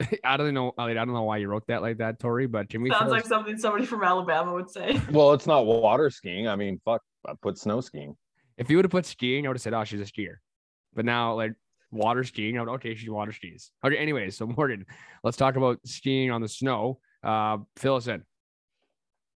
I 0.24 0.36
don't 0.36 0.54
know. 0.54 0.72
I 0.78 0.92
don't 0.94 1.12
know 1.12 1.22
why 1.22 1.38
you 1.38 1.48
wrote 1.48 1.66
that 1.68 1.82
like 1.82 1.98
that, 1.98 2.18
Tori. 2.20 2.46
But 2.46 2.68
can 2.68 2.82
we? 2.82 2.90
Sounds 2.90 3.10
like 3.10 3.26
something 3.26 3.58
somebody 3.58 3.84
from 3.84 4.04
Alabama 4.04 4.52
would 4.52 4.70
say. 4.70 5.00
Well, 5.10 5.32
it's 5.32 5.46
not 5.46 5.66
water 5.66 6.10
skiing. 6.10 6.46
I 6.46 6.56
mean, 6.56 6.80
fuck. 6.84 7.02
I 7.26 7.32
put 7.40 7.58
snow 7.58 7.80
skiing. 7.80 8.16
If 8.56 8.70
you 8.70 8.76
would 8.76 8.84
have 8.84 8.92
put 8.92 9.06
skiing, 9.06 9.46
I 9.46 9.48
would 9.48 9.56
have 9.56 9.62
said, 9.62 9.74
"Oh, 9.74 9.84
she's 9.84 10.00
a 10.00 10.04
skier." 10.04 10.36
But 10.94 11.04
now, 11.04 11.34
like 11.34 11.54
water 11.90 12.22
skiing, 12.22 12.58
I 12.58 12.62
would 12.62 12.70
okay, 12.74 12.94
she's 12.94 13.10
water 13.10 13.32
skis. 13.32 13.72
Okay. 13.84 13.96
Anyways, 13.96 14.36
so 14.36 14.46
Morgan, 14.46 14.86
let's 15.24 15.36
talk 15.36 15.56
about 15.56 15.78
skiing 15.84 16.30
on 16.30 16.42
the 16.42 16.48
snow. 16.48 17.00
Uh, 17.24 17.58
fill 17.76 17.96
us 17.96 18.06
in. 18.06 18.22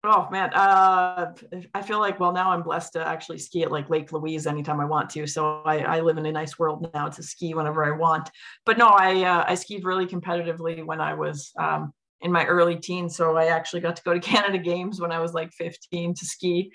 Oh 0.05 0.29
man, 0.33 0.53
uh, 0.53 1.33
I 1.75 1.83
feel 1.83 2.01
like 2.01 2.19
well 2.19 2.33
now 2.33 2.51
I'm 2.51 2.63
blessed 2.63 2.95
to 2.95 3.07
actually 3.07 3.39
ski 3.39 3.63
at 3.63 3.71
like 3.71 3.89
Lake 3.89 4.11
Louise 4.13 4.49
anytime 4.49 4.81
I 4.81 4.85
want 4.85 5.09
to. 5.11 5.29
So 5.29 5.63
I, 5.65 5.79
I 5.79 6.01
live 6.01 6.19
in 6.19 6.27
a 6.27 6.33
nice 6.33 6.59
world 6.59 6.91
now 6.93 7.09
to 7.09 7.23
ski 7.23 7.55
whenever 7.55 7.85
I 7.85 7.97
want. 7.97 8.29
But 8.67 8.79
no, 8.79 8.89
I 8.89 9.23
uh, 9.23 9.45
I 9.47 9.55
skied 9.55 9.85
really 9.85 10.07
competitively 10.07 10.85
when 10.85 11.01
I 11.01 11.15
was 11.15 11.53
um, 11.57 11.93
in 12.21 12.33
my 12.33 12.45
early 12.47 12.77
teens. 12.77 13.17
So 13.17 13.37
I 13.37 13.47
actually 13.47 13.81
got 13.81 13.95
to 13.95 14.03
go 14.03 14.13
to 14.13 14.19
Canada 14.31 14.59
Games 14.59 15.01
when 15.01 15.13
I 15.13 15.21
was 15.21 15.35
like 15.35 15.53
15 15.53 16.15
to 16.15 16.27
ski. 16.27 16.73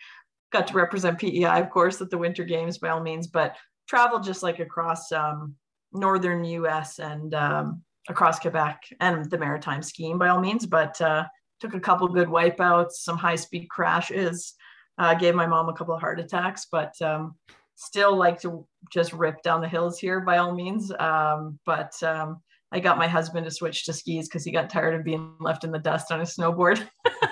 Got 0.53 0.67
to 0.67 0.73
represent 0.73 1.19
PEI, 1.19 1.59
of 1.59 1.69
course, 1.69 1.99
at 1.99 2.09
the 2.09 2.17
Winter 2.17 2.45
Games 2.45 2.77
by 2.77 2.89
all 2.89 3.01
means, 3.01 3.27
but 3.27 3.57
traveled 3.89 4.23
just 4.23 4.41
like 4.41 4.59
across 4.59 5.11
um, 5.11 5.55
northern 5.91 6.45
U.S. 6.45 6.99
and 6.99 7.33
um, 7.33 7.81
across 8.07 8.39
Quebec 8.39 8.83
and 9.01 9.29
the 9.29 9.37
maritime 9.37 9.83
skiing 9.83 10.17
by 10.17 10.29
all 10.29 10.39
means. 10.39 10.65
But 10.65 11.01
uh, 11.01 11.25
took 11.59 11.73
a 11.73 11.79
couple 11.79 12.07
good 12.07 12.27
wipeouts, 12.27 12.93
some 12.93 13.17
high 13.17 13.35
speed 13.35 13.67
crashes, 13.69 14.53
uh, 14.97 15.13
gave 15.13 15.35
my 15.35 15.47
mom 15.47 15.69
a 15.69 15.73
couple 15.73 15.93
of 15.93 16.01
heart 16.01 16.19
attacks, 16.19 16.67
but 16.71 16.93
um, 17.01 17.35
still 17.75 18.15
like 18.15 18.41
to 18.41 18.67
just 18.91 19.13
rip 19.13 19.41
down 19.43 19.61
the 19.61 19.67
hills 19.67 19.99
here 19.99 20.19
by 20.19 20.37
all 20.37 20.53
means. 20.53 20.91
Um, 20.99 21.59
but 21.65 22.01
um, 22.03 22.41
I 22.71 22.79
got 22.79 22.97
my 22.97 23.07
husband 23.07 23.45
to 23.45 23.51
switch 23.51 23.85
to 23.85 23.93
skis 23.93 24.27
because 24.27 24.43
he 24.43 24.51
got 24.51 24.69
tired 24.69 24.95
of 24.95 25.05
being 25.05 25.33
left 25.39 25.63
in 25.63 25.71
the 25.71 25.79
dust 25.79 26.11
on 26.11 26.19
his 26.19 26.35
snowboard. 26.35 26.85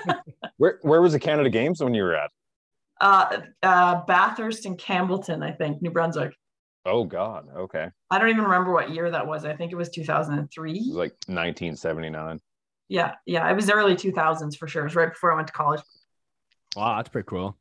where 0.58 0.80
where 0.82 1.02
was 1.02 1.14
the 1.14 1.20
Canada 1.20 1.50
Games 1.50 1.84
when 1.84 1.94
you 1.94 2.04
were 2.04 2.16
at? 2.16 2.30
Uh, 3.02 3.42
uh, 3.62 4.02
Bathurst 4.06 4.66
and 4.66 4.78
Campbellton, 4.78 5.44
I 5.44 5.52
think, 5.52 5.82
New 5.82 5.92
Brunswick. 5.92 6.34
Oh 6.86 7.04
God. 7.04 7.48
Okay. 7.56 7.90
I 8.12 8.20
don't 8.20 8.30
even 8.30 8.44
remember 8.44 8.72
what 8.72 8.92
year 8.92 9.10
that 9.10 9.26
was. 9.26 9.44
I 9.44 9.56
think 9.56 9.72
it 9.72 9.76
was 9.76 9.90
2003. 9.90 10.72
It 10.72 10.78
was 10.78 10.88
like 10.90 11.12
1979. 11.28 12.40
Yeah, 12.88 13.14
yeah, 13.26 13.50
it 13.50 13.56
was 13.56 13.70
early 13.70 13.96
2000s 13.96 14.58
for 14.58 14.68
sure. 14.68 14.84
It 14.84 14.86
was 14.86 14.96
right 14.96 15.10
before 15.10 15.32
I 15.32 15.36
went 15.36 15.48
to 15.48 15.54
college. 15.54 15.82
Wow, 16.76 16.98
that's 16.98 17.10
pretty 17.10 17.26
cool. 17.28 17.58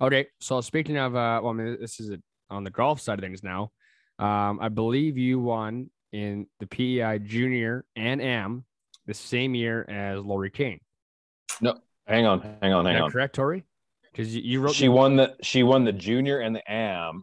Okay, 0.00 0.26
so 0.40 0.60
speaking 0.60 0.98
of, 0.98 1.14
uh, 1.16 1.40
well, 1.42 1.50
I 1.50 1.52
mean, 1.54 1.78
this 1.80 2.00
is 2.00 2.10
on 2.50 2.64
the 2.64 2.70
golf 2.70 3.00
side 3.00 3.18
of 3.18 3.22
things 3.22 3.42
now. 3.42 3.70
Um, 4.18 4.58
I 4.60 4.68
believe 4.68 5.16
you 5.16 5.40
won 5.40 5.90
in 6.12 6.46
the 6.60 6.66
PEI 6.66 7.18
Junior 7.18 7.84
and 7.96 8.20
Am 8.20 8.64
the 9.06 9.14
same 9.14 9.54
year 9.54 9.84
as 9.88 10.22
Lori 10.24 10.50
Kane. 10.50 10.80
No, 11.60 11.78
hang 12.06 12.26
on, 12.26 12.40
hang 12.60 12.72
on, 12.72 12.84
hang 12.84 13.00
on. 13.00 13.10
correct, 13.10 13.34
Tori? 13.34 13.64
Because 14.10 14.34
you, 14.34 14.42
you 14.42 14.60
wrote 14.60 14.74
She 14.74 14.88
won 14.88 15.16
the 15.16 15.36
she 15.42 15.62
won 15.62 15.84
the 15.84 15.92
junior 15.92 16.40
and 16.40 16.54
the 16.54 16.62
AM, 16.70 17.22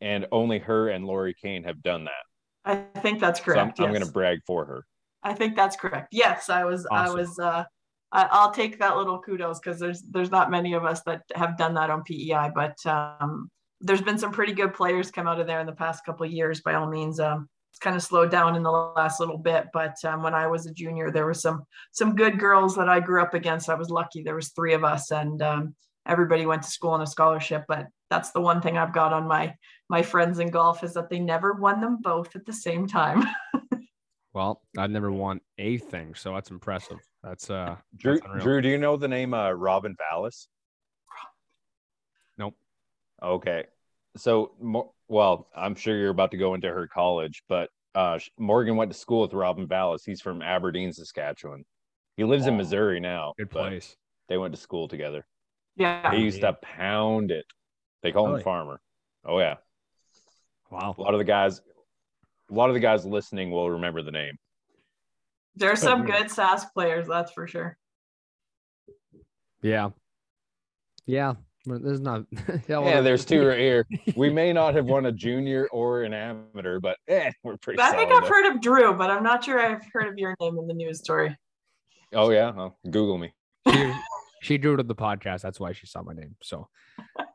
and 0.00 0.26
only 0.32 0.58
her 0.58 0.88
and 0.88 1.04
Lori 1.04 1.34
Kane 1.34 1.64
have 1.64 1.82
done 1.82 2.04
that. 2.04 2.12
I 2.64 3.00
think 3.00 3.20
that's 3.20 3.38
So 3.38 3.52
I'm, 3.52 3.72
correct. 3.72 3.80
I'm 3.80 3.92
gonna 3.92 4.06
brag 4.06 4.40
for 4.46 4.64
her. 4.66 4.84
I 5.22 5.34
think 5.34 5.56
that's 5.56 5.76
correct. 5.76 6.08
Yes, 6.12 6.48
I 6.48 6.64
was. 6.64 6.86
I 6.90 7.10
was. 7.10 7.38
Uh, 7.38 7.64
I, 8.12 8.28
I'll 8.30 8.52
take 8.52 8.78
that 8.78 8.96
little 8.96 9.20
kudos 9.20 9.58
because 9.58 9.78
there's 9.78 10.02
there's 10.02 10.30
not 10.30 10.50
many 10.50 10.74
of 10.74 10.84
us 10.84 11.02
that 11.02 11.22
have 11.34 11.58
done 11.58 11.74
that 11.74 11.90
on 11.90 12.02
PEI, 12.04 12.50
but 12.54 12.76
um, 12.86 13.50
there's 13.80 14.02
been 14.02 14.18
some 14.18 14.32
pretty 14.32 14.52
good 14.52 14.74
players 14.74 15.10
come 15.10 15.28
out 15.28 15.40
of 15.40 15.46
there 15.46 15.60
in 15.60 15.66
the 15.66 15.72
past 15.72 16.04
couple 16.04 16.24
of 16.24 16.32
years. 16.32 16.60
By 16.60 16.74
all 16.74 16.88
means, 16.88 17.20
um, 17.20 17.48
it's 17.70 17.78
kind 17.78 17.96
of 17.96 18.02
slowed 18.02 18.30
down 18.30 18.56
in 18.56 18.62
the 18.62 18.70
last 18.70 19.20
little 19.20 19.38
bit, 19.38 19.66
but 19.72 19.94
um, 20.04 20.22
when 20.22 20.34
I 20.34 20.46
was 20.46 20.66
a 20.66 20.72
junior, 20.72 21.10
there 21.10 21.26
were 21.26 21.34
some 21.34 21.64
some 21.92 22.14
good 22.14 22.38
girls 22.38 22.76
that 22.76 22.88
I 22.88 23.00
grew 23.00 23.20
up 23.20 23.34
against. 23.34 23.68
I 23.68 23.74
was 23.74 23.90
lucky. 23.90 24.22
There 24.22 24.34
was 24.34 24.50
three 24.50 24.74
of 24.74 24.84
us, 24.84 25.10
and 25.10 25.42
um, 25.42 25.74
everybody 26.06 26.46
went 26.46 26.62
to 26.62 26.70
school 26.70 26.90
on 26.90 27.02
a 27.02 27.06
scholarship. 27.06 27.64
But 27.68 27.88
that's 28.08 28.30
the 28.30 28.40
one 28.40 28.62
thing 28.62 28.78
I've 28.78 28.94
got 28.94 29.12
on 29.12 29.26
my 29.26 29.54
my 29.90 30.02
friends 30.02 30.38
in 30.38 30.50
golf 30.50 30.82
is 30.82 30.94
that 30.94 31.10
they 31.10 31.18
never 31.18 31.52
won 31.54 31.80
them 31.80 31.98
both 32.00 32.34
at 32.36 32.46
the 32.46 32.52
same 32.52 32.86
time. 32.86 33.24
Well, 34.38 34.62
I've 34.78 34.92
never 34.92 35.10
won 35.10 35.40
a 35.58 35.78
thing, 35.78 36.14
so 36.14 36.32
that's 36.32 36.52
impressive. 36.52 36.98
That's 37.24 37.50
uh, 37.50 37.74
Drew, 37.96 38.20
That's. 38.20 38.44
Drew, 38.44 38.60
do 38.62 38.68
you 38.68 38.78
know 38.78 38.96
the 38.96 39.08
name 39.08 39.34
uh, 39.34 39.50
Robin 39.50 39.96
Vallis? 39.98 40.46
Nope. 42.38 42.54
Okay, 43.20 43.64
so 44.16 44.52
well, 45.08 45.48
I'm 45.56 45.74
sure 45.74 45.96
you're 45.96 46.10
about 46.10 46.30
to 46.30 46.36
go 46.36 46.54
into 46.54 46.68
her 46.68 46.86
college, 46.86 47.42
but 47.48 47.68
uh, 47.96 48.20
Morgan 48.38 48.76
went 48.76 48.92
to 48.92 48.96
school 48.96 49.22
with 49.22 49.32
Robin 49.34 49.66
Vallis. 49.66 50.04
He's 50.04 50.20
from 50.20 50.40
Aberdeen, 50.40 50.92
Saskatchewan. 50.92 51.64
He 52.16 52.22
lives 52.22 52.46
in 52.46 52.54
Oh, 52.54 52.58
Missouri 52.58 53.00
now. 53.00 53.32
good 53.38 53.50
place. 53.50 53.96
They 54.28 54.38
went 54.38 54.54
to 54.54 54.60
school 54.60 54.86
together. 54.86 55.26
yeah. 55.74 56.12
They 56.12 56.18
used 56.18 56.42
to 56.42 56.52
pound 56.62 57.32
it. 57.32 57.44
They 58.04 58.12
call 58.12 58.26
Really? 58.28 58.38
him 58.38 58.44
Farmer. 58.44 58.80
Oh 59.24 59.40
yeah, 59.40 59.56
Wow. 60.70 60.94
a 60.96 61.00
lot 61.02 61.14
of 61.14 61.18
the 61.18 61.24
guys, 61.24 61.60
a 62.50 62.54
lot 62.54 62.70
of 62.70 62.74
the 62.74 62.80
guys 62.80 63.04
listening 63.04 63.50
will 63.50 63.70
remember 63.70 64.02
the 64.02 64.10
name. 64.10 64.38
There's 65.56 65.80
some 65.80 66.04
good 66.06 66.26
Sask 66.26 66.72
players, 66.72 67.06
that's 67.06 67.32
for 67.32 67.46
sure. 67.46 67.76
Yeah. 69.62 69.90
Yeah. 71.06 71.34
There's 71.66 72.00
not. 72.00 72.24
yeah, 72.68 72.78
well, 72.78 72.84
Yeah, 72.84 73.00
there's 73.00 73.24
two 73.24 73.46
right 73.46 73.58
here. 73.58 73.86
We 74.16 74.30
may 74.32 74.52
not 74.52 74.74
have 74.74 74.86
won 74.86 75.06
a 75.06 75.12
junior 75.12 75.68
or 75.70 76.02
an 76.04 76.14
amateur, 76.14 76.80
but 76.80 76.96
eh, 77.08 77.30
we're 77.42 77.56
pretty. 77.58 77.80
I 77.80 77.90
think 77.90 78.10
solid 78.10 78.22
I've 78.22 78.28
though. 78.28 78.34
heard 78.34 78.54
of 78.54 78.60
Drew, 78.62 78.94
but 78.94 79.10
I'm 79.10 79.22
not 79.22 79.44
sure 79.44 79.60
I've 79.60 79.84
heard 79.92 80.08
of 80.08 80.18
your 80.18 80.34
name 80.40 80.56
in 80.58 80.66
the 80.66 80.74
news 80.74 81.00
story. 81.00 81.36
Oh 82.14 82.30
yeah, 82.30 82.52
well, 82.52 82.78
Google 82.84 83.18
me. 83.18 83.34
she, 83.70 83.92
she 84.42 84.58
drew 84.58 84.76
to 84.76 84.82
the 84.82 84.94
podcast. 84.94 85.42
That's 85.42 85.60
why 85.60 85.72
she 85.72 85.86
saw 85.86 86.02
my 86.02 86.14
name. 86.14 86.36
So, 86.42 86.68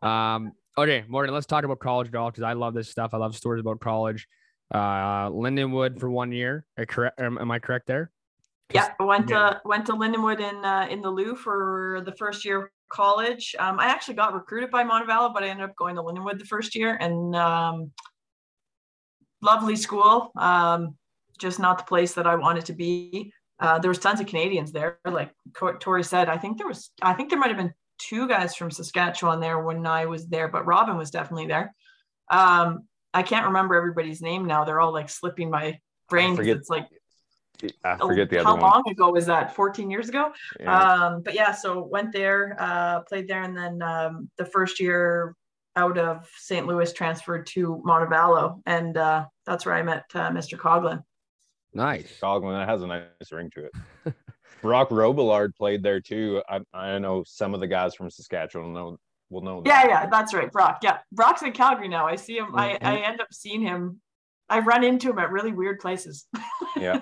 um, 0.01 0.53
okay, 0.77 1.03
Morgan, 1.07 1.33
let's 1.33 1.45
talk 1.45 1.63
about 1.63 1.79
college 1.79 2.11
golf 2.11 2.33
because 2.33 2.43
I 2.43 2.53
love 2.53 2.73
this 2.73 2.89
stuff. 2.89 3.13
I 3.13 3.17
love 3.17 3.35
stories 3.35 3.61
about 3.61 3.81
college. 3.81 4.27
Uh, 4.73 5.29
Lindenwood 5.29 5.99
for 5.99 6.09
one 6.09 6.31
year. 6.31 6.65
Am 6.77 6.81
I 6.81 6.85
correct? 6.85 7.21
Am, 7.21 7.51
I 7.51 7.59
correct 7.59 7.85
there? 7.87 8.11
Yeah, 8.73 8.89
I 8.99 9.03
went 9.03 9.29
yeah. 9.29 9.51
to 9.51 9.61
went 9.65 9.85
to 9.85 9.93
Lindenwood 9.93 10.39
in 10.39 10.65
uh, 10.65 10.87
in 10.89 11.01
the 11.01 11.11
Lou 11.11 11.35
for 11.35 12.01
the 12.05 12.13
first 12.13 12.43
year 12.43 12.63
of 12.63 12.69
college. 12.91 13.55
Um, 13.59 13.79
I 13.79 13.85
actually 13.85 14.15
got 14.15 14.33
recruited 14.33 14.71
by 14.71 14.83
Montevallo, 14.83 15.33
but 15.33 15.43
I 15.43 15.49
ended 15.49 15.69
up 15.69 15.75
going 15.75 15.95
to 15.95 16.01
Lindenwood 16.01 16.39
the 16.39 16.45
first 16.45 16.75
year, 16.75 16.97
and 16.99 17.35
um, 17.35 17.91
lovely 19.41 19.75
school. 19.75 20.31
Um, 20.37 20.95
just 21.37 21.59
not 21.59 21.77
the 21.77 21.83
place 21.83 22.13
that 22.13 22.25
I 22.25 22.35
wanted 22.35 22.65
to 22.65 22.73
be. 22.73 23.31
Uh, 23.59 23.79
there 23.79 23.89
was 23.89 23.99
tons 23.99 24.19
of 24.19 24.27
Canadians 24.27 24.71
there, 24.71 24.99
like 25.05 25.31
Tori 25.79 26.03
said. 26.03 26.29
I 26.29 26.37
think 26.37 26.57
there 26.57 26.67
was, 26.67 26.91
I 27.01 27.13
think 27.13 27.29
there 27.29 27.39
might 27.39 27.49
have 27.49 27.57
been 27.57 27.73
two 27.97 28.27
guys 28.27 28.55
from 28.55 28.71
Saskatchewan 28.71 29.39
there 29.39 29.59
when 29.59 29.85
I 29.85 30.05
was 30.05 30.27
there, 30.27 30.47
but 30.47 30.65
Robin 30.65 30.97
was 30.97 31.11
definitely 31.11 31.47
there. 31.47 31.73
Um, 32.31 32.87
I 33.13 33.23
can't 33.23 33.45
remember 33.47 33.75
everybody's 33.75 34.21
name 34.21 34.45
now. 34.45 34.63
They're 34.63 34.79
all 34.81 34.93
like 34.93 35.09
slipping 35.09 35.49
my 35.49 35.79
brain. 36.09 36.35
forget 36.35 36.57
It's 36.57 36.69
like 36.69 36.87
I 37.83 37.95
forget 37.97 38.29
the 38.29 38.43
how 38.43 38.53
other 38.53 38.61
one. 38.61 38.71
long 38.71 38.83
ago 38.89 39.11
was 39.11 39.25
that 39.27 39.55
14 39.55 39.89
years 39.89 40.09
ago 40.09 40.33
Yeah. 40.59 40.81
um 41.05 41.21
but 41.23 41.33
yeah 41.33 41.51
so 41.53 41.81
went 41.83 42.11
there 42.11 42.57
uh 42.59 43.01
played 43.01 43.27
there 43.29 43.43
and 43.43 43.55
then 43.55 43.81
um 43.81 44.29
the 44.37 44.43
first 44.45 44.79
year 44.81 45.35
out 45.77 45.97
of 45.97 46.27
st 46.37 46.67
louis 46.67 46.91
transferred 46.91 47.45
to 47.47 47.81
montevallo 47.87 48.59
and 48.65 48.97
uh 48.97 49.25
that's 49.45 49.65
where 49.65 49.75
i 49.75 49.81
met 49.81 50.03
uh, 50.15 50.29
mr 50.31 50.57
coglin 50.57 51.01
Nice. 51.75 52.19
Coughlin, 52.21 52.55
that 52.59 52.69
has 52.69 52.83
a 52.83 52.87
nice 52.87 53.31
ring 53.31 53.49
to 53.55 53.65
it. 53.65 54.13
Brock 54.61 54.89
Robillard 54.89 55.55
played 55.55 55.81
there 55.81 55.99
too. 55.99 56.43
I, 56.47 56.59
I 56.71 56.99
know 56.99 57.23
some 57.25 57.55
of 57.55 57.61
the 57.61 57.67
guys 57.67 57.95
from 57.95 58.11
Saskatchewan 58.11 58.73
know 58.73 58.97
will 59.33 59.41
know. 59.41 59.61
That. 59.61 59.67
yeah 59.69 59.87
yeah 59.87 60.05
that's 60.09 60.33
right 60.33 60.51
brock 60.51 60.79
yeah 60.83 60.99
brock's 61.11 61.41
in 61.41 61.51
calgary 61.51 61.87
now 61.87 62.05
i 62.07 62.15
see 62.15 62.37
him 62.37 62.55
I, 62.55 62.73
Mhm. 62.73 62.77
I 62.83 62.97
end 62.99 63.19
up 63.21 63.27
seeing 63.33 63.61
him 63.61 63.99
i 64.49 64.59
run 64.59 64.83
into 64.83 65.09
him 65.09 65.19
at 65.19 65.31
really 65.31 65.51
weird 65.51 65.79
places 65.79 66.25
yeah. 66.77 67.01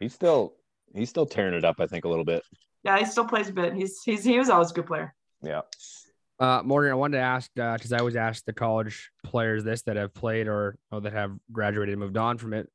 He's 0.00 0.12
still 0.14 0.54
he's 0.94 1.08
still 1.08 1.24
tearing 1.26 1.54
it 1.54 1.64
up. 1.64 1.76
I 1.80 1.86
think 1.86 2.04
a 2.04 2.08
little 2.08 2.24
bit. 2.24 2.42
yeah 2.82 2.98
he 2.98 3.04
still 3.04 3.24
plays 3.24 3.48
a 3.48 3.52
bit 3.52 3.74
he's 3.74 4.02
he's 4.04 4.22
he 4.24 4.38
was 4.38 4.50
always 4.50 4.70
a 4.70 4.74
good 4.74 4.86
player 4.86 5.14
Yeah. 5.42 5.62
Uh, 6.40 6.62
Morgan, 6.64 6.90
I 6.90 6.94
wanted 6.96 7.18
to 7.18 7.22
ask 7.22 7.48
because 7.54 7.92
I 7.92 7.98
always 7.98 8.16
ask 8.16 8.44
the 8.44 8.52
college 8.52 9.08
players 9.22 9.62
this 9.62 9.82
that 9.82 9.94
have 9.96 10.12
played 10.12 10.48
or, 10.48 10.76
or 10.90 11.00
that 11.00 11.12
have 11.12 11.30
graduated 11.52 11.92
and 11.92 12.00
moved 12.00 12.16
on 12.16 12.38
from 12.38 12.52
it. 12.52 12.68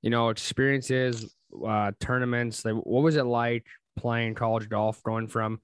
You 0.00 0.08
know, 0.08 0.30
experiences, 0.30 1.34
uh, 1.64 1.92
tournaments. 2.00 2.64
Like, 2.64 2.74
what 2.74 3.02
was 3.02 3.16
it 3.16 3.24
like 3.26 3.66
playing 3.98 4.34
college 4.34 4.70
golf, 4.70 5.02
going 5.02 5.28
from, 5.28 5.60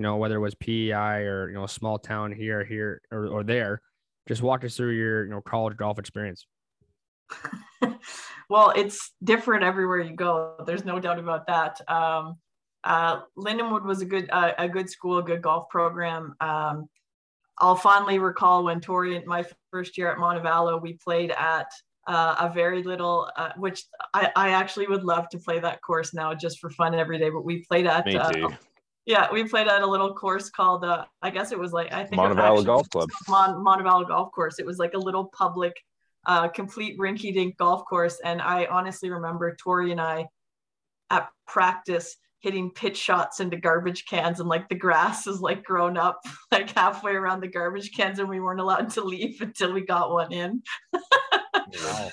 you 0.00 0.02
know, 0.02 0.16
whether 0.16 0.36
it 0.36 0.40
was 0.40 0.54
PEI 0.54 1.24
or 1.26 1.50
you 1.50 1.54
know 1.56 1.64
a 1.64 1.68
small 1.68 1.98
town 1.98 2.32
here, 2.32 2.64
here 2.64 3.02
or, 3.10 3.26
or 3.26 3.44
there? 3.44 3.82
Just 4.26 4.40
walk 4.40 4.64
us 4.64 4.74
through 4.74 4.92
your 4.92 5.24
you 5.26 5.30
know 5.30 5.42
college 5.42 5.76
golf 5.76 5.98
experience. 5.98 6.46
well, 8.48 8.72
it's 8.74 9.12
different 9.22 9.62
everywhere 9.62 10.00
you 10.00 10.16
go. 10.16 10.54
There's 10.64 10.86
no 10.86 11.00
doubt 11.00 11.18
about 11.18 11.46
that. 11.48 11.82
Um, 11.86 12.38
uh, 12.82 13.20
Lindenwood 13.36 13.84
was 13.84 14.00
a 14.00 14.06
good 14.06 14.30
uh, 14.32 14.52
a 14.56 14.70
good 14.70 14.88
school, 14.88 15.18
a 15.18 15.22
good 15.22 15.42
golf 15.42 15.68
program. 15.68 16.34
Um, 16.40 16.88
I'll 17.58 17.76
fondly 17.76 18.18
recall 18.18 18.64
when 18.64 18.80
Tori 18.80 19.16
and 19.16 19.26
my 19.26 19.44
first 19.70 19.98
year 19.98 20.10
at 20.10 20.16
Montevallo, 20.16 20.80
we 20.80 20.94
played 20.94 21.30
at 21.32 21.66
uh, 22.06 22.36
a 22.40 22.50
very 22.54 22.82
little, 22.82 23.30
uh, 23.36 23.50
which 23.58 23.84
I, 24.14 24.32
I 24.34 24.48
actually 24.52 24.86
would 24.86 25.04
love 25.04 25.28
to 25.28 25.38
play 25.38 25.60
that 25.60 25.82
course 25.82 26.14
now 26.14 26.32
just 26.32 26.58
for 26.58 26.70
fun 26.70 26.94
every 26.94 27.18
day. 27.18 27.28
But 27.28 27.44
we 27.44 27.66
played 27.66 27.86
at 27.86 28.06
uh, 28.16 28.32
too. 28.32 28.48
Yeah, 29.06 29.28
we 29.32 29.44
played 29.44 29.66
at 29.68 29.82
a 29.82 29.86
little 29.86 30.14
course 30.14 30.50
called 30.50 30.84
uh, 30.84 31.04
I 31.22 31.30
guess 31.30 31.52
it 31.52 31.58
was 31.58 31.72
like 31.72 31.92
I 31.92 32.04
think 32.04 32.14
it 32.14 32.16
Montevallo 32.24 32.50
actually- 32.52 32.64
Golf 32.66 32.90
Club. 32.90 33.08
Mon- 33.28 33.64
Montevallo 33.64 34.06
Golf 34.06 34.30
Course. 34.32 34.58
It 34.58 34.66
was 34.66 34.78
like 34.78 34.94
a 34.94 34.98
little 34.98 35.26
public, 35.26 35.74
uh, 36.26 36.48
complete 36.48 36.98
rinky 36.98 37.32
dink 37.32 37.56
golf 37.56 37.84
course. 37.86 38.20
And 38.24 38.40
I 38.42 38.66
honestly 38.66 39.10
remember 39.10 39.56
Tori 39.56 39.90
and 39.92 40.00
I 40.00 40.26
at 41.10 41.28
practice 41.48 42.16
hitting 42.40 42.70
pitch 42.70 42.96
shots 42.96 43.40
into 43.40 43.56
garbage 43.56 44.06
cans 44.06 44.40
and 44.40 44.48
like 44.48 44.66
the 44.70 44.74
grass 44.74 45.26
is 45.26 45.40
like 45.42 45.62
grown 45.64 45.98
up 45.98 46.20
like 46.52 46.70
halfway 46.70 47.12
around 47.12 47.40
the 47.40 47.48
garbage 47.48 47.92
cans 47.94 48.18
and 48.18 48.28
we 48.28 48.40
weren't 48.40 48.60
allowed 48.60 48.88
to 48.90 49.02
leave 49.04 49.40
until 49.42 49.72
we 49.72 49.84
got 49.84 50.10
one 50.12 50.32
in. 50.32 50.62
Wow. 51.84 52.10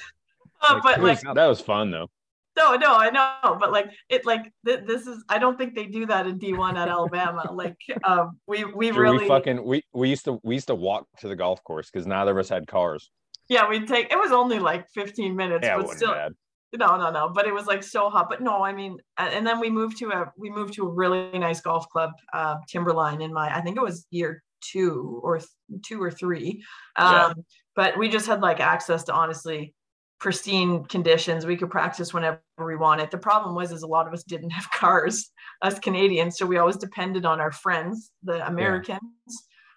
Uh, 0.62 0.74
Like, 0.74 0.84
but 0.84 0.98
It 1.00 1.04
like 1.04 1.24
was- 1.24 1.36
that 1.36 1.48
was 1.48 1.62
fun 1.62 1.92
though. 1.92 2.10
No, 2.58 2.76
no, 2.76 2.94
I 2.96 3.10
know, 3.12 3.58
but 3.60 3.72
like 3.72 3.90
it, 4.10 4.26
like 4.26 4.52
th- 4.66 4.82
this 4.86 5.08
is. 5.08 5.24
I 5.30 5.38
don't 5.38 5.58
think 5.58 5.76
they 5.76 5.86
do 5.86 6.06
that 6.08 6.28
in 6.28 6.38
D 6.38 6.54
one 6.54 6.76
at 6.78 6.90
Alabama. 6.90 7.44
Like, 7.54 7.78
um, 8.04 8.40
we 8.48 8.66
we 8.66 8.92
Drew, 8.92 9.04
really, 9.04 9.18
we 9.20 9.28
fucking 9.28 9.64
we, 9.64 9.84
we 9.94 10.10
used 10.10 10.26
to 10.26 10.40
we 10.44 10.56
used 10.56 10.68
to 10.68 10.76
walk 10.76 11.08
to 11.20 11.28
the 11.28 11.36
golf 11.36 11.64
course 11.64 11.90
because 11.92 12.06
neither 12.08 12.32
of 12.32 12.38
us 12.38 12.50
had 12.50 12.68
cars. 12.68 13.10
yeah, 13.50 13.70
we 13.70 13.86
take. 13.86 14.12
It 14.12 14.18
was 14.18 14.32
only 14.32 14.60
like 14.60 14.88
fifteen 14.94 15.36
minutes, 15.36 15.66
Yeah, 15.66 15.78
but 15.78 15.90
still, 15.96 16.14
bad. 16.14 16.34
no, 16.74 16.98
no, 16.98 17.10
no. 17.12 17.30
But 17.34 17.48
it 17.48 17.54
was 17.54 17.66
like 17.68 17.84
so 17.84 18.10
hot. 18.10 18.28
But 18.30 18.42
no, 18.42 18.64
I 18.64 18.74
mean, 18.74 18.98
and 19.18 19.46
then 19.48 19.60
we 19.60 19.70
moved 19.70 19.98
to 20.00 20.10
a 20.10 20.32
we 20.38 20.50
moved 20.50 20.74
to 20.74 20.88
a 20.88 20.92
really 20.92 21.38
nice 21.40 21.62
golf 21.62 21.88
club, 21.90 22.12
uh, 22.34 22.56
Timberline, 22.68 23.22
in 23.22 23.32
my 23.34 23.56
I 23.56 23.62
think 23.62 23.78
it 23.78 23.84
was 23.84 24.06
year 24.12 24.44
two 24.62 25.22
or 25.24 25.38
th- 25.38 25.50
two 25.86 26.02
or 26.02 26.12
three. 26.12 26.64
Um, 26.96 27.14
Yeah. 27.14 27.34
But 27.76 27.98
we 27.98 28.10
just 28.10 28.26
had 28.26 28.42
like 28.42 28.60
access 28.60 29.04
to 29.04 29.14
honestly 29.14 29.76
pristine 30.20 30.84
conditions. 30.86 31.46
We 31.46 31.58
could 31.58 31.70
practice 31.70 32.14
whenever 32.14 32.42
we 32.60 32.76
wanted. 32.76 33.12
The 33.12 33.18
problem 33.18 33.56
was 33.56 33.72
is 33.72 33.84
a 33.84 33.88
lot 33.88 34.08
of 34.08 34.14
us 34.14 34.24
didn't 34.24 34.50
have 34.52 34.70
cars, 34.72 35.30
us 35.62 35.80
Canadians, 35.80 36.38
so 36.38 36.46
we 36.46 36.58
always 36.58 36.78
depended 36.78 37.26
on 37.26 37.40
our 37.40 37.52
friends, 37.52 38.12
the 38.24 38.46
Americans. 38.48 39.02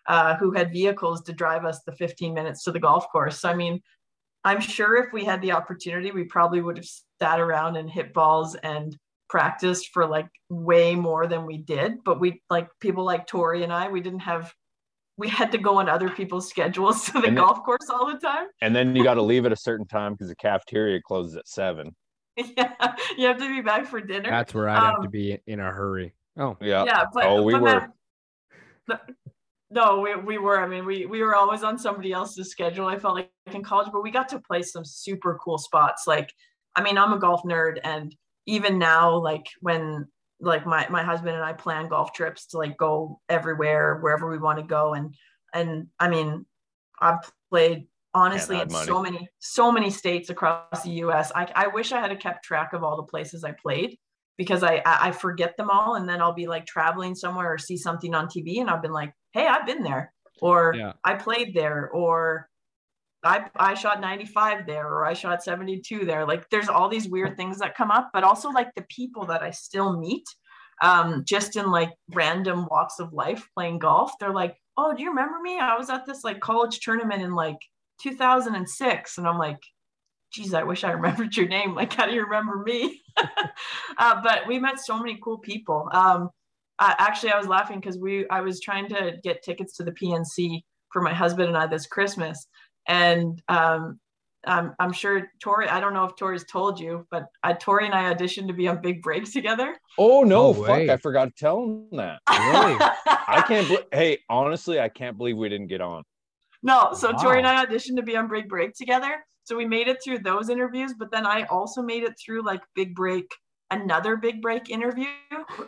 uh, 0.09 0.37
who 0.37 0.53
had 0.53 0.73
vehicles 0.73 1.23
to 1.23 1.33
drive 1.33 1.65
us 1.65 1.81
the 1.85 1.93
15 1.93 2.35
minutes 2.35 2.65
to 2.65 2.73
the 2.73 2.81
golf 2.81 3.07
course. 3.13 3.41
So, 3.41 3.49
I 3.49 3.55
mean, 3.55 3.81
I'm 4.45 4.61
sure 4.61 4.97
if 4.97 5.13
we 5.13 5.25
had 5.25 5.43
the 5.43 5.53
opportunity, 5.53 6.11
we 6.11 6.25
probably 6.25 6.63
would 6.63 6.79
have 6.79 6.89
sat 7.21 7.39
around 7.39 7.77
and 7.77 7.89
hit 7.89 8.15
balls 8.15 8.57
and 8.57 8.97
practiced 9.29 9.91
for 9.93 10.07
like 10.07 10.27
way 10.49 10.95
more 10.95 11.27
than 11.27 11.47
we 11.47 11.59
did. 11.59 12.03
But 12.05 12.19
we, 12.19 12.43
like 12.51 12.69
people 12.81 13.05
like 13.05 13.27
Tori 13.27 13.63
and 13.63 13.73
I, 13.73 13.89
we 13.89 14.01
didn't 14.01 14.21
have, 14.21 14.53
we 15.21 15.29
had 15.29 15.53
to 15.53 15.59
go 15.59 15.77
on 15.79 15.89
other 15.89 16.09
people's 16.09 16.49
schedules 16.49 17.05
to 17.05 17.13
the 17.13 17.21
then- 17.21 17.35
golf 17.37 17.63
course 17.63 17.89
all 17.91 18.07
the 18.13 18.19
time. 18.19 18.47
And 18.63 18.75
then 18.75 18.97
you 18.97 19.05
got 19.05 19.15
to 19.15 19.23
leave 19.31 19.47
at 19.47 19.53
a 19.53 19.57
certain 19.57 19.87
time 19.87 20.15
because 20.15 20.29
the 20.29 20.35
cafeteria 20.37 21.01
closes 21.07 21.37
at 21.37 21.47
seven. 21.47 21.95
Yeah, 22.57 22.73
you 23.19 23.27
have 23.27 23.37
to 23.39 23.49
be 23.49 23.61
back 23.61 23.87
for 23.87 24.01
dinner. 24.01 24.31
That's 24.31 24.55
where 24.55 24.69
I'd 24.69 24.79
have 24.81 24.95
to 24.97 25.07
Um, 25.07 25.11
be 25.11 25.39
in 25.47 25.61
a 25.61 25.71
hurry. 25.71 26.15
Oh, 26.39 26.57
Yeah. 26.61 26.85
yeah, 26.85 27.05
but 27.13 27.27
Oh, 27.27 27.43
we 27.43 27.53
but 27.53 27.63
were. 27.63 27.69
then- 27.69 27.93
but- 28.87 29.11
no, 29.73 30.01
we, 30.01 30.17
we 30.17 30.39
were. 30.39 30.59
I 30.61 30.67
mean, 30.67 30.85
we 30.85 31.07
we 31.07 31.23
were 31.23 31.37
always 31.37 31.63
on 31.63 31.79
somebody 31.79 32.13
else's 32.13 32.51
schedule. 32.51 32.87
I 32.87 32.99
felt 32.99 33.15
like 33.15 33.31
in 33.53 33.63
college, 33.63 33.89
but 33.93 34.03
we 34.03 34.11
got 34.11 34.29
to 34.31 34.41
play 34.41 34.63
some 34.63 34.85
super 34.85 35.39
cool 35.45 35.59
spots. 35.59 36.09
Like, 36.09 36.33
I 36.75 36.83
mean, 36.83 36.99
I'm 36.99 37.13
a 37.13 37.19
golf 37.21 37.43
nerd, 37.45 37.79
and 37.85 38.13
even 38.47 38.79
now, 38.81 39.15
like 39.17 39.47
when 39.61 40.09
like 40.41 40.67
my 40.67 40.89
my 40.89 41.03
husband 41.03 41.37
and 41.37 41.45
I 41.45 41.53
plan 41.53 41.89
golf 41.89 42.13
trips 42.13 42.47
to 42.47 42.59
like 42.59 42.77
go 42.77 43.21
everywhere, 43.29 43.99
wherever 44.01 44.31
we 44.31 44.39
want 44.39 44.59
to 44.59 44.65
go, 44.65 44.95
and 44.95 45.15
and 45.55 45.89
I 45.99 46.09
mean, 46.09 46.47
I've 47.01 47.31
played 47.51 47.87
honestly 48.13 48.61
in 48.61 48.69
money. 48.69 48.87
so 48.87 49.03
many 49.03 49.29
so 49.39 49.71
many 49.71 49.91
states 49.91 50.31
across 50.31 50.83
the 50.83 50.91
U.S. 51.05 51.31
I 51.35 51.51
I 51.55 51.67
wish 51.69 51.93
I 51.93 52.01
had 52.01 52.19
kept 52.21 52.45
track 52.45 52.73
of 52.73 52.83
all 52.83 52.97
the 52.97 53.05
places 53.05 53.45
I 53.45 53.53
played 53.53 53.99
because 54.37 54.63
I, 54.63 54.83
I 54.85 55.13
forget 55.13 55.57
them 55.57 55.69
all, 55.71 55.97
and 55.97 56.09
then 56.09 56.21
I'll 56.23 56.33
be 56.33 56.47
like 56.47 56.65
traveling 56.65 57.15
somewhere 57.15 57.53
or 57.53 57.59
see 57.59 57.77
something 57.77 58.15
on 58.15 58.27
TV, 58.27 58.61
and 58.61 58.71
I've 58.71 58.83
been 58.83 58.93
like, 58.93 59.13
hey, 59.33 59.47
I've 59.47 59.67
been 59.67 59.83
there, 59.83 60.13
or 60.41 60.75
Yeah. 60.75 60.95
I 61.05 61.15
played 61.15 61.55
there, 61.55 61.91
or 61.91 62.50
I 63.25 63.47
I 63.57 63.75
shot 63.75 64.01
95 64.01 64.67
there, 64.67 64.87
or 64.87 65.05
I 65.05 65.13
shot 65.13 65.43
72 65.43 66.05
there. 66.05 66.27
Like 66.27 66.49
there's 66.51 66.69
all 66.69 66.89
these 66.89 67.09
weird 67.09 67.37
things 67.37 67.59
that 67.59 67.77
come 67.77 67.91
up, 67.91 68.11
but 68.13 68.25
also 68.25 68.51
like 68.51 68.75
the 68.75 68.85
people 68.89 69.27
that 69.27 69.43
I 69.43 69.51
still 69.51 69.99
meet, 69.99 70.25
um, 70.83 71.25
just 71.27 71.57
in 71.57 71.71
like 71.71 71.91
random 72.15 72.67
walks 72.71 72.99
of 72.99 73.13
life 73.13 73.47
playing 73.55 73.79
golf. 73.79 74.13
They're 74.19 74.33
like, 74.33 74.57
oh, 74.77 74.95
do 74.95 75.03
you 75.03 75.11
remember 75.11 75.39
me? 75.43 75.59
I 75.59 75.77
was 75.77 75.91
at 75.91 76.07
this 76.07 76.25
like 76.25 76.41
college 76.41 76.81
tournament 76.81 77.23
in 77.23 77.35
like 77.35 77.59
2006, 78.03 79.19
and 79.19 79.27
I'm 79.27 79.39
like. 79.39 79.59
Geez, 80.33 80.55
I 80.55 80.63
wish 80.63 80.85
I 80.85 80.93
remembered 80.93 81.37
your 81.37 81.49
name. 81.49 81.75
Like, 81.75 81.93
how 81.93 82.07
do 82.07 82.15
you 82.15 82.23
remember 82.23 82.63
me? 82.65 83.03
uh, 83.99 84.23
but 84.23 84.47
we 84.47 84.61
met 84.61 84.79
so 84.79 84.97
many 84.97 85.19
cool 85.21 85.39
people. 85.39 85.89
Um, 85.91 86.31
uh, 86.81 86.95
actually, 86.99 87.31
I 87.31 87.37
was 87.37 87.47
laughing 87.47 87.79
because 87.79 87.99
we 87.99 88.29
I 88.31 88.41
was 88.41 88.61
trying 88.61 88.89
to 88.89 89.19
get 89.23 89.43
tickets 89.43 89.77
to 89.79 89.83
the 89.83 89.91
PNC 89.93 90.63
for 90.93 91.03
my 91.03 91.13
husband 91.13 91.49
and 91.49 91.57
I 91.57 91.67
this 91.67 91.87
Christmas, 91.87 92.47
and 92.91 93.41
um, 93.49 93.99
I'm 94.47 94.75
I'm 94.79 94.93
sure 94.93 95.31
Tori. 95.41 95.69
I 95.69 95.81
don't 95.81 95.95
know 95.95 96.05
if 96.05 96.17
Tori's 96.17 96.45
told 96.45 96.81
you, 96.81 97.07
but 97.11 97.27
uh, 97.45 97.55
Tori 97.55 97.87
and 97.87 97.95
I 97.95 98.13
auditioned 98.13 98.49
to 98.49 98.53
be 98.53 98.69
on 98.69 98.83
Big 98.83 99.01
Break 99.01 99.31
together. 99.33 99.77
Oh 99.97 100.23
no, 100.23 100.53
No 100.53 100.55
fuck! 100.55 100.69
way. 100.69 100.91
I 100.91 100.97
forgot 100.97 101.27
to 101.27 101.33
tell 101.39 101.63
him 101.63 101.87
that. 101.93 102.21
Really? 102.29 102.77
I 103.07 103.45
can't. 103.47 103.69
Bel 103.69 103.79
hey, 103.93 104.19
honestly, 104.29 104.81
I 104.81 104.89
can't 104.89 105.17
believe 105.17 105.37
we 105.37 105.49
didn't 105.49 105.69
get 105.69 105.81
on. 105.81 106.03
No, 106.63 106.93
so 106.93 107.13
Tori 107.13 107.39
and 107.39 107.47
I 107.47 107.65
auditioned 107.65 107.97
to 107.97 108.03
be 108.03 108.17
on 108.17 108.29
Big 108.29 108.49
Break 108.49 108.75
together. 108.75 109.25
So 109.45 109.57
we 109.57 109.67
made 109.67 109.89
it 109.89 109.99
through 110.05 110.19
those 110.21 110.49
interviews, 110.49 110.95
but 110.99 111.11
then 111.11 111.27
I 111.27 111.45
also 111.45 111.81
made 111.81 112.03
it 112.03 112.15
through 112.23 112.45
like 112.45 112.61
Big 112.75 112.95
Break, 112.95 113.27
another 113.71 114.17
Big 114.17 114.43
Break 114.43 114.69
interview. 114.69 115.07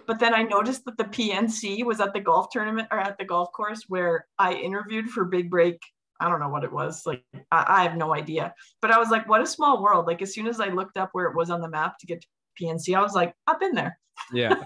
But 0.06 0.18
then 0.18 0.34
I 0.34 0.42
noticed 0.42 0.84
that 0.84 0.98
the 0.98 1.04
PNC 1.04 1.84
was 1.84 2.00
at 2.00 2.12
the 2.12 2.20
golf 2.20 2.48
tournament 2.50 2.88
or 2.90 2.98
at 2.98 3.16
the 3.18 3.24
golf 3.24 3.50
course 3.52 3.84
where 3.88 4.26
I 4.38 4.54
interviewed 4.54 5.08
for 5.08 5.24
Big 5.24 5.50
Break. 5.50 5.78
I 6.22 6.28
don't 6.28 6.40
know 6.40 6.48
what 6.48 6.64
it 6.64 6.72
was. 6.72 7.04
Like, 7.04 7.24
I, 7.50 7.64
I 7.68 7.82
have 7.82 7.96
no 7.96 8.14
idea. 8.14 8.54
But 8.80 8.92
I 8.92 8.98
was 8.98 9.10
like, 9.10 9.28
what 9.28 9.42
a 9.42 9.46
small 9.46 9.82
world. 9.82 10.06
Like, 10.06 10.22
as 10.22 10.32
soon 10.32 10.46
as 10.46 10.60
I 10.60 10.68
looked 10.68 10.96
up 10.96 11.10
where 11.12 11.26
it 11.26 11.36
was 11.36 11.50
on 11.50 11.60
the 11.60 11.68
map 11.68 11.98
to 11.98 12.06
get 12.06 12.22
to 12.22 12.28
PNC, 12.60 12.96
I 12.96 13.02
was 13.02 13.14
like, 13.14 13.34
I've 13.46 13.60
been 13.60 13.74
there 13.74 13.98
yeah. 14.32 14.54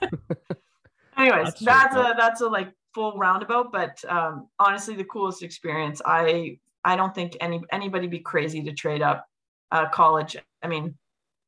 anyways 1.18 1.44
That's 1.44 1.60
that's, 1.60 1.94
so 1.94 2.02
cool. 2.02 2.12
a 2.12 2.14
that's 2.16 2.40
a 2.40 2.48
like 2.48 2.72
full 2.94 3.16
roundabout 3.18 3.72
but 3.72 4.02
um 4.08 4.48
honestly 4.58 4.94
the 4.94 5.04
coolest 5.04 5.42
experience 5.42 6.00
i 6.06 6.58
i 6.84 6.96
don't 6.96 7.14
think 7.14 7.36
any 7.40 7.62
anybody 7.70 8.06
be 8.06 8.18
crazy 8.18 8.62
to 8.62 8.72
trade 8.72 9.02
up 9.02 9.26
uh 9.70 9.88
college 9.88 10.36
i 10.62 10.66
mean 10.66 10.94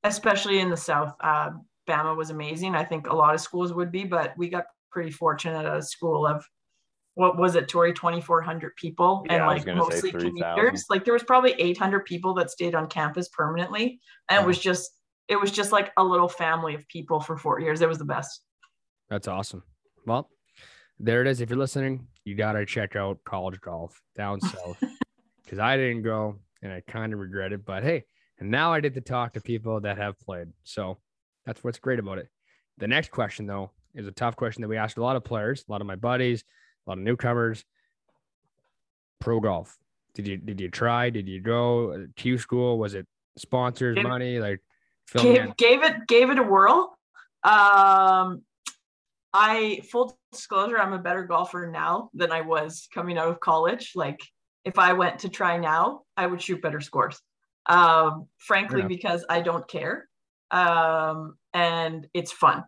especially 0.05 0.61
in 0.61 0.69
the 0.69 0.77
south 0.77 1.15
uh 1.21 1.51
bama 1.89 2.15
was 2.15 2.31
amazing 2.31 2.75
i 2.75 2.85
think 2.85 3.09
a 3.09 3.15
lot 3.15 3.35
of 3.35 3.41
schools 3.41 3.73
would 3.73 3.91
be 3.91 4.05
but 4.05 4.35
we 4.37 4.49
got 4.49 4.65
pretty 4.91 5.11
fortunate 5.11 5.65
at 5.65 5.77
a 5.77 5.83
school 5.83 6.27
of 6.27 6.45
what 7.19 7.37
was 7.37 7.57
it 7.57 7.69
tori 7.69 7.93
2400 7.93 8.77
people 8.77 9.25
Yeah, 9.27 9.37
and 9.37 9.47
like 9.47 9.67
mostly 9.77 10.13
3,000. 10.13 10.39
commuters 10.39 10.85
like 10.89 11.05
there 11.05 11.15
was 11.15 11.25
probably 11.25 11.53
800 11.59 12.05
people 12.05 12.33
that 12.35 12.51
stayed 12.51 12.75
on 12.77 12.87
campus 12.87 13.29
permanently 13.29 14.01
and 14.29 14.39
it 14.39 14.43
hmm. 14.43 14.47
was 14.47 14.59
just 14.59 14.93
it 15.27 15.39
was 15.39 15.51
just 15.51 15.73
like 15.73 15.93
a 15.97 16.05
little 16.05 16.29
family 16.29 16.75
of 16.75 16.87
people 16.89 17.21
for 17.21 17.37
four 17.37 17.61
years 17.61 17.81
it 17.81 17.89
was 17.89 17.99
the 17.99 18.05
best 18.05 18.43
That's 19.11 19.27
awesome. 19.27 19.63
Well, 20.07 20.31
there 21.01 21.21
it 21.21 21.27
is. 21.27 21.41
If 21.41 21.51
you're 21.51 21.59
listening, 21.59 22.07
you 22.25 22.35
got 22.35 22.53
to 22.53 22.67
check 22.67 22.97
out 22.97 23.19
college 23.25 23.61
golf 23.61 24.01
down 24.17 24.41
south 24.41 24.83
because 25.45 25.59
I 25.59 25.77
didn't 25.77 26.03
go 26.03 26.37
and 26.63 26.73
I 26.73 26.83
kind 26.87 27.13
of 27.13 27.19
regret 27.19 27.53
it. 27.53 27.65
But 27.65 27.83
hey, 27.83 28.05
and 28.39 28.51
now 28.51 28.73
I 28.73 28.81
get 28.81 28.95
to 28.95 29.01
talk 29.01 29.33
to 29.35 29.41
people 29.41 29.81
that 29.81 29.99
have 29.99 30.19
played. 30.21 30.49
So 30.65 30.99
that's 31.47 31.63
what's 31.63 31.79
great 31.79 31.99
about 31.99 32.19
it. 32.19 32.29
The 32.79 32.89
next 32.89 33.11
question, 33.11 33.47
though, 33.47 33.71
is 33.95 34.07
a 34.07 34.13
tough 34.13 34.37
question 34.37 34.63
that 34.63 34.69
we 34.69 34.77
asked 34.77 34.99
a 34.99 35.03
lot 35.03 35.17
of 35.17 35.25
players, 35.25 35.65
a 35.69 35.73
lot 35.73 35.81
of 35.81 35.87
my 35.87 35.97
buddies, 35.97 36.45
a 36.89 36.91
lot 36.91 36.99
of 36.99 37.05
newcomers. 37.05 37.65
Pro 39.21 39.41
golf. 39.41 39.77
Did 40.15 40.27
you 40.27 40.37
did 40.39 40.61
you 40.61 40.71
try? 40.71 41.11
Did 41.11 41.29
you 41.29 41.41
go 41.41 42.07
to 42.17 42.39
school? 42.39 42.79
Was 42.79 42.95
it 42.95 43.07
sponsors, 43.37 43.97
Give- 43.97 44.05
money? 44.05 44.39
Like 44.39 44.61
in. 45.15 45.23
gave, 45.23 45.57
gave 45.57 45.83
it 45.83 46.07
gave 46.07 46.31
it 46.31 46.39
a 46.39 46.43
whirl. 46.43 46.97
Um, 47.45 48.43
I 49.33 49.83
full 49.91 50.19
disclosure, 50.33 50.79
I'm 50.79 50.93
a 50.93 50.99
better 50.99 51.25
golfer 51.25 51.71
now 51.71 52.11
than 52.15 52.33
I 52.33 52.41
was 52.41 52.89
coming 52.93 53.19
out 53.19 53.29
of 53.29 53.41
college. 53.41 53.93
Like 53.95 54.21
if 54.65 54.79
I 54.79 54.95
went 54.95 55.21
to 55.21 55.29
try 55.29 55.59
now, 55.59 56.03
I 56.17 56.27
would 56.27 56.43
shoot 56.43 56.63
better 56.63 56.81
scores. 56.81 57.21
Um, 57.67 58.29
frankly, 58.39 58.83
because 58.83 59.27
I 59.29 59.43
don't 59.43 59.69
care, 59.69 60.09
um, 60.51 61.37
and 61.53 62.07
it's 62.15 62.33
fun. 62.33 62.65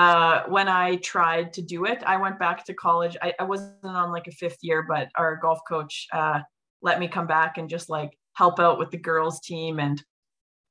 Uh, 0.00 0.44
when 0.46 0.66
I 0.66 0.96
tried 0.96 1.52
to 1.52 1.60
do 1.60 1.84
it, 1.84 2.02
I 2.06 2.16
went 2.16 2.38
back 2.38 2.64
to 2.64 2.72
college. 2.72 3.18
I, 3.20 3.34
I 3.38 3.42
wasn't 3.42 3.84
on 3.84 4.10
like 4.10 4.28
a 4.28 4.32
fifth 4.32 4.56
year, 4.62 4.82
but 4.82 5.10
our 5.14 5.36
golf 5.36 5.58
coach 5.68 6.06
uh, 6.10 6.40
let 6.80 6.98
me 6.98 7.06
come 7.06 7.26
back 7.26 7.58
and 7.58 7.68
just 7.68 7.90
like 7.90 8.16
help 8.32 8.58
out 8.58 8.78
with 8.78 8.90
the 8.90 8.96
girls 8.96 9.40
team 9.40 9.78
and 9.78 10.02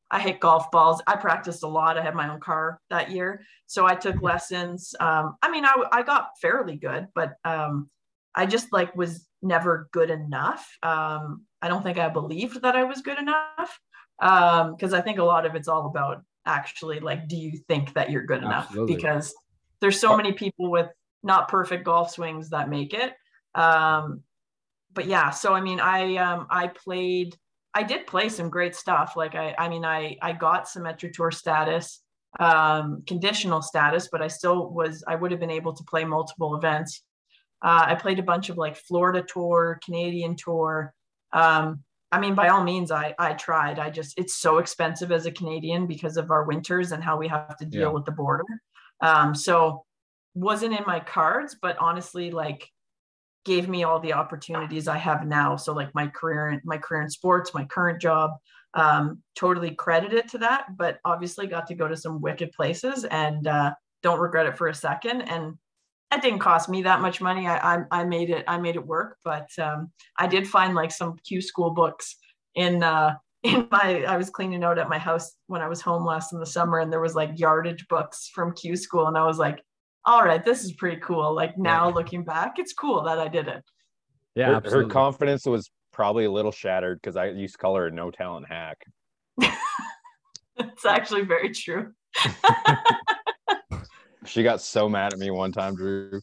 I 0.09 0.19
hit 0.19 0.39
golf 0.39 0.71
balls. 0.71 1.03
I 1.05 1.15
practiced 1.15 1.61
a 1.61 1.67
lot. 1.67 1.95
I 1.95 2.01
had 2.01 2.15
my 2.15 2.27
own 2.27 2.39
car 2.39 2.81
that 2.89 3.11
year. 3.11 3.45
So 3.67 3.85
I 3.85 3.93
took 3.93 4.19
lessons. 4.23 4.95
Um, 4.99 5.35
I 5.43 5.51
mean, 5.51 5.63
I, 5.63 5.75
I 5.91 6.01
got 6.01 6.29
fairly 6.41 6.77
good, 6.77 7.05
but 7.13 7.33
um, 7.45 7.87
I 8.33 8.47
just 8.47 8.73
like 8.73 8.95
was 8.95 9.27
never 9.43 9.89
good 9.91 10.09
enough. 10.09 10.67
Um, 10.81 11.45
I 11.61 11.67
don't 11.67 11.83
think 11.83 11.99
I 11.99 12.09
believed 12.09 12.63
that 12.63 12.75
I 12.75 12.83
was 12.83 13.03
good 13.03 13.19
enough 13.19 13.79
because 14.19 14.91
I 14.91 15.01
think 15.01 15.19
a 15.19 15.23
lot 15.23 15.45
of 15.45 15.53
it's 15.53 15.67
all 15.67 15.85
about 15.85 16.23
actually 16.49 16.99
like, 16.99 17.27
do 17.27 17.37
you 17.37 17.57
think 17.67 17.93
that 17.93 18.09
you're 18.09 18.25
good 18.25 18.43
Absolutely. 18.43 18.93
enough? 18.93 18.97
Because 18.97 19.35
there's 19.81 19.99
so 19.99 20.17
many 20.17 20.33
people 20.33 20.69
with 20.69 20.89
not 21.23 21.47
perfect 21.47 21.85
golf 21.85 22.11
swings 22.11 22.49
that 22.49 22.69
make 22.69 22.93
it. 22.93 23.13
Um, 23.55 24.21
but 24.93 25.05
yeah, 25.05 25.29
so 25.29 25.53
I 25.53 25.61
mean, 25.61 25.79
I 25.79 26.17
um, 26.17 26.47
I 26.49 26.67
played. 26.67 27.35
I 27.73 27.83
did 27.83 28.07
play 28.07 28.29
some 28.29 28.49
great 28.49 28.75
stuff. 28.75 29.13
Like 29.15 29.35
I, 29.35 29.55
I 29.57 29.69
mean, 29.69 29.85
I 29.85 30.17
I 30.21 30.33
got 30.33 30.65
Symetra 30.65 31.13
Tour 31.13 31.31
status, 31.31 32.01
um, 32.39 33.03
conditional 33.05 33.61
status, 33.61 34.09
but 34.11 34.21
I 34.21 34.27
still 34.27 34.71
was. 34.71 35.03
I 35.07 35.15
would 35.15 35.31
have 35.31 35.39
been 35.39 35.51
able 35.51 35.73
to 35.73 35.83
play 35.83 36.03
multiple 36.03 36.55
events. 36.55 37.03
Uh, 37.61 37.85
I 37.87 37.95
played 37.95 38.19
a 38.19 38.23
bunch 38.23 38.49
of 38.49 38.57
like 38.57 38.75
Florida 38.75 39.23
Tour, 39.27 39.79
Canadian 39.83 40.35
Tour. 40.35 40.93
Um, 41.31 41.83
I 42.11 42.19
mean, 42.19 42.33
by 42.35 42.49
all 42.49 42.63
means, 42.63 42.91
I 42.91 43.13
I 43.19 43.33
tried. 43.33 43.77
I 43.79 43.89
just 43.89 44.17
it's 44.17 44.35
so 44.35 44.57
expensive 44.57 45.11
as 45.11 45.25
a 45.25 45.31
Canadian 45.31 45.85
because 45.87 46.17
of 46.17 46.31
our 46.31 46.43
winters 46.43 46.91
and 46.91 47.03
how 47.03 47.17
we 47.17 47.27
have 47.27 47.55
to 47.57 47.65
deal 47.65 47.81
Yeah. 47.81 47.87
with 47.89 48.05
the 48.05 48.11
border. 48.11 48.43
Um, 49.01 49.35
so 49.35 49.85
wasn't 50.33 50.73
in 50.73 50.83
my 50.87 50.99
cards, 50.99 51.55
but 51.61 51.77
honestly, 51.79 52.31
like 52.31 52.67
gave 53.45 53.69
me 53.69 53.83
all 53.83 53.99
the 53.99 54.13
opportunities 54.13 54.87
I 54.87 54.97
have 54.97 55.25
now. 55.25 55.55
So 55.55 55.73
like 55.73 55.93
my 55.95 56.07
career, 56.07 56.61
my 56.65 56.77
career 56.77 57.01
in 57.03 57.09
sports, 57.09 57.53
my 57.53 57.65
current 57.65 58.01
job, 58.01 58.31
um, 58.73 59.23
totally 59.35 59.71
credit 59.71 60.13
it 60.13 60.27
to 60.29 60.37
that. 60.39 60.77
But 60.77 60.99
obviously 61.05 61.47
got 61.47 61.67
to 61.67 61.75
go 61.75 61.87
to 61.87 61.95
some 61.97 62.21
wicked 62.21 62.51
places 62.51 63.05
and 63.05 63.47
uh, 63.47 63.73
don't 64.03 64.19
regret 64.19 64.45
it 64.45 64.57
for 64.57 64.67
a 64.67 64.73
second. 64.75 65.21
And 65.21 65.57
it 66.11 66.21
didn't 66.21 66.39
cost 66.39 66.69
me 66.69 66.81
that 66.83 67.01
much 67.01 67.21
money. 67.21 67.47
I 67.47 67.75
I, 67.75 67.83
I 67.91 68.03
made 68.03 68.29
it 68.29 68.43
I 68.47 68.57
made 68.57 68.75
it 68.75 68.85
work. 68.85 69.17
But 69.23 69.49
um, 69.59 69.91
I 70.17 70.27
did 70.27 70.47
find 70.47 70.75
like 70.75 70.91
some 70.91 71.17
Q 71.25 71.41
school 71.41 71.71
books 71.71 72.15
in 72.55 72.83
uh, 72.83 73.15
in 73.43 73.67
my 73.71 74.03
I 74.05 74.17
was 74.17 74.29
cleaning 74.29 74.63
out 74.63 74.79
at 74.79 74.89
my 74.89 74.97
house 74.97 75.35
when 75.47 75.61
I 75.61 75.67
was 75.67 75.81
home 75.81 76.05
last 76.05 76.33
in 76.33 76.39
the 76.39 76.45
summer, 76.45 76.79
and 76.79 76.91
there 76.91 77.01
was 77.01 77.15
like 77.15 77.39
yardage 77.39 77.87
books 77.87 78.29
from 78.33 78.53
Q 78.53 78.75
school, 78.75 79.07
and 79.07 79.17
I 79.17 79.25
was 79.25 79.37
like, 79.37 79.61
all 80.05 80.23
right, 80.23 80.43
this 80.43 80.63
is 80.63 80.73
pretty 80.73 81.01
cool. 81.01 81.33
Like 81.33 81.57
now 81.57 81.87
Yeah. 81.87 81.93
looking 81.93 82.23
back, 82.23 82.59
it's 82.59 82.73
cool 82.73 83.03
that 83.03 83.19
I 83.19 83.27
did 83.27 83.47
it. 83.47 83.63
Yeah, 84.35 84.59
her, 84.61 84.69
her 84.69 84.85
confidence 84.85 85.45
was 85.45 85.69
probably 85.91 86.25
a 86.25 86.31
little 86.31 86.51
shattered 86.51 86.99
because 87.01 87.17
I 87.17 87.27
used 87.27 87.55
to 87.55 87.57
call 87.57 87.75
her 87.75 87.87
a 87.87 87.91
no 87.91 88.09
talent 88.09 88.47
hack. 88.47 88.77
it's 90.57 90.85
actually 90.85 91.23
very 91.23 91.51
true. 91.51 91.93
She 94.29 94.43
got 94.43 94.61
so 94.61 94.87
mad 94.87 95.13
at 95.13 95.19
me 95.19 95.31
one 95.31 95.51
time, 95.51 95.75
Drew. 95.75 96.21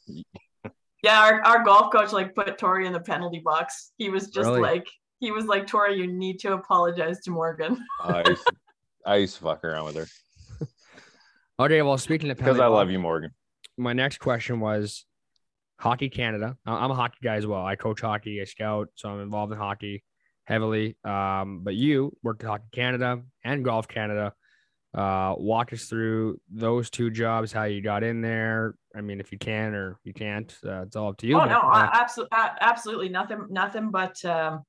Yeah, 1.03 1.21
our, 1.21 1.41
our 1.43 1.65
golf 1.65 1.93
coach 1.93 2.13
like 2.13 2.35
put 2.35 2.57
Tori 2.59 2.87
in 2.87 2.93
the 2.93 3.01
penalty 3.01 3.41
box. 3.45 3.93
He 3.99 4.09
was 4.09 4.29
just 4.29 4.47
Really? 4.49 4.61
like 4.61 4.87
he 5.21 5.31
was 5.31 5.45
like, 5.47 5.67
Tori, 5.67 5.97
you 5.97 6.07
need 6.07 6.39
to 6.41 6.53
apologize 6.55 7.21
to 7.23 7.31
Morgan. 7.31 7.79
I 8.03 8.23
used, 8.29 8.47
to, 8.47 8.53
I 9.07 9.17
used 9.17 9.37
to 9.37 9.43
fuck 9.43 9.65
around 9.65 9.85
with 9.87 9.97
her 9.97 10.07
okay, 11.59 11.83
well, 11.83 11.99
speaking 11.99 12.31
of 12.31 12.37
because 12.37 12.61
I 12.61 12.67
love 12.67 12.91
you, 12.91 12.99
Morgan. 12.99 13.31
my 13.77 13.93
next 13.93 14.19
question 14.19 14.61
was 14.61 15.05
Hockey 15.79 16.09
Canada. 16.09 16.57
I- 16.67 16.85
I'm 16.85 16.91
a 16.91 16.95
hockey 16.95 17.19
guy 17.23 17.37
as 17.37 17.47
well. 17.47 17.65
I 17.65 17.77
coach 17.77 18.01
hockey, 18.01 18.41
I 18.41 18.45
scout, 18.45 18.89
so 18.95 19.09
I'm 19.09 19.21
involved 19.21 19.53
in 19.53 19.59
hockey 19.59 20.05
heavily. 20.45 20.97
Um, 21.05 21.61
but 21.63 21.75
you 21.75 22.17
worked 22.23 22.43
at 22.45 22.49
Hockey 22.49 22.69
Canada 22.73 23.23
and 23.45 23.65
Golf 23.65 23.89
Canada. 23.89 24.33
Uh, 24.97 25.35
walk 25.37 25.75
us 25.75 25.85
through 25.85 26.41
those 26.51 26.89
two 26.89 27.11
jobs, 27.11 27.53
how 27.53 27.65
you 27.65 27.83
got 27.83 28.03
in 28.03 28.23
there. 28.23 28.75
I 28.97 29.03
mean, 29.03 29.21
if 29.21 29.31
you 29.31 29.37
can 29.37 29.75
or 29.75 30.01
you 30.05 30.15
can't, 30.15 30.51
uh, 30.65 30.83
it's 30.83 30.97
all 30.97 31.11
up 31.11 31.19
to 31.19 31.27
you. 31.27 31.39
oh 31.39 31.45
no, 31.45 31.61
uh, 31.61 31.91
absolutely, 31.93 32.39
absolutely 32.63 33.09
nothing, 33.11 33.47
nothing 33.51 33.91
but 33.91 34.25
um, 34.25 34.63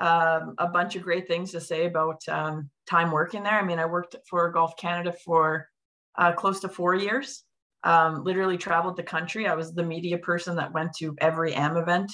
um, 0.00 0.54
a 0.56 0.66
bunch 0.66 0.96
of 0.96 1.02
great 1.02 1.28
things 1.28 1.52
to 1.52 1.60
say 1.60 1.84
about 1.84 2.26
um, 2.28 2.70
time 2.88 3.10
working 3.10 3.42
there. 3.42 3.60
I 3.60 3.62
mean, 3.62 3.78
I 3.78 3.84
worked 3.84 4.16
for 4.26 4.50
Golf 4.50 4.74
Canada 4.78 5.14
for 5.24 5.68
uh, 6.16 6.32
close 6.32 6.60
to 6.60 6.68
four 6.70 6.94
years. 6.94 7.42
Um, 7.82 8.24
literally 8.24 8.56
traveled 8.56 8.96
the 8.96 9.02
country. 9.02 9.46
I 9.46 9.54
was 9.54 9.74
the 9.74 9.82
media 9.82 10.16
person 10.16 10.56
that 10.56 10.72
went 10.72 10.94
to 11.00 11.14
every 11.20 11.52
AM 11.52 11.76
event 11.76 12.10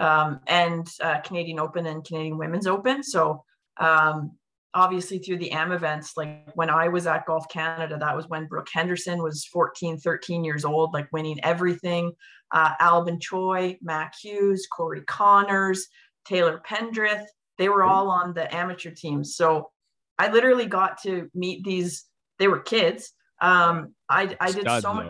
um, 0.00 0.40
and 0.48 0.84
uh, 1.00 1.20
Canadian 1.20 1.60
Open 1.60 1.86
and 1.86 2.04
Canadian 2.04 2.38
Women's 2.38 2.66
Open. 2.66 3.04
So 3.04 3.44
um, 3.78 4.32
obviously 4.74 5.18
through 5.18 5.38
the 5.38 5.52
AM 5.52 5.72
events, 5.72 6.16
like 6.16 6.46
when 6.54 6.68
I 6.68 6.88
was 6.88 7.06
at 7.06 7.26
Golf 7.26 7.48
Canada, 7.48 7.96
that 7.98 8.16
was 8.16 8.28
when 8.28 8.46
Brooke 8.46 8.68
Henderson 8.72 9.22
was 9.22 9.44
14, 9.46 9.98
13 9.98 10.44
years 10.44 10.64
old, 10.64 10.92
like 10.92 11.08
winning 11.12 11.38
everything. 11.42 12.12
Uh, 12.52 12.72
Albin 12.80 13.18
Choi, 13.20 13.78
Mac 13.82 14.14
Hughes, 14.20 14.66
Corey 14.70 15.02
Conners, 15.02 15.86
Taylor 16.26 16.60
Pendrith, 16.68 17.24
they 17.58 17.68
were 17.68 17.84
all 17.84 18.10
on 18.10 18.34
the 18.34 18.52
amateur 18.54 18.90
teams. 18.90 19.36
So 19.36 19.70
I 20.18 20.30
literally 20.30 20.66
got 20.66 21.00
to 21.02 21.30
meet 21.34 21.64
these, 21.64 22.04
they 22.38 22.48
were 22.48 22.60
kids. 22.60 23.12
Um, 23.40 23.94
I, 24.08 24.36
I 24.40 24.50
did 24.50 24.68
so 24.80 24.94
much 24.94 25.08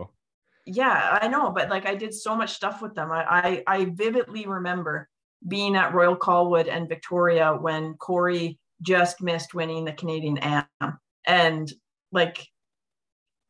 yeah 0.66 1.18
i 1.20 1.29
know 1.29 1.50
but 1.50 1.68
like 1.68 1.87
i 1.87 1.94
did 1.94 2.14
so 2.14 2.35
much 2.35 2.53
stuff 2.53 2.81
with 2.81 2.94
them 2.94 3.12
i 3.12 3.62
i, 3.66 3.81
I 3.81 3.85
vividly 3.92 4.46
remember 4.46 5.09
being 5.46 5.77
at 5.77 5.92
royal 5.92 6.16
colwood 6.16 6.68
and 6.68 6.88
victoria 6.88 7.53
when 7.53 7.94
corey 7.94 8.59
just 8.85 9.20
missed 9.23 9.55
winning 9.55 9.85
the 9.85 9.92
canadian 9.92 10.38
am. 10.38 10.99
And 11.27 11.73
like 12.12 12.47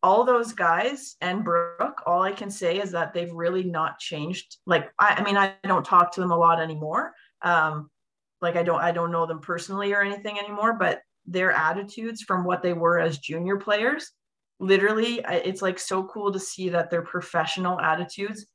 all 0.02 0.24
those 0.24 0.52
guys 0.52 1.16
and 1.22 1.44
brooke 1.44 2.02
all 2.06 2.22
i 2.22 2.30
can 2.30 2.50
say 2.50 2.78
is 2.78 2.90
that 2.90 3.14
they've 3.14 3.32
really 3.32 3.64
not 3.64 3.98
changed. 3.98 4.58
Like 4.66 4.90
i, 4.98 5.14
I 5.18 5.22
mean 5.22 5.36
i 5.36 5.54
don't 5.64 5.84
talk 5.84 6.12
to 6.14 6.20
them 6.20 6.30
a 6.30 6.38
lot 6.38 6.60
anymore. 6.60 7.12
Um 7.42 7.90
like 8.40 8.56
i 8.56 8.62
don't 8.62 8.80
i 8.80 8.92
don't 8.92 9.12
know 9.12 9.26
them 9.26 9.40
personally 9.40 9.92
or 9.92 10.02
anything 10.02 10.38
anymore 10.38 10.74
but 10.74 11.00
their 11.26 11.52
attitudes 11.52 12.22
from 12.22 12.44
what 12.44 12.62
they 12.62 12.74
were 12.74 12.98
as 12.98 13.16
junior 13.18 13.56
players 13.56 14.12
literally 14.60 15.24
it's 15.26 15.62
like 15.62 15.78
so 15.78 16.04
cool 16.04 16.30
to 16.30 16.38
see 16.38 16.68
that 16.68 16.90
their 16.90 17.02
professional 17.02 17.80
attitudes 17.80 18.46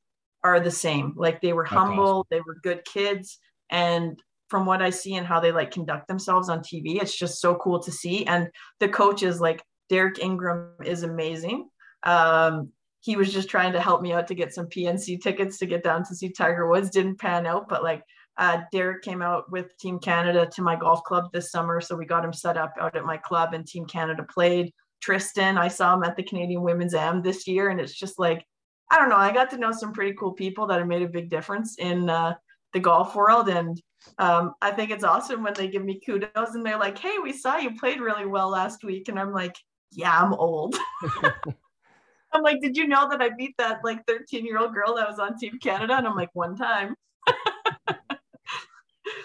are 0.42 0.60
the 0.60 0.70
same. 0.70 1.14
Like 1.16 1.40
they 1.40 1.52
were 1.52 1.64
That's 1.64 1.74
humble 1.74 2.26
they 2.30 2.40
were 2.40 2.56
good 2.62 2.84
kids 2.84 3.38
and 3.70 4.20
from 4.50 4.66
what 4.66 4.82
i 4.82 4.90
see 4.90 5.14
and 5.14 5.26
how 5.26 5.40
they 5.40 5.52
like 5.52 5.70
conduct 5.70 6.08
themselves 6.08 6.48
on 6.48 6.60
tv 6.60 7.00
it's 7.00 7.16
just 7.16 7.40
so 7.40 7.54
cool 7.54 7.80
to 7.80 7.92
see. 7.92 8.26
And 8.26 8.48
the 8.80 8.88
coaches 8.88 9.40
like 9.40 9.62
derek 9.88 10.18
ingram 10.18 10.74
is 10.84 11.02
amazing. 11.02 11.68
Um 12.02 12.70
he 13.02 13.16
was 13.16 13.32
just 13.32 13.48
trying 13.48 13.72
to 13.72 13.80
help 13.80 14.02
me 14.02 14.12
out 14.12 14.26
to 14.28 14.34
get 14.34 14.52
some 14.52 14.66
pnc 14.66 15.22
tickets 15.22 15.58
to 15.58 15.66
get 15.66 15.82
down 15.82 16.04
to 16.04 16.14
see 16.14 16.30
tiger 16.30 16.68
woods. 16.68 16.90
Didn't 16.90 17.18
pan 17.18 17.46
out 17.46 17.68
but 17.68 17.82
like 17.82 18.02
uh, 18.40 18.62
Derek 18.72 19.02
came 19.02 19.20
out 19.20 19.50
with 19.52 19.76
Team 19.76 19.98
Canada 19.98 20.48
to 20.54 20.62
my 20.62 20.74
golf 20.74 21.04
club 21.04 21.30
this 21.30 21.50
summer, 21.50 21.78
so 21.78 21.94
we 21.94 22.06
got 22.06 22.24
him 22.24 22.32
set 22.32 22.56
up 22.56 22.72
out 22.80 22.96
at 22.96 23.04
my 23.04 23.18
club, 23.18 23.52
and 23.52 23.66
Team 23.66 23.84
Canada 23.84 24.22
played. 24.22 24.72
Tristan, 25.02 25.58
I 25.58 25.68
saw 25.68 25.94
him 25.94 26.04
at 26.04 26.16
the 26.16 26.22
Canadian 26.22 26.62
Women's 26.62 26.94
Am 26.94 27.22
this 27.22 27.46
year, 27.46 27.68
and 27.68 27.78
it's 27.78 27.94
just 27.94 28.18
like, 28.18 28.44
I 28.90 28.96
don't 28.96 29.10
know, 29.10 29.16
I 29.16 29.32
got 29.32 29.50
to 29.50 29.58
know 29.58 29.72
some 29.72 29.92
pretty 29.92 30.14
cool 30.14 30.32
people 30.32 30.66
that 30.66 30.78
have 30.78 30.88
made 30.88 31.02
a 31.02 31.08
big 31.08 31.28
difference 31.28 31.76
in 31.78 32.08
uh, 32.08 32.34
the 32.72 32.80
golf 32.80 33.14
world, 33.14 33.50
and 33.50 33.80
um, 34.18 34.54
I 34.60 34.70
think 34.70 34.90
it's 34.90 35.04
awesome 35.04 35.42
when 35.42 35.54
they 35.54 35.68
give 35.68 35.84
me 35.84 36.00
kudos 36.04 36.54
and 36.54 36.64
they're 36.64 36.78
like, 36.78 36.98
"Hey, 36.98 37.18
we 37.22 37.32
saw 37.32 37.56
you 37.56 37.76
played 37.78 38.00
really 38.00 38.26
well 38.26 38.48
last 38.48 38.84
week," 38.84 39.08
and 39.08 39.18
I'm 39.18 39.32
like, 39.32 39.56
"Yeah, 39.92 40.18
I'm 40.18 40.32
old." 40.32 40.76
I'm 42.32 42.42
like, 42.42 42.60
"Did 42.60 42.76
you 42.76 42.86
know 42.86 43.08
that 43.10 43.20
I 43.20 43.30
beat 43.30 43.56
that 43.58 43.80
like 43.84 44.06
13 44.06 44.44
year 44.44 44.58
old 44.58 44.74
girl 44.74 44.94
that 44.96 45.08
was 45.08 45.18
on 45.18 45.38
Team 45.38 45.58
Canada?" 45.62 45.96
And 45.96 46.06
I'm 46.06 46.16
like, 46.16 46.30
"One 46.32 46.56
time." 46.56 46.94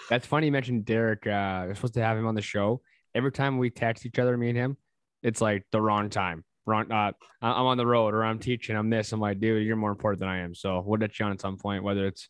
That's 0.08 0.26
funny. 0.26 0.46
You 0.46 0.52
mentioned 0.52 0.84
Derek. 0.84 1.26
Uh, 1.26 1.64
we're 1.66 1.74
supposed 1.74 1.94
to 1.94 2.02
have 2.02 2.16
him 2.16 2.26
on 2.26 2.34
the 2.34 2.42
show. 2.42 2.80
Every 3.14 3.32
time 3.32 3.58
we 3.58 3.70
text 3.70 4.06
each 4.06 4.18
other, 4.18 4.36
me 4.36 4.50
and 4.50 4.58
him, 4.58 4.76
it's 5.22 5.40
like 5.40 5.64
the 5.72 5.80
wrong 5.80 6.10
time. 6.10 6.44
Wrong. 6.66 6.90
Uh, 6.90 7.12
I'm 7.40 7.66
on 7.66 7.78
the 7.78 7.86
road 7.86 8.14
or 8.14 8.24
I'm 8.24 8.38
teaching. 8.38 8.76
I'm 8.76 8.90
this. 8.90 9.12
I'm 9.12 9.20
like, 9.20 9.40
dude, 9.40 9.66
you're 9.66 9.76
more 9.76 9.90
important 9.90 10.20
than 10.20 10.28
I 10.28 10.40
am. 10.40 10.54
So 10.54 10.82
we'll 10.84 10.98
get 10.98 11.18
you 11.18 11.26
on 11.26 11.32
at 11.32 11.40
some 11.40 11.56
point, 11.56 11.82
whether 11.82 12.06
it's 12.06 12.28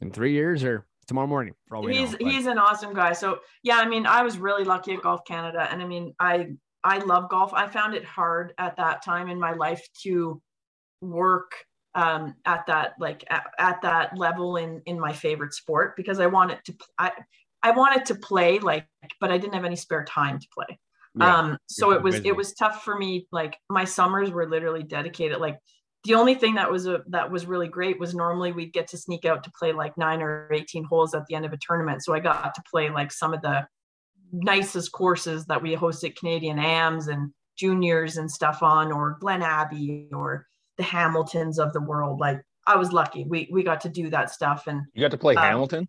in 0.00 0.10
three 0.10 0.32
years 0.32 0.62
or 0.64 0.86
tomorrow 1.12 1.26
morning. 1.26 1.54
For 1.68 1.76
all 1.76 1.82
we 1.82 1.96
he's 1.96 2.12
know. 2.12 2.18
But 2.20 2.32
he's 2.32 2.46
an 2.46 2.58
awesome 2.58 2.94
guy. 2.94 3.12
So 3.12 3.40
yeah, 3.62 3.76
I 3.76 3.86
mean, 3.86 4.06
I 4.06 4.22
was 4.22 4.38
really 4.38 4.64
lucky 4.64 4.94
at 4.94 5.02
Golf 5.02 5.24
Canada, 5.26 5.68
and 5.70 5.82
I 5.82 5.86
mean, 5.86 6.14
I 6.18 6.48
I 6.82 6.98
love 6.98 7.28
golf. 7.28 7.52
I 7.52 7.68
found 7.68 7.94
it 7.94 8.04
hard 8.04 8.54
at 8.58 8.76
that 8.76 9.04
time 9.04 9.28
in 9.28 9.38
my 9.38 9.52
life 9.52 9.86
to 10.02 10.40
work 11.00 11.52
um, 11.94 12.34
at 12.46 12.66
that 12.66 12.94
like 12.98 13.24
at, 13.28 13.44
at 13.58 13.82
that 13.82 14.16
level 14.16 14.56
in 14.56 14.80
in 14.86 14.98
my 14.98 15.12
favorite 15.12 15.52
sport 15.52 15.94
because 15.96 16.18
I 16.18 16.26
wanted 16.26 16.58
to 16.64 16.74
I 16.98 17.12
I 17.62 17.72
wanted 17.72 18.06
to 18.06 18.14
play 18.14 18.58
like, 18.58 18.86
but 19.20 19.30
I 19.30 19.38
didn't 19.38 19.54
have 19.54 19.64
any 19.64 19.76
spare 19.76 20.04
time 20.04 20.38
to 20.38 20.46
play. 20.52 20.78
yeah, 21.14 21.38
um 21.38 21.58
so 21.66 21.92
it 21.92 22.02
was 22.02 22.16
busy. 22.16 22.28
it 22.28 22.36
was 22.36 22.54
tough 22.54 22.82
for 22.82 22.96
me 22.96 23.26
like 23.30 23.58
my 23.68 23.84
summers 23.84 24.30
were 24.30 24.48
literally 24.48 24.82
dedicated 24.82 25.38
like 25.38 25.58
the 26.04 26.14
only 26.14 26.34
thing 26.34 26.54
that 26.56 26.70
was 26.70 26.86
a 26.86 27.02
that 27.08 27.30
was 27.30 27.46
really 27.46 27.68
great 27.68 27.98
was 28.00 28.14
normally 28.14 28.52
we'd 28.52 28.72
get 28.72 28.88
to 28.88 28.96
sneak 28.98 29.24
out 29.24 29.44
to 29.44 29.52
play 29.58 29.72
like 29.72 29.96
9 29.96 30.20
or 30.22 30.48
18 30.52 30.84
holes 30.84 31.14
at 31.14 31.24
the 31.26 31.34
end 31.34 31.44
of 31.44 31.52
a 31.52 31.58
tournament 31.58 32.02
so 32.02 32.12
i 32.14 32.20
got 32.20 32.54
to 32.54 32.62
play 32.70 32.90
like 32.90 33.12
some 33.12 33.32
of 33.34 33.40
the 33.42 33.66
nicest 34.32 34.92
courses 34.92 35.44
that 35.46 35.60
we 35.62 35.76
hosted 35.76 36.16
canadian 36.16 36.58
ams 36.58 37.08
and 37.08 37.32
juniors 37.56 38.16
and 38.16 38.30
stuff 38.30 38.62
on 38.62 38.90
or 38.90 39.16
glen 39.20 39.42
abbey 39.42 40.08
or 40.12 40.46
the 40.78 40.82
hamiltons 40.82 41.58
of 41.58 41.72
the 41.74 41.80
world 41.80 42.18
like 42.18 42.40
i 42.66 42.74
was 42.76 42.92
lucky 42.92 43.24
we 43.28 43.48
we 43.52 43.62
got 43.62 43.80
to 43.80 43.88
do 43.90 44.08
that 44.08 44.30
stuff 44.30 44.64
and 44.66 44.80
You 44.94 45.02
got 45.02 45.10
to 45.10 45.18
play 45.18 45.34
Um, 45.36 45.42
Hamilton. 45.42 45.88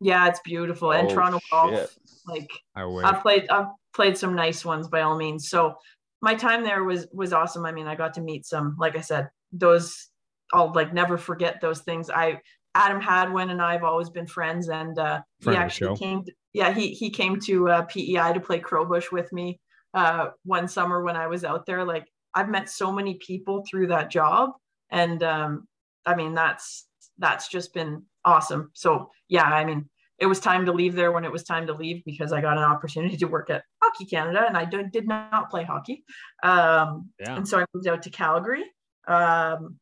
yeah 0.00 0.26
it's 0.28 0.40
beautiful 0.44 0.90
and 0.92 1.08
Oh, 1.08 1.14
toronto 1.14 1.38
shit. 1.38 1.50
golf 1.52 1.96
like 2.26 2.50
I. 2.74 2.82
I've 2.82 3.22
played 3.22 3.48
I've 3.48 3.68
played 3.94 4.18
some 4.18 4.34
nice 4.34 4.64
ones 4.64 4.88
by 4.88 5.02
all 5.02 5.16
means. 5.16 5.48
So 5.50 5.74
my 6.22 6.34
time 6.34 6.64
there 6.64 6.82
was 6.82 7.06
was 7.12 7.32
awesome. 7.34 7.66
I 7.66 7.70
mean, 7.72 7.86
I 7.86 7.94
got 7.94 8.14
to 8.14 8.22
meet 8.22 8.46
some, 8.46 8.76
like 8.78 8.96
I 8.96 9.02
said, 9.02 9.28
those 9.54 10.08
I'll 10.52 10.72
like 10.72 10.92
never 10.92 11.16
forget 11.16 11.60
those 11.60 11.80
things. 11.80 12.10
I 12.10 12.40
Adam 12.74 13.00
Hadwin 13.00 13.50
and 13.50 13.62
I 13.62 13.72
have 13.72 13.84
always 13.84 14.10
been 14.10 14.26
friends, 14.26 14.68
and 14.68 14.98
uh, 14.98 15.20
he 15.38 15.44
Friend 15.44 15.58
the 15.58 15.62
actually 15.62 15.98
came. 15.98 16.24
yeah, 16.52 16.72
he 16.72 16.88
he 16.88 17.10
came 17.10 17.40
to 17.40 17.68
uh, 17.68 17.82
PEI 17.82 18.32
to 18.32 18.40
play 18.40 18.60
Crowbush 18.60 19.12
with 19.12 19.32
me 19.32 19.60
uh, 19.94 20.28
one 20.44 20.68
summer 20.68 21.02
when 21.02 21.16
I 21.16 21.26
was 21.26 21.44
out 21.44 21.66
there. 21.66 21.84
Like 21.84 22.06
I've 22.34 22.48
met 22.48 22.68
so 22.68 22.92
many 22.92 23.14
people 23.14 23.64
through 23.68 23.88
that 23.88 24.10
job, 24.10 24.50
and 24.90 25.22
um, 25.22 25.68
I 26.04 26.14
mean 26.14 26.34
that's 26.34 26.86
that's 27.18 27.48
just 27.48 27.72
been 27.72 28.02
awesome. 28.24 28.70
So 28.74 29.10
yeah, 29.28 29.44
I 29.44 29.64
mean 29.64 29.88
it 30.18 30.26
was 30.26 30.40
time 30.40 30.64
to 30.66 30.72
leave 30.72 30.94
there 30.94 31.12
when 31.12 31.24
it 31.24 31.32
was 31.32 31.42
time 31.42 31.66
to 31.66 31.74
leave 31.74 32.04
because 32.04 32.32
I 32.32 32.40
got 32.40 32.56
an 32.56 32.62
opportunity 32.62 33.16
to 33.16 33.26
work 33.26 33.50
at 33.50 33.64
Hockey 33.82 34.04
Canada 34.04 34.44
and 34.46 34.56
I 34.56 34.64
did, 34.64 34.92
did 34.92 35.08
not 35.08 35.50
play 35.50 35.64
hockey. 35.64 36.04
Um, 36.42 37.10
Yeah. 37.18 37.36
And 37.36 37.48
so 37.48 37.58
I 37.58 37.64
moved 37.74 37.88
out 37.88 38.02
to 38.02 38.10
Calgary. 38.10 38.64
Um, 39.06 39.76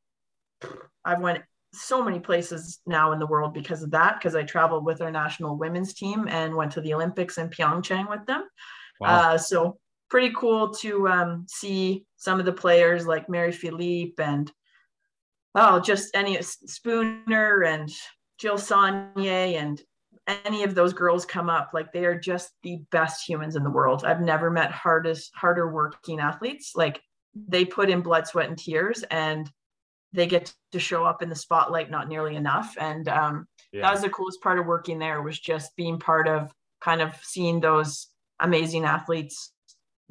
I've 1.05 1.21
went 1.21 1.43
so 1.73 2.03
many 2.03 2.21
places 2.21 2.81
now 2.87 3.13
in 3.13 3.19
the 3.19 3.27
world 3.27 3.55
because 3.55 3.83
of 3.83 3.91
that, 3.93 4.19
because 4.19 4.35
I 4.35 4.43
traveled 4.43 4.85
with 4.85 5.01
our 5.01 5.11
national 5.11 5.57
women's 5.57 5.95
team 5.95 6.29
and 6.29 6.55
went 6.55 6.73
to 6.73 6.81
the 6.81 6.95
Olympics 6.95 7.39
in 7.39 7.49
Pyeongchang 7.49 8.09
with 8.09 8.27
them. 8.27 8.45
Wow. 9.01 9.33
Uh, 9.33 9.39
so 9.39 9.79
pretty 10.11 10.35
cool 10.37 10.69
to 10.75 11.09
um, 11.09 11.47
see 11.49 12.05
some 12.17 12.39
of 12.39 12.45
the 12.45 12.53
players 12.53 13.07
like 13.07 13.29
Marie-Philip 13.29 14.21
and 14.21 14.53
oh, 15.55 15.81
just 15.81 16.15
any 16.15 16.39
Spooner 16.43 17.63
and 17.63 17.91
Jill 18.39 18.59
Saulnier 18.59 19.59
and 19.59 19.81
any 20.45 20.63
of 20.63 20.75
those 20.75 20.93
girls 20.93 21.25
come 21.25 21.49
up. 21.49 21.71
Like 21.73 21.93
they 21.93 22.05
are 22.05 22.19
just 22.19 22.51
the 22.63 22.81
best 22.91 23.27
humans 23.27 23.57
in 23.57 23.65
the 23.65 23.71
world. 23.71 24.05
I've 24.05 24.21
never 24.21 24.51
met 24.51 24.71
hardest, 24.71 25.33
harder 25.35 25.73
working 25.73 26.21
athletes. 26.21 26.73
Like 26.77 27.01
they 27.35 27.65
put 27.65 27.91
in 27.91 28.01
blood, 28.01 28.27
sweat, 28.27 28.49
and 28.49 28.59
tears, 28.59 29.03
and 29.11 29.51
they 30.13 30.27
get 30.27 30.53
to 30.73 30.79
show 30.79 31.05
up 31.05 31.23
in 31.23 31.29
the 31.29 31.35
spotlight 31.35 31.91
not 31.91 32.09
nearly 32.09 32.37
enough. 32.37 32.77
And 32.79 33.09
um, 33.09 33.47
Yeah. 33.73 33.83
that 33.83 33.93
was 33.93 34.03
the 34.03 34.11
coolest 34.11 34.43
part 34.43 34.59
of 34.59 34.67
working 34.67 34.99
there 34.99 35.23
was 35.23 35.39
just 35.39 35.75
being 35.77 35.99
part 35.99 36.29
of 36.29 36.51
kind 36.83 37.01
of 37.01 37.15
seeing 37.23 37.61
those 37.61 38.09
amazing 38.41 38.85
athletes 38.85 39.53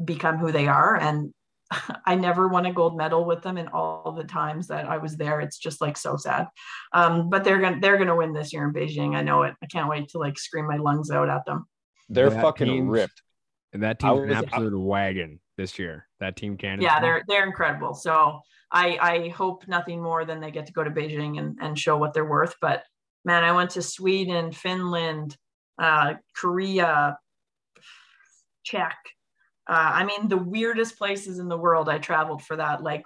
become 0.03 0.37
who 0.37 0.51
they 0.51 0.67
are 0.67 0.95
and 0.95 1.31
I 2.05 2.15
never 2.15 2.47
won 2.47 2.65
a 2.65 2.73
gold 2.73 2.97
medal 2.97 3.23
with 3.25 3.43
them 3.43 3.57
in 3.57 3.67
all 3.69 4.11
the 4.17 4.23
times 4.23 4.67
that 4.67 4.85
I 4.89 4.97
was 4.97 5.15
there. 5.17 5.39
It's 5.41 5.57
just 5.57 5.79
like 5.81 5.95
so 5.97 6.17
sad. 6.17 6.47
Um, 6.93 7.29
but 7.29 7.43
they're 7.43 7.59
gonna 7.61 7.79
they're 7.79 7.97
gonna 7.97 8.15
win 8.15 8.33
this 8.33 8.51
year 8.51 8.65
in 8.65 8.73
Beijing. 8.73 9.15
I 9.15 9.21
know 9.21 9.43
it. 9.43 9.53
I 9.63 9.67
can't 9.67 9.87
wait 9.89 10.09
to 10.09 10.17
like 10.17 10.37
scream 10.39 10.67
my 10.67 10.77
lungs 10.77 11.11
out 11.11 11.29
at 11.29 11.45
them. 11.45 11.65
They're 12.09 12.29
That 12.29 12.41
fucking 12.41 12.67
team's- 12.67 12.89
ripped. 12.89 13.21
And 13.73 13.83
that 13.83 13.97
I 14.03 14.07
team's 14.09 14.21
an 14.23 14.27
was- 14.29 14.37
I- 14.37 14.39
absolute 14.39 14.79
wagon 14.79 15.39
this 15.57 15.77
year. 15.79 16.07
That 16.19 16.35
team 16.35 16.57
Canada. 16.57 16.83
Yeah, 16.83 16.99
they're 16.99 17.23
they're 17.27 17.45
incredible. 17.45 17.93
So 17.93 18.39
I 18.71 18.97
I 19.01 19.29
hope 19.29 19.67
nothing 19.67 20.01
more 20.01 20.25
than 20.25 20.39
they 20.39 20.51
get 20.51 20.65
to 20.67 20.73
go 20.73 20.83
to 20.83 20.89
Beijing 20.91 21.39
and, 21.39 21.57
and 21.61 21.77
show 21.77 21.97
what 21.97 22.13
they're 22.13 22.25
worth. 22.29 22.55
But 22.61 22.83
man, 23.25 23.43
I 23.43 23.51
went 23.51 23.71
to 23.71 23.81
Sweden, 23.81 24.51
Finland, 24.51 25.35
uh, 25.79 26.15
Korea, 26.35 27.17
Czech. 28.63 28.97
Uh, 29.69 29.91
I 29.93 30.03
mean, 30.05 30.27
the 30.27 30.37
weirdest 30.37 30.97
places 30.97 31.39
in 31.39 31.47
the 31.47 31.57
world 31.57 31.87
I 31.89 31.97
traveled 31.99 32.43
for 32.43 32.55
that. 32.57 32.81
Like 32.83 33.03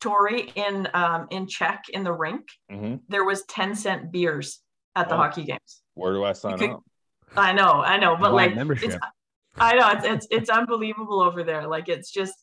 Tori 0.00 0.50
in 0.54 0.88
um, 0.94 1.26
in 1.30 1.46
Czech 1.46 1.84
in 1.92 2.04
the 2.04 2.12
rink, 2.12 2.48
hmm 2.70 2.96
there 3.08 3.24
was 3.24 3.44
10 3.46 3.74
cent 3.74 4.10
beers 4.12 4.60
at 4.96 5.08
the 5.08 5.14
Oh. 5.14 5.18
hockey 5.18 5.44
games. 5.44 5.82
Where 5.94 6.12
do 6.12 6.24
I 6.24 6.32
sign 6.32 6.58
could- 6.58 6.70
up? 6.70 6.82
I 7.34 7.52
know, 7.54 7.80
I 7.82 7.96
know, 7.96 8.14
but 8.16 8.24
Buy 8.32 8.46
like 8.46 8.54
membership. 8.54 8.90
it's 8.90 8.96
I 9.56 9.74
know 9.74 9.90
it's 9.90 10.04
it's 10.04 10.26
it's 10.30 10.50
unbelievable 10.50 11.20
over 11.20 11.42
there. 11.42 11.66
Like 11.66 11.88
it's 11.88 12.10
just 12.10 12.34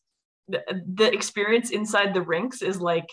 the, 0.47 0.62
the 0.93 1.12
experience 1.12 1.72
inside 1.72 2.14
the 2.14 2.22
rinks 2.22 2.62
is 2.62 2.80
like 2.80 3.07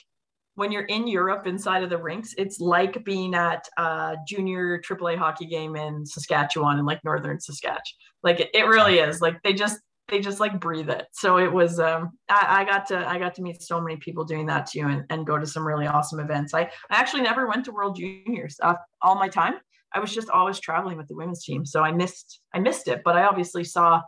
when 0.54 0.72
you're 0.72 0.84
in 0.84 1.06
Europe 1.06 1.46
inside 1.46 1.82
of 1.82 1.90
the 1.90 1.98
rinks, 1.98 2.34
it's 2.38 2.60
like 2.60 3.04
being 3.04 3.34
at 3.34 3.68
a 3.76 4.16
junior 4.26 4.80
AAA 4.80 5.16
hockey 5.16 5.46
game 5.46 5.76
in 5.76 6.04
Saskatchewan 6.04 6.78
and 6.78 6.86
like 6.86 7.04
northern 7.04 7.38
Saskatchewan. 7.38 7.82
Like 8.22 8.40
it, 8.40 8.50
it 8.54 8.66
really 8.66 8.98
is. 8.98 9.20
Like 9.20 9.42
they 9.42 9.52
just 9.52 9.78
they 10.08 10.20
just 10.20 10.40
like 10.40 10.60
breathe 10.60 10.88
it. 10.88 11.06
So 11.12 11.38
it 11.38 11.52
was 11.52 11.78
um 11.78 12.12
I, 12.28 12.60
I 12.60 12.64
got 12.64 12.86
to 12.88 13.08
I 13.08 13.18
got 13.18 13.34
to 13.36 13.42
meet 13.42 13.62
so 13.62 13.80
many 13.80 13.96
people 13.96 14.24
doing 14.24 14.46
that 14.46 14.66
too 14.66 14.86
and, 14.86 15.04
and 15.10 15.26
go 15.26 15.38
to 15.38 15.46
some 15.46 15.66
really 15.66 15.86
awesome 15.86 16.20
events. 16.20 16.54
I, 16.54 16.62
I 16.62 16.68
actually 16.90 17.22
never 17.22 17.46
went 17.46 17.64
to 17.66 17.72
World 17.72 17.96
Juniors 17.96 18.56
uh, 18.62 18.74
all 19.02 19.16
my 19.16 19.28
time. 19.28 19.54
I 19.96 19.98
was 19.98 20.12
just 20.14 20.28
always 20.28 20.60
traveling 20.60 20.98
with 20.98 21.08
the 21.08 21.16
women's 21.16 21.42
team. 21.42 21.64
So 21.64 21.82
I 21.82 21.90
missed 21.90 22.40
I 22.54 22.58
missed 22.58 22.86
it, 22.88 23.00
but 23.04 23.16
I 23.16 23.24
obviously 23.24 23.64
saw 23.64 24.02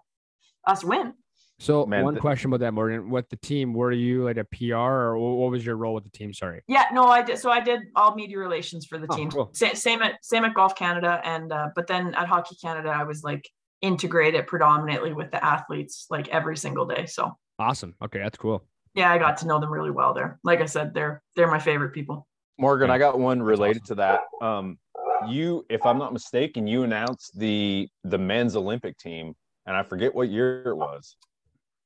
us 0.66 0.84
win. 0.84 1.14
So 1.60 1.86
Man, 1.86 2.04
one 2.04 2.14
the- 2.14 2.20
question 2.20 2.50
about 2.50 2.60
that, 2.60 2.72
Morgan. 2.74 3.10
What 3.10 3.30
the 3.30 3.36
team? 3.36 3.72
Were 3.74 3.90
you 3.90 4.22
like 4.24 4.36
a 4.36 4.44
PR 4.44 4.74
or 4.76 5.18
what 5.18 5.50
was 5.50 5.64
your 5.64 5.76
role 5.76 5.94
with 5.94 6.04
the 6.04 6.10
team? 6.10 6.32
Sorry. 6.34 6.62
Yeah, 6.68 6.84
no, 6.92 7.06
I 7.06 7.22
did. 7.22 7.38
So 7.38 7.50
I 7.50 7.60
did 7.60 7.80
all 7.96 8.14
media 8.14 8.38
relations 8.38 8.86
for 8.86 8.98
the 8.98 9.06
Oh, 9.10 9.16
team. 9.16 9.30
cool. 9.30 9.50
Sa- 9.54 9.74
same 9.74 10.02
at 10.02 10.22
same 10.24 10.44
at 10.44 10.54
Golf 10.54 10.76
Canada, 10.76 11.20
and 11.24 11.50
uh, 11.52 11.68
but 11.74 11.86
then 11.86 12.14
at 12.14 12.28
Hockey 12.28 12.56
Canada, 12.62 12.90
I 12.90 13.04
was 13.04 13.24
like 13.24 13.48
integrated 13.80 14.46
predominantly 14.46 15.12
with 15.14 15.30
the 15.30 15.42
athletes 15.44 16.06
like 16.10 16.28
every 16.28 16.56
single 16.56 16.84
day. 16.84 17.06
So 17.06 17.32
Awesome. 17.58 17.94
Okay, 18.04 18.18
that's 18.20 18.36
cool. 18.38 18.62
yeah, 18.94 19.10
I 19.10 19.18
got 19.18 19.38
to 19.38 19.46
know 19.46 19.58
them 19.58 19.70
really 19.72 19.90
well 19.90 20.12
there. 20.14 20.38
Like 20.44 20.60
I 20.60 20.66
said, 20.66 20.92
they're 20.94 21.22
they're 21.34 21.50
my 21.50 21.58
favorite 21.58 21.92
people. 21.94 22.26
Morgan, 22.60 22.88
Yeah. 22.88 22.94
I 22.94 22.98
got 22.98 23.18
one 23.18 23.40
related 23.42 23.84
to 23.86 23.94
that. 23.96 24.20
Um, 24.42 24.78
you, 25.26 25.64
if 25.68 25.84
I'm 25.84 25.98
not 25.98 26.12
mistaken, 26.12 26.66
you 26.66 26.82
announced 26.82 27.38
the 27.38 27.88
the 28.04 28.18
men's 28.18 28.56
Olympic 28.56 28.98
team, 28.98 29.34
and 29.66 29.76
I 29.76 29.82
forget 29.82 30.14
what 30.14 30.28
year 30.28 30.62
it 30.68 30.76
was. 30.76 31.16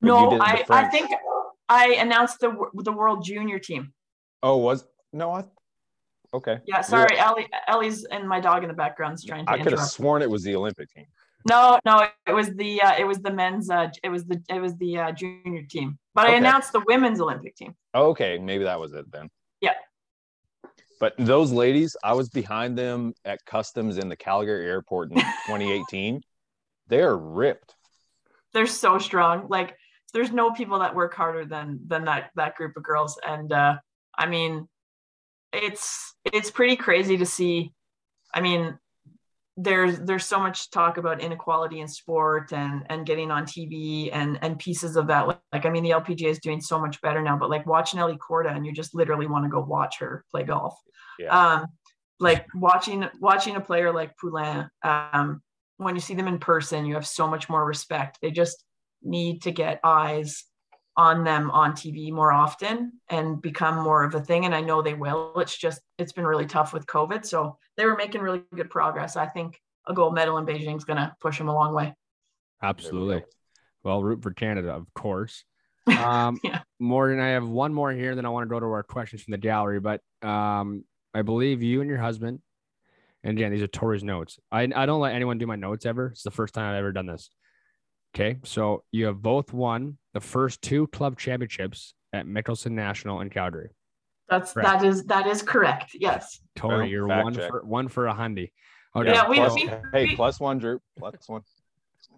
No, 0.01 0.39
I 0.39 0.63
I 0.69 0.85
think 0.85 1.11
I 1.69 1.95
announced 1.99 2.39
the 2.39 2.55
the 2.73 2.91
World 2.91 3.23
Junior 3.23 3.59
team. 3.59 3.93
Oh, 4.41 4.57
was 4.57 4.85
no, 5.11 5.31
I. 5.31 5.45
Okay, 6.33 6.59
Yeah, 6.65 6.81
sorry, 6.81 7.17
Ellie 7.19 7.47
Ellie's 7.67 8.05
and 8.05 8.27
my 8.27 8.39
dog 8.39 8.63
in 8.63 8.67
the 8.67 8.73
background's 8.73 9.23
trying 9.23 9.45
to 9.45 9.51
I 9.51 9.59
could 9.59 9.71
have 9.71 9.81
sworn 9.81 10.23
it 10.23 10.29
was 10.29 10.41
the 10.41 10.55
Olympic 10.55 10.89
team. 10.91 11.05
No, 11.47 11.79
no, 11.85 12.07
it 12.25 12.33
was 12.33 12.49
the 12.55 12.81
uh, 12.81 12.95
it 12.97 13.05
was 13.05 13.19
the 13.19 13.31
men's 13.31 13.69
uh, 13.69 13.89
it 14.01 14.09
was 14.09 14.25
the 14.25 14.41
it 14.49 14.59
was 14.59 14.75
the 14.77 14.97
uh, 14.97 15.11
junior 15.11 15.63
team. 15.69 15.99
But 16.15 16.27
I 16.27 16.35
announced 16.35 16.71
the 16.71 16.81
women's 16.87 17.19
Olympic 17.19 17.55
team. 17.55 17.75
Okay, 17.93 18.39
maybe 18.39 18.63
that 18.63 18.79
was 18.79 18.93
it 18.93 19.11
then. 19.11 19.29
Yeah. 19.61 19.73
But 20.99 21.13
those 21.17 21.51
ladies, 21.51 21.97
I 22.03 22.13
was 22.13 22.29
behind 22.29 22.77
them 22.77 23.13
at 23.25 23.43
customs 23.45 23.97
in 23.97 24.09
the 24.09 24.15
Calgary 24.15 24.65
airport 24.67 25.11
in 25.11 25.17
2018. 25.47 26.21
They're 26.87 27.17
ripped. 27.17 27.75
they're 28.53 28.67
so 28.67 28.97
strong. 28.99 29.47
Like 29.49 29.75
there's 30.13 30.31
no 30.31 30.51
people 30.51 30.79
that 30.79 30.95
work 30.95 31.13
harder 31.15 31.45
than 31.45 31.79
than 31.87 32.05
that 32.05 32.29
that 32.35 32.55
group 32.55 32.77
of 32.77 32.83
girls. 32.83 33.19
And 33.25 33.51
uh 33.51 33.77
I 34.17 34.27
mean 34.27 34.67
it's 35.51 36.13
it's 36.25 36.51
pretty 36.51 36.75
crazy 36.75 37.17
to 37.17 37.25
see. 37.25 37.73
I 38.33 38.41
mean, 38.41 38.77
there's 39.55 39.99
there's 39.99 40.25
so 40.25 40.39
much 40.39 40.71
talk 40.71 40.97
about 40.97 41.21
inequality 41.21 41.79
in 41.79 41.87
sport 41.87 42.51
and 42.53 42.85
and 42.89 43.05
getting 43.05 43.29
on 43.29 43.45
TV 43.45 44.09
and 44.11 44.39
and 44.41 44.57
pieces 44.57 44.95
of 44.95 45.07
that. 45.07 45.27
Like, 45.27 45.65
I 45.65 45.69
mean, 45.69 45.83
the 45.83 45.91
LPGA 45.91 46.29
is 46.29 46.39
doing 46.39 46.59
so 46.59 46.79
much 46.79 46.99
better 47.01 47.21
now, 47.21 47.37
but 47.37 47.49
like 47.49 47.65
watching 47.67 47.99
Ellie 47.99 48.17
Korda 48.17 48.55
and 48.55 48.65
you 48.65 48.71
just 48.71 48.95
literally 48.95 49.27
want 49.27 49.45
to 49.45 49.49
go 49.49 49.59
watch 49.59 49.99
her 49.99 50.25
play 50.31 50.43
golf. 50.43 50.75
Yeah. 51.19 51.27
Um, 51.37 51.67
like 52.19 52.47
watching 52.55 53.07
watching 53.19 53.55
a 53.55 53.61
player 53.61 53.93
like 53.93 54.17
Poulin, 54.17 54.69
um, 54.81 55.41
when 55.77 55.93
you 55.93 56.01
see 56.01 56.15
them 56.15 56.27
in 56.27 56.39
person, 56.39 56.85
you 56.85 56.95
have 56.95 57.07
so 57.07 57.27
much 57.27 57.49
more 57.49 57.63
respect. 57.63 58.17
They 58.21 58.31
just 58.31 58.63
need 59.03 59.43
to 59.43 59.51
get 59.51 59.81
eyes 59.83 60.45
on 60.95 61.23
them 61.23 61.49
on 61.51 61.73
TV 61.73 62.11
more 62.11 62.31
often 62.31 62.93
and 63.09 63.41
become 63.41 63.83
more 63.83 64.03
of 64.03 64.13
a 64.13 64.21
thing. 64.21 64.45
And 64.45 64.53
I 64.53 64.61
know 64.61 64.81
they 64.81 64.93
will. 64.93 65.33
It's 65.37 65.57
just 65.57 65.81
it's 65.97 66.11
been 66.11 66.25
really 66.25 66.45
tough 66.45 66.73
with 66.73 66.85
COVID. 66.85 67.25
So 67.25 67.57
they 67.77 67.85
were 67.85 67.95
making 67.95 68.21
really 68.21 68.43
good 68.53 68.69
progress. 68.69 69.15
I 69.15 69.25
think 69.25 69.59
a 69.87 69.93
gold 69.93 70.13
medal 70.13 70.37
in 70.37 70.45
Beijing 70.45 70.77
is 70.77 70.85
going 70.85 70.97
to 70.97 71.15
push 71.19 71.37
them 71.37 71.49
a 71.49 71.53
long 71.53 71.73
way. 71.73 71.93
Absolutely. 72.61 73.23
Well, 73.83 74.01
root 74.01 74.21
for 74.23 74.31
Canada, 74.31 74.71
of 74.71 74.91
course. 74.93 75.43
Um, 75.85 76.39
Yeah. 76.43 76.61
Morgan, 76.79 77.19
I 77.19 77.29
have 77.29 77.45
one 77.45 77.73
more 77.73 77.91
here, 77.91 78.15
then 78.15 78.25
I 78.25 78.29
want 78.29 78.45
to 78.45 78.49
go 78.49 78.57
to 78.57 78.65
our 78.67 78.83
questions 78.83 79.21
from 79.21 79.33
the 79.33 79.37
gallery. 79.37 79.81
But 79.81 79.99
um, 80.21 80.85
I 81.13 81.23
believe 81.23 81.61
you 81.61 81.81
and 81.81 81.89
your 81.89 81.99
husband, 81.99 82.39
and 83.21 83.37
again, 83.37 83.51
these 83.51 83.61
are 83.61 83.67
Tori's 83.67 84.03
notes. 84.03 84.39
I, 84.49 84.61
I 84.73 84.85
don't 84.85 85.01
let 85.01 85.13
anyone 85.13 85.39
do 85.39 85.47
my 85.47 85.57
notes 85.57 85.85
ever. 85.85 86.07
It's 86.07 86.23
the 86.23 86.31
first 86.31 86.53
time 86.53 86.71
I've 86.71 86.79
ever 86.79 86.93
done 86.93 87.05
this. 87.05 87.29
Okay. 88.15 88.37
So 88.43 88.83
you 88.91 89.05
have 89.05 89.21
both 89.21 89.53
won 89.53 89.97
the 90.13 90.19
first 90.19 90.61
two 90.61 90.87
club 90.87 91.17
championships 91.17 91.95
at 92.13 92.25
Mickelson 92.27 92.71
National 92.71 93.21
in 93.21 93.29
Calgary. 93.29 93.71
That's 94.29 94.53
Correct. 94.53 94.67
that 94.81 94.85
is 94.85 95.03
that 95.05 95.27
is 95.27 95.41
correct. 95.41 95.91
Yes. 95.93 96.39
Tori, 96.55 96.77
Well, 96.77 96.85
you're 96.87 97.07
one 97.07 97.33
check. 97.33 97.49
for 97.49 97.63
one 97.65 97.87
for 97.87 98.07
a 98.07 98.13
hundy. 98.13 98.51
Okay. 98.95 99.11
Yeah, 99.11 99.27
we- 99.27 99.35
Plus- 99.37 99.55
we- 99.55 99.69
hey, 99.91 100.05
we- 100.09 100.15
plus 100.15 100.39
one, 100.39 100.59
Drew. 100.59 100.79
Plus 100.97 101.15
one. 101.27 101.41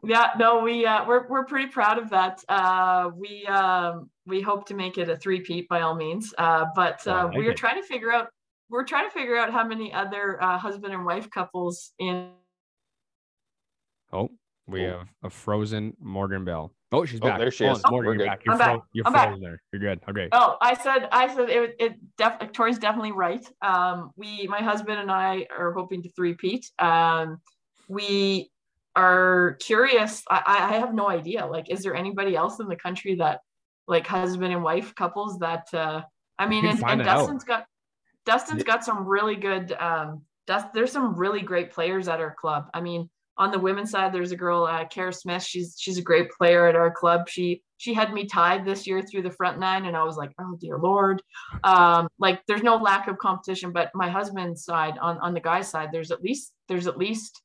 Yeah, 0.03 0.31
no, 0.37 0.59
we 0.59 0.85
uh, 0.85 1.05
we're 1.07 1.27
we're 1.27 1.45
pretty 1.45 1.67
proud 1.71 1.97
of 1.97 2.09
that. 2.11 2.43
Uh, 2.49 3.09
we 3.15 3.45
um, 3.47 4.09
we 4.25 4.41
hope 4.41 4.67
to 4.67 4.73
make 4.75 4.97
it 4.97 5.09
a 5.09 5.15
three-peat 5.15 5.67
by 5.69 5.81
all 5.81 5.95
means. 5.95 6.33
Uh, 6.37 6.65
but 6.75 7.05
uh, 7.07 7.25
like 7.27 7.37
we 7.37 7.47
are 7.47 7.51
it. 7.51 7.57
trying 7.57 7.81
to 7.81 7.87
figure 7.87 8.11
out 8.11 8.27
we're 8.69 8.83
trying 8.83 9.07
to 9.07 9.11
figure 9.13 9.35
out 9.37 9.51
how 9.51 9.65
many 9.65 9.93
other 9.93 10.41
uh, 10.43 10.57
husband 10.57 10.93
and 10.93 11.05
wife 11.05 11.29
couples 11.29 11.93
in 11.97 12.29
Oh, 14.13 14.29
we 14.67 14.85
Oh. 14.85 14.99
have 14.99 15.07
a 15.23 15.29
frozen 15.29 15.95
Morgan 15.99 16.43
Bell. 16.45 16.73
Oh, 16.91 17.03
she's 17.05 17.19
Oh, 17.21 17.25
back. 17.25 17.39
there 17.39 17.51
she 17.51 17.65
is. 17.65 17.83
on, 17.83 17.91
Morgan, 17.91 18.19
you're 18.19 18.27
back. 18.27 18.41
You're, 18.45 18.53
I'm 18.53 18.59
back. 18.59 18.79
you're 18.93 19.07
I'm 19.07 19.13
back. 19.13 19.35
there. 19.39 19.61
You're 19.73 19.81
good. 19.81 20.01
Okay. 20.09 20.29
Oh, 20.31 20.57
I 20.61 20.73
said, 20.75 21.09
I 21.11 21.33
said 21.33 21.49
it. 21.49 21.75
It 21.79 21.93
def- 22.17 22.51
Tori's 22.53 22.79
definitely 22.79 23.11
right. 23.11 23.45
Um, 23.61 24.11
we, 24.15 24.47
my 24.47 24.61
husband 24.61 24.99
and 24.99 25.11
I, 25.11 25.45
are 25.57 25.73
hoping 25.73 26.01
to 26.03 26.09
three-peat. 26.11 26.71
Um, 26.79 27.41
we 27.89 28.49
are 28.95 29.57
curious. 29.59 30.23
I, 30.29 30.41
I 30.71 30.77
have 30.77 30.93
no 30.93 31.09
idea. 31.09 31.45
Like, 31.45 31.69
is 31.69 31.83
there 31.83 31.95
anybody 31.95 32.35
else 32.35 32.59
in 32.59 32.67
the 32.67 32.77
country 32.77 33.15
that, 33.15 33.41
like, 33.87 34.07
husband 34.07 34.53
and 34.53 34.63
wife 34.63 34.95
couples 34.95 35.37
that? 35.39 35.67
Uh, 35.73 36.01
I 36.39 36.47
mean, 36.47 36.65
and, 36.65 36.81
and 36.83 37.01
that 37.01 37.07
out. 37.07 37.17
Dustin's 37.19 37.43
got, 37.43 37.65
Dustin's 38.25 38.63
got 38.63 38.83
some 38.85 39.05
really 39.05 39.35
good. 39.35 39.73
Um, 39.73 40.21
Dust, 40.47 40.67
there's 40.73 40.91
some 40.91 41.15
really 41.15 41.41
great 41.41 41.71
players 41.71 42.07
at 42.07 42.19
our 42.19 42.33
club. 42.33 42.69
I 42.73 42.79
mean, 42.79 43.09
on 43.37 43.51
the 43.51 43.59
women's 43.59 43.91
side, 43.91 44.13
there's 44.13 44.31
a 44.31 44.37
girl, 44.37 44.63
uh, 44.63 44.85
Kara 44.85 45.11
Smith. 45.11 45.43
She's 45.43 45.75
she's 45.77 45.97
a 45.97 46.01
great 46.01 46.31
player 46.31 46.67
at 46.67 46.75
our 46.75 46.91
club. 46.91 47.27
She 47.27 47.61
she 47.77 47.93
had 47.93 48.13
me 48.13 48.25
tied 48.25 48.65
this 48.65 48.87
year 48.87 49.01
through 49.01 49.23
the 49.23 49.31
front 49.31 49.59
nine, 49.59 49.85
and 49.85 49.97
I 49.97 50.03
was 50.03 50.17
like, 50.17 50.31
oh 50.39 50.57
dear 50.59 50.77
lord. 50.77 51.21
Um, 51.63 52.07
like 52.17 52.41
there's 52.47 52.63
no 52.63 52.77
lack 52.77 53.07
of 53.07 53.17
competition, 53.17 53.71
but 53.71 53.91
my 53.93 54.09
husband's 54.09 54.63
side, 54.63 54.97
on 54.99 55.17
on 55.19 55.33
the 55.33 55.41
guy's 55.41 55.69
side, 55.69 55.89
there's 55.91 56.11
at 56.11 56.21
least 56.21 56.53
there's 56.67 56.87
at 56.87 56.97
least 56.97 57.41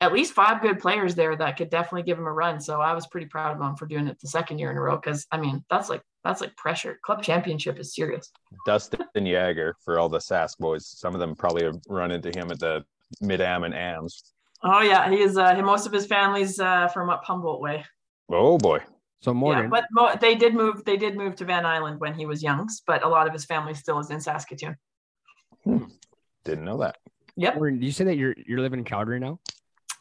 at 0.00 0.12
least 0.12 0.32
five 0.32 0.60
good 0.60 0.80
players 0.80 1.14
there 1.14 1.36
that 1.36 1.56
could 1.56 1.70
definitely 1.70 2.02
give 2.02 2.18
him 2.18 2.26
a 2.26 2.32
run. 2.32 2.60
So 2.60 2.80
I 2.80 2.92
was 2.92 3.06
pretty 3.06 3.26
proud 3.26 3.54
of 3.54 3.62
him 3.62 3.76
for 3.76 3.86
doing 3.86 4.08
it 4.08 4.18
the 4.20 4.26
second 4.26 4.58
year 4.58 4.70
in 4.70 4.76
a 4.76 4.80
row 4.80 4.96
because 4.96 5.26
I 5.30 5.38
mean 5.38 5.64
that's 5.70 5.88
like 5.88 6.02
that's 6.22 6.40
like 6.40 6.56
pressure. 6.56 6.98
Club 7.04 7.22
championship 7.22 7.78
is 7.78 7.94
serious. 7.94 8.30
Dustin 8.66 9.06
Yager 9.14 9.76
for 9.84 9.98
all 9.98 10.08
the 10.08 10.18
Sask 10.18 10.58
boys. 10.58 10.86
Some 10.86 11.14
of 11.14 11.20
them 11.20 11.34
probably 11.34 11.64
have 11.64 11.80
run 11.88 12.12
into 12.12 12.30
him 12.36 12.52
at 12.52 12.60
the 12.60 12.84
Mid 13.20 13.40
Am 13.40 13.64
and 13.64 13.74
Ams. 13.74 14.32
Oh 14.64 14.80
yeah, 14.80 15.10
he 15.10 15.20
is. 15.20 15.36
Uh, 15.36 15.54
most 15.62 15.86
of 15.86 15.92
his 15.92 16.06
family's 16.06 16.60
uh, 16.60 16.88
from 16.88 17.10
up 17.10 17.24
Humboldt 17.24 17.60
way. 17.60 17.84
Oh 18.30 18.58
boy. 18.58 18.80
So 19.20 19.32
Morgan, 19.32 19.64
Yeah, 19.64 19.68
but 19.70 19.84
mo- 19.92 20.14
they 20.20 20.34
did 20.34 20.54
move. 20.54 20.84
They 20.84 20.96
did 20.96 21.16
move 21.16 21.36
to 21.36 21.44
Van 21.44 21.64
Island 21.64 22.00
when 22.00 22.14
he 22.14 22.26
was 22.26 22.42
young, 22.42 22.68
but 22.86 23.04
a 23.04 23.08
lot 23.08 23.26
of 23.26 23.32
his 23.32 23.44
family 23.44 23.74
still 23.74 23.98
is 24.00 24.10
in 24.10 24.20
Saskatoon. 24.20 24.76
Didn't 25.64 26.64
know 26.64 26.78
that. 26.78 26.96
Yep. 27.36 27.54
Morgan, 27.54 27.78
do 27.78 27.86
you 27.86 27.92
say 27.92 28.04
that 28.04 28.16
you're 28.16 28.34
you're 28.46 28.60
living 28.60 28.80
in 28.80 28.84
Calgary 28.84 29.20
now? 29.20 29.38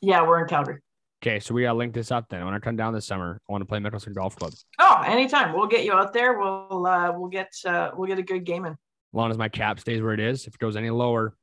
Yeah, 0.02 0.28
we're 0.28 0.42
in 0.42 0.48
Calgary. 0.48 0.80
Okay, 1.24 1.40
so 1.40 1.54
we 1.54 1.62
gotta 1.62 1.78
link 1.78 1.94
this 1.94 2.12
up 2.12 2.26
then. 2.30 2.44
When 2.46 2.56
I 2.56 2.60
come 2.60 2.76
down 2.76 2.94
this 2.94 3.06
summer, 3.06 3.40
I 3.48 3.52
want 3.52 3.62
to 3.62 3.66
play 3.68 3.78
Mickelson 3.80 4.14
Golf 4.16 4.36
Club. 4.36 4.54
Oh, 4.80 5.04
anytime. 5.06 5.54
We'll 5.54 5.68
get 5.68 5.86
you 5.86 5.94
out 5.94 6.14
there. 6.14 6.40
We'll 6.40 6.86
uh, 6.88 7.12
we'll 7.16 7.30
get 7.30 7.54
uh, 7.66 7.92
we'll 7.96 8.08
get 8.08 8.18
a 8.18 8.24
good 8.24 8.44
game 8.44 8.66
in. 8.66 8.72
As 8.74 8.78
long 9.14 9.30
as 9.30 9.38
my 9.38 9.50
cap 9.50 9.80
stays 9.80 10.02
where 10.02 10.14
it 10.14 10.20
is. 10.20 10.48
If 10.48 10.56
it 10.56 10.60
goes 10.60 10.76
any 10.76 10.90
lower, 10.90 11.36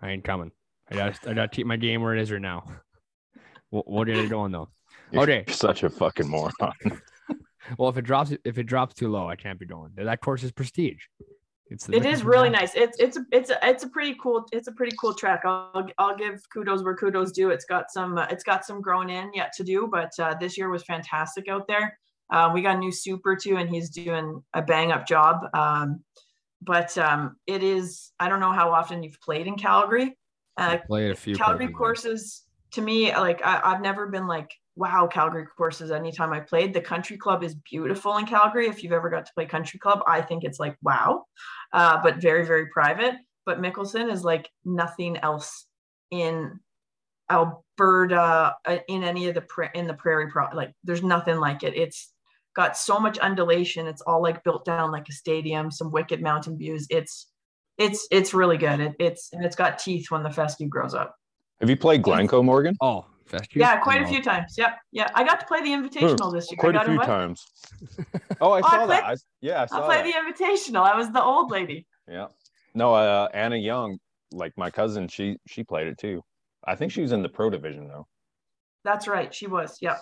I 0.00 0.10
ain't 0.10 0.24
coming. 0.24 0.50
I 0.90 0.94
got 0.94 1.26
I 1.26 1.34
got 1.34 1.50
to 1.52 1.56
keep 1.56 1.66
my 1.66 1.76
game 1.76 2.02
where 2.02 2.14
it 2.14 2.20
is 2.20 2.30
right 2.30 2.40
now. 2.40 2.64
What, 3.70 3.88
what 3.88 4.08
are 4.08 4.12
you 4.12 4.28
doing 4.28 4.52
though? 4.52 4.68
You're 5.10 5.22
Okay. 5.22 5.44
such 5.48 5.82
a 5.82 5.90
fucking 5.90 6.28
moron. 6.28 6.52
Well, 7.78 7.88
if 7.88 7.96
it 7.96 8.02
drops 8.02 8.32
if 8.44 8.58
it 8.58 8.64
drops 8.64 8.92
too 8.92 9.08
low, 9.08 9.28
I 9.28 9.36
can't 9.36 9.56
be 9.58 9.66
going. 9.66 9.92
That 9.94 10.20
course 10.20 10.42
is 10.42 10.50
prestige. 10.50 11.04
It's 11.68 11.88
It 11.88 12.04
is 12.04 12.24
really 12.24 12.50
Golf- 12.50 12.60
nice. 12.60 12.74
It's 12.74 12.98
it's 12.98 13.16
a, 13.16 13.24
it's 13.30 13.50
a, 13.50 13.58
it's 13.62 13.84
a 13.84 13.88
pretty 13.88 14.16
cool 14.20 14.44
it's 14.50 14.66
a 14.66 14.72
pretty 14.72 14.96
cool 15.00 15.14
track. 15.14 15.42
I'll 15.44 15.86
I'll 15.96 16.16
give 16.16 16.40
kudos 16.52 16.82
where 16.82 16.96
kudos 16.96 17.30
due. 17.30 17.50
It's 17.50 17.64
got 17.64 17.92
some 17.92 18.18
uh, 18.18 18.26
it's 18.30 18.42
got 18.42 18.64
some 18.64 18.80
growing 18.82 19.10
in 19.10 19.30
yet 19.32 19.52
to 19.58 19.62
do, 19.64 19.88
but 19.90 20.10
uh, 20.18 20.34
this 20.40 20.58
year 20.58 20.70
was 20.70 20.82
fantastic 20.82 21.46
out 21.48 21.68
there. 21.68 21.96
Uh, 22.30 22.50
we 22.52 22.62
got 22.62 22.76
a 22.76 22.78
new 22.80 22.90
super 22.90 23.36
too, 23.36 23.56
and 23.58 23.70
he's 23.70 23.90
doing 23.90 24.42
a 24.54 24.60
bang 24.60 24.90
up 24.90 25.06
job. 25.06 25.46
Um, 25.54 26.02
but 26.62 26.98
um, 26.98 27.36
it 27.46 27.62
is 27.62 28.10
I 28.18 28.28
don't 28.28 28.40
know 28.40 28.52
how 28.52 28.72
often 28.72 29.04
you've 29.04 29.20
played 29.20 29.46
in 29.46 29.54
Calgary. 29.56 30.18
Uh, 30.56 30.78
Played 30.86 31.10
a 31.10 31.16
few 31.16 31.34
Calgary 31.34 31.72
courses 31.72 32.44
to 32.72 32.80
me, 32.80 33.14
like 33.14 33.44
I, 33.44 33.60
I've 33.64 33.80
never 33.80 34.06
been 34.06 34.26
like, 34.26 34.50
wow, 34.76 35.06
Calgary 35.06 35.46
courses. 35.56 35.90
Anytime 35.90 36.32
I 36.32 36.40
played, 36.40 36.74
the 36.74 36.80
country 36.80 37.16
club 37.16 37.42
is 37.42 37.54
beautiful 37.54 38.16
in 38.16 38.26
Calgary. 38.26 38.66
If 38.66 38.82
you've 38.82 38.92
ever 38.92 39.10
got 39.10 39.26
to 39.26 39.32
play 39.34 39.46
country 39.46 39.78
club, 39.78 40.00
I 40.06 40.22
think 40.22 40.44
it's 40.44 40.58
like 40.58 40.76
wow, 40.82 41.24
uh, 41.72 42.00
but 42.02 42.16
very 42.16 42.46
very 42.46 42.66
private. 42.66 43.14
But 43.44 43.60
Mickelson 43.60 44.10
is 44.10 44.24
like 44.24 44.48
nothing 44.64 45.18
else 45.18 45.66
in 46.10 46.60
Alberta, 47.30 48.54
uh, 48.66 48.78
in 48.88 49.02
any 49.02 49.28
of 49.28 49.34
the 49.34 49.40
pra- 49.42 49.70
in 49.74 49.86
the 49.86 49.94
prairie 49.94 50.30
pro. 50.30 50.48
Like 50.54 50.72
there's 50.84 51.02
nothing 51.02 51.38
like 51.38 51.62
it. 51.62 51.76
It's 51.76 52.12
got 52.54 52.76
so 52.76 52.98
much 52.98 53.18
undulation. 53.18 53.86
It's 53.86 54.02
all 54.02 54.22
like 54.22 54.44
built 54.44 54.64
down 54.64 54.92
like 54.92 55.08
a 55.08 55.12
stadium. 55.12 55.70
Some 55.70 55.90
wicked 55.90 56.22
mountain 56.22 56.56
views. 56.56 56.86
It's 56.90 57.31
it's 57.78 58.06
it's 58.10 58.34
really 58.34 58.56
good. 58.58 58.80
It, 58.80 58.94
it's 58.98 59.30
and 59.32 59.44
it's 59.44 59.56
got 59.56 59.78
teeth 59.78 60.10
when 60.10 60.22
the 60.22 60.30
fescue 60.30 60.68
grows 60.68 60.94
up. 60.94 61.14
Have 61.60 61.70
you 61.70 61.76
played 61.76 62.02
Glencoe, 62.02 62.42
Morgan? 62.42 62.76
Oh, 62.80 63.06
festive. 63.26 63.56
Yeah, 63.60 63.78
quite 63.78 64.02
a 64.02 64.06
few 64.06 64.20
times. 64.22 64.54
Yep, 64.58 64.78
yeah. 64.90 65.08
I 65.14 65.22
got 65.24 65.38
to 65.40 65.46
play 65.46 65.62
the 65.62 65.68
invitational 65.70 66.32
this 66.32 66.50
year. 66.50 66.58
Quite 66.58 66.74
a 66.76 66.80
few 66.84 66.92
invited. 66.94 67.08
times. 67.10 67.44
Oh, 68.40 68.50
I 68.52 68.60
Oh, 68.60 68.62
I 68.64 68.70
saw 68.70 68.86
that. 68.86 68.86
played- 68.86 69.02
I, 69.02 69.16
yeah, 69.40 69.66
I 69.70 69.78
I 69.78 69.80
played 69.86 70.12
that. 70.12 70.24
the 70.36 70.44
invitational. 70.44 70.82
I 70.82 70.96
was 70.96 71.10
the 71.12 71.22
old 71.22 71.50
lady. 71.52 71.86
Yeah. 72.08 72.26
No, 72.74 72.94
uh, 72.94 73.28
Anna 73.32 73.56
Young, 73.56 73.98
like 74.32 74.52
my 74.56 74.70
cousin, 74.70 75.06
she 75.08 75.36
she 75.46 75.62
played 75.62 75.86
it 75.86 75.98
too. 75.98 76.22
I 76.64 76.74
think 76.74 76.90
she 76.92 77.02
was 77.02 77.12
in 77.12 77.22
the 77.22 77.28
pro 77.28 77.50
division 77.50 77.86
though. 77.88 78.06
That's 78.84 79.06
right. 79.06 79.32
She 79.32 79.46
was. 79.46 79.78
Yep. 79.80 80.00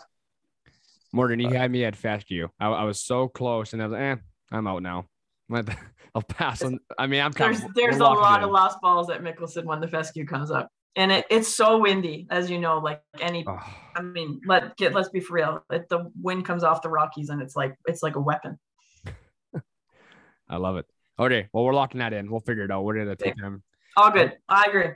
Morgan, 1.12 1.40
you 1.40 1.50
had 1.50 1.70
me 1.70 1.84
at 1.84 1.96
fescue. 1.96 2.48
I, 2.58 2.68
I 2.68 2.84
was 2.84 3.02
so 3.04 3.28
close, 3.28 3.72
and 3.72 3.82
I 3.82 3.86
was 3.86 3.92
like, 3.92 4.00
eh, 4.02 4.16
I'm 4.52 4.66
out 4.66 4.82
now. 4.82 5.06
I'll 6.14 6.22
pass 6.22 6.62
on. 6.62 6.78
I 6.98 7.06
mean, 7.06 7.20
I'm 7.20 7.32
kind 7.32 7.54
There's 7.54 7.64
of. 7.64 7.74
there's 7.74 7.96
a 7.98 8.04
lot 8.04 8.42
of 8.42 8.50
lost 8.50 8.80
balls 8.80 9.10
at 9.10 9.22
Mickelson 9.22 9.64
when 9.64 9.80
the 9.80 9.88
fescue 9.88 10.26
comes 10.26 10.50
up, 10.50 10.68
and 10.96 11.12
it, 11.12 11.24
it's 11.30 11.48
so 11.54 11.78
windy, 11.78 12.26
as 12.30 12.50
you 12.50 12.58
know. 12.58 12.78
Like 12.78 13.00
any, 13.20 13.44
Oh, 13.46 13.58
I 13.94 14.02
mean, 14.02 14.40
let 14.46 14.76
get 14.76 14.92
let's 14.94 15.08
be 15.08 15.20
for 15.20 15.34
real. 15.34 15.64
It, 15.70 15.88
the 15.88 16.10
wind 16.20 16.44
comes 16.44 16.64
off 16.64 16.82
the 16.82 16.88
Rockies, 16.88 17.28
and 17.28 17.40
it's 17.40 17.54
like 17.54 17.74
it's 17.86 18.02
like 18.02 18.16
a 18.16 18.20
weapon. 18.20 18.58
I 20.48 20.56
love 20.56 20.76
it. 20.76 20.86
Okay, 21.18 21.48
well, 21.52 21.64
we're 21.64 21.74
locking 21.74 22.00
that 22.00 22.12
in. 22.12 22.30
We'll 22.30 22.40
figure 22.40 22.64
it 22.64 22.70
out. 22.70 22.82
We're 22.84 22.96
gonna 22.96 23.14
take 23.16 23.36
time. 23.36 23.62
All 23.96 24.10
good. 24.10 24.36
I 24.48 24.64
agree. 24.68 24.90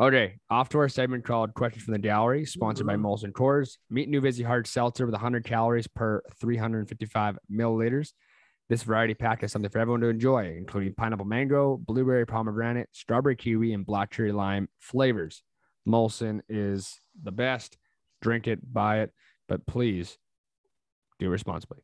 Okay, 0.00 0.38
off 0.50 0.70
to 0.70 0.78
our 0.78 0.88
segment 0.88 1.24
called 1.24 1.54
Questions 1.54 1.84
from 1.84 1.92
the 1.92 1.98
Gallery, 2.00 2.44
sponsored 2.46 2.86
by 2.86 2.96
Mhm. 2.96 3.02
Molson 3.02 3.30
Coors. 3.30 3.76
Meet 3.90 4.08
New 4.08 4.20
Vizzy 4.20 4.42
Hard 4.42 4.66
Seltzer 4.66 5.04
with 5.06 5.12
100 5.12 5.44
calories 5.44 5.86
per 5.86 6.22
355 6.40 7.38
milliliters. 7.52 8.12
This 8.68 8.82
variety 8.84 9.14
pack 9.14 9.42
has 9.42 9.52
something 9.52 9.70
for 9.70 9.78
everyone 9.78 10.00
to 10.00 10.08
enjoy, 10.08 10.54
including 10.56 10.94
pineapple 10.94 11.26
mango, 11.26 11.76
blueberry 11.76 12.26
pomegranate, 12.26 12.88
strawberry 12.92 13.36
kiwi, 13.36 13.74
and 13.74 13.84
black 13.84 14.10
cherry 14.10 14.32
lime 14.32 14.68
flavors. 14.78 15.42
Molson 15.86 16.40
is 16.48 17.00
the 17.22 17.32
best. 17.32 17.76
Drink 18.20 18.46
it, 18.46 18.60
buy 18.72 19.00
it, 19.00 19.12
but 19.48 19.66
please 19.66 20.16
do 21.18 21.28
responsibly. 21.28 21.78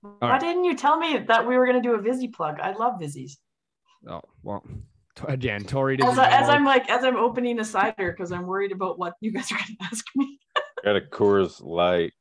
Why 0.00 0.30
right. 0.30 0.40
didn't 0.40 0.64
you 0.64 0.74
tell 0.74 0.98
me 0.98 1.18
that 1.18 1.46
we 1.46 1.56
were 1.56 1.66
going 1.66 1.80
to 1.80 1.88
do 1.88 1.94
a 1.94 2.00
Vizzy 2.00 2.28
plug? 2.28 2.58
I 2.60 2.72
love 2.72 3.00
Vizzies. 3.00 3.36
Oh, 4.08 4.22
well, 4.42 4.64
again, 5.28 5.62
Tori 5.64 5.96
did 5.96 6.06
As, 6.06 6.18
I, 6.18 6.28
as 6.28 6.48
I'm 6.48 6.64
like 6.64 6.90
as 6.90 7.04
I'm 7.04 7.16
opening 7.16 7.60
a 7.60 7.64
cider 7.64 8.10
because 8.10 8.32
I'm 8.32 8.46
worried 8.46 8.72
about 8.72 8.98
what 8.98 9.14
you 9.20 9.32
guys 9.32 9.50
are 9.52 9.56
going 9.56 9.76
to 9.80 9.84
ask 9.84 10.04
me. 10.16 10.40
Got 10.84 10.96
a 10.96 11.00
Coors 11.00 11.62
Light. 11.62 12.12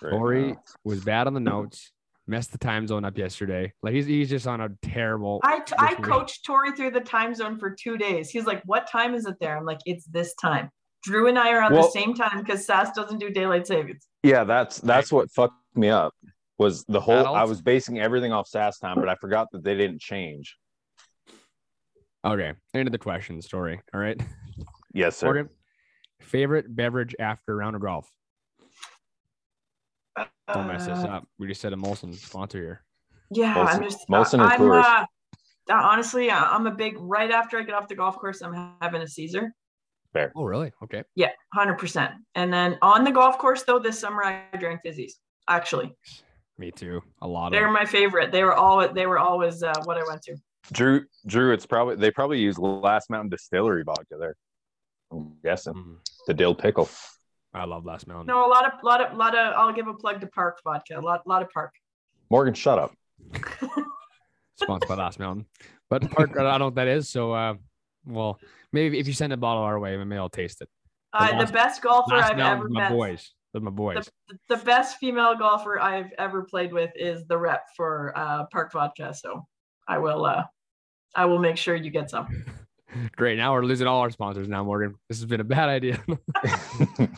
right 0.00 0.10
Tori 0.10 0.52
now. 0.52 0.62
was 0.84 1.04
bad 1.04 1.26
on 1.26 1.34
the 1.34 1.40
notes, 1.40 1.92
messed 2.26 2.52
the 2.52 2.58
time 2.58 2.86
zone 2.86 3.04
up 3.04 3.18
yesterday. 3.18 3.72
Like 3.82 3.94
he's, 3.94 4.06
he's 4.06 4.30
just 4.30 4.46
on 4.46 4.60
a 4.60 4.68
terrible. 4.82 5.40
I, 5.42 5.60
t- 5.60 5.74
I 5.78 5.94
this 5.94 6.04
coached 6.04 6.44
Tori 6.44 6.72
through 6.72 6.92
the 6.92 7.00
time 7.00 7.34
zone 7.34 7.58
for 7.58 7.70
two 7.70 7.96
days. 7.98 8.30
He's 8.30 8.46
like, 8.46 8.62
"What 8.64 8.88
time 8.90 9.14
is 9.14 9.26
it 9.26 9.36
there?" 9.40 9.56
I'm 9.56 9.64
like, 9.64 9.80
"It's 9.86 10.06
this 10.06 10.34
time." 10.34 10.70
Drew 11.02 11.28
and 11.28 11.38
I 11.38 11.52
are 11.52 11.60
on 11.60 11.72
Well- 11.72 11.82
the 11.82 11.90
same 11.90 12.14
time 12.14 12.38
because 12.38 12.64
SAS 12.66 12.92
doesn't 12.92 13.18
do 13.18 13.30
daylight 13.30 13.66
savings. 13.66 14.06
Yeah, 14.22 14.44
that's 14.44 14.78
that's 14.78 15.12
what 15.12 15.30
fucked 15.30 15.54
me 15.74 15.88
up. 15.90 16.14
Was 16.58 16.84
the 16.84 17.00
whole 17.00 17.26
I 17.34 17.44
was 17.44 17.60
basing 17.60 17.98
everything 17.98 18.32
off 18.32 18.46
SAS 18.48 18.78
time, 18.78 18.96
but 19.00 19.08
I 19.08 19.16
forgot 19.16 19.48
that 19.52 19.64
they 19.64 19.76
didn't 19.76 20.00
change. 20.00 20.56
Okay, 22.24 22.52
end 22.72 22.88
of 22.88 22.92
the 22.92 22.98
question 22.98 23.42
story. 23.42 23.80
All 23.92 24.00
right, 24.00 24.18
Yes, 24.94 25.16
sir. 25.16 25.26
Morgan, 25.26 25.48
favorite 26.20 26.74
beverage 26.74 27.14
after 27.18 27.52
a 27.52 27.56
round 27.56 27.76
of 27.76 27.82
golf? 27.82 28.08
Don't 30.52 30.66
mess 30.68 30.86
this 30.86 30.98
up. 30.98 31.26
We 31.38 31.46
just 31.46 31.60
said 31.60 31.72
a 31.72 31.76
Molson 31.76 32.14
sponsor 32.14 32.58
here. 32.58 32.84
Yeah, 33.30 33.54
I'm 33.58 33.82
just. 33.82 34.06
Molson 34.08 34.40
or 34.40 34.44
I'm, 34.44 34.60
Coors? 34.60 34.84
uh, 34.84 35.06
honestly, 35.72 36.30
I- 36.30 36.50
I'm 36.54 36.66
a 36.66 36.70
big. 36.70 36.96
Right 36.98 37.30
after 37.30 37.58
I 37.58 37.62
get 37.62 37.74
off 37.74 37.88
the 37.88 37.94
golf 37.96 38.16
course, 38.18 38.42
I'm 38.42 38.74
having 38.80 39.02
a 39.02 39.08
Caesar. 39.08 39.52
Fair. 40.12 40.30
Oh, 40.36 40.44
really? 40.44 40.70
Okay. 40.82 41.02
Yeah, 41.16 41.30
hundred 41.52 41.78
percent. 41.78 42.12
And 42.36 42.52
then 42.52 42.78
on 42.82 43.02
the 43.04 43.10
golf 43.10 43.38
course, 43.38 43.62
though, 43.64 43.78
this 43.80 43.98
summer 43.98 44.22
I 44.22 44.44
drank 44.58 44.80
Vizzies. 44.86 45.12
Actually, 45.48 45.92
Me 46.58 46.70
too. 46.70 47.02
A 47.22 47.26
lot 47.26 47.46
of. 47.48 47.52
they're 47.52 47.70
my 47.70 47.84
favorite. 47.84 48.30
They 48.30 48.44
were 48.44 48.54
all. 48.54 48.92
They 48.92 49.06
were 49.06 49.18
always 49.18 49.62
uh, 49.62 49.72
what 49.84 49.98
I 49.98 50.02
went 50.06 50.22
to. 50.22 50.36
Drew, 50.72 51.04
Drew, 51.26 51.52
it's 51.52 51.66
probably 51.66 51.96
they 51.96 52.10
probably 52.10 52.38
use 52.38 52.58
Last 52.58 53.10
Mountain 53.10 53.30
Distillery 53.30 53.82
vodka 53.84 54.16
there. 54.18 54.36
I'm 55.10 55.34
guessing 55.42 55.74
Mm, 55.74 55.96
the 56.26 56.34
dill 56.34 56.54
pickle. 56.54 56.88
I 57.54 57.64
love 57.64 57.84
Last 57.84 58.06
Mountain. 58.06 58.26
No, 58.26 58.46
a 58.46 58.50
lot 58.50 58.66
of, 58.66 58.72
lot 58.82 59.00
of, 59.00 59.16
lot 59.16 59.36
of. 59.36 59.54
I'll 59.54 59.72
give 59.72 59.86
a 59.86 59.94
plug 59.94 60.20
to 60.20 60.26
Park 60.26 60.58
Vodka. 60.64 60.98
A 60.98 61.00
lot, 61.00 61.26
lot 61.26 61.42
of 61.42 61.50
Park. 61.50 61.72
Morgan, 62.30 62.54
shut 62.54 62.78
up. 62.78 62.92
Sponsored 64.56 64.88
by 64.88 64.96
Last 64.96 65.18
Mountain. 65.18 65.46
But 65.88 66.10
Park, 66.10 66.32
I 66.38 66.42
don't 66.42 66.58
know 66.58 66.64
what 66.66 66.74
that 66.76 66.88
is. 66.88 67.08
So, 67.08 67.32
uh, 67.32 67.54
well, 68.06 68.40
maybe 68.72 68.98
if 68.98 69.06
you 69.06 69.12
send 69.12 69.32
a 69.32 69.36
bottle 69.36 69.62
our 69.62 69.78
way, 69.78 69.96
maybe 69.96 70.18
I'll 70.18 70.28
taste 70.28 70.62
it. 70.62 70.68
Uh, 71.12 71.28
Last- 71.32 71.46
the 71.46 71.52
best 71.52 71.82
golfer 71.82 72.14
I've 72.14 72.36
Mountain, 72.36 72.58
ever 72.58 72.68
my 72.68 72.80
met. 72.80 72.92
boys. 72.92 73.30
They're 73.52 73.62
my 73.62 73.70
boys. 73.70 74.10
The, 74.28 74.56
the 74.56 74.64
best 74.64 74.98
female 74.98 75.36
golfer 75.36 75.78
I've 75.80 76.10
ever 76.18 76.42
played 76.42 76.72
with 76.72 76.90
is 76.96 77.24
the 77.26 77.38
rep 77.38 77.62
for 77.76 78.12
uh, 78.16 78.46
Park 78.46 78.72
Vodka. 78.72 79.14
So 79.14 79.46
I 79.86 79.98
will, 79.98 80.24
uh, 80.24 80.42
I 81.14 81.26
will 81.26 81.38
make 81.38 81.56
sure 81.56 81.76
you 81.76 81.90
get 81.90 82.10
some. 82.10 82.44
Great. 83.16 83.38
Now 83.38 83.52
we're 83.52 83.64
losing 83.64 83.86
all 83.86 84.00
our 84.00 84.10
sponsors 84.10 84.48
now, 84.48 84.64
Morgan. 84.64 84.96
This 85.08 85.18
has 85.18 85.26
been 85.26 85.40
a 85.40 85.44
bad 85.44 85.68
idea. 85.68 86.02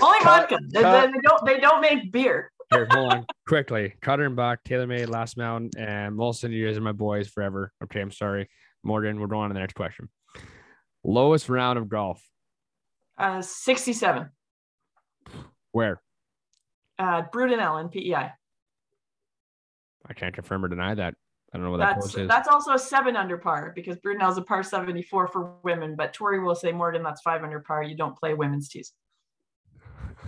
Only 0.00 0.18
vodka. 0.22 0.58
They, 0.68 0.82
they 0.82 1.12
don't. 1.22 1.44
They 1.44 1.58
don't 1.60 1.80
make 1.80 2.12
beer. 2.12 2.50
Here, 2.72 2.86
hold 2.90 3.12
on. 3.12 3.26
Quickly. 3.48 3.94
Cutter 4.00 4.24
and 4.24 4.36
Buck, 4.36 4.60
TaylorMade, 4.66 5.08
Last 5.08 5.36
Mountain, 5.36 5.70
and 5.78 6.16
Molson. 6.16 6.52
You 6.52 6.66
guys 6.66 6.78
are 6.78 6.80
my 6.82 6.92
boys 6.92 7.28
forever. 7.28 7.72
Okay, 7.84 8.00
I'm 8.00 8.10
sorry. 8.10 8.48
Morgan, 8.82 9.20
we're 9.20 9.26
going 9.26 9.44
on 9.44 9.50
to 9.50 9.54
the 9.54 9.60
next 9.60 9.74
question. 9.74 10.08
Lowest 11.04 11.48
round 11.48 11.78
of 11.78 11.88
golf. 11.88 12.22
Uh, 13.18 13.42
Sixty-seven. 13.42 14.30
Where? 15.72 16.00
Uh, 16.98 17.22
Brudenell 17.32 17.80
in 17.80 17.88
PEI. 17.88 18.32
I 20.06 20.14
can't 20.14 20.34
confirm 20.34 20.64
or 20.64 20.68
deny 20.68 20.94
that. 20.94 21.14
I 21.52 21.58
don't 21.58 21.64
know 21.64 21.70
what 21.70 21.78
that 21.78 21.94
That's 21.94 22.06
course 22.06 22.14
is. 22.16 22.28
that's 22.28 22.48
also 22.48 22.72
a 22.72 22.78
seven 22.78 23.14
under 23.14 23.36
par 23.36 23.72
because 23.74 23.98
Brudenell's 23.98 24.38
a 24.38 24.42
par 24.42 24.62
seventy-four 24.62 25.28
for 25.28 25.56
women. 25.62 25.94
But 25.96 26.14
Tori 26.14 26.40
will 26.40 26.54
say 26.54 26.72
Morgan, 26.72 27.02
that's 27.02 27.20
five 27.20 27.42
under 27.42 27.60
par. 27.60 27.82
You 27.82 27.94
don't 27.94 28.16
play 28.16 28.32
women's 28.32 28.68
tees. 28.70 28.92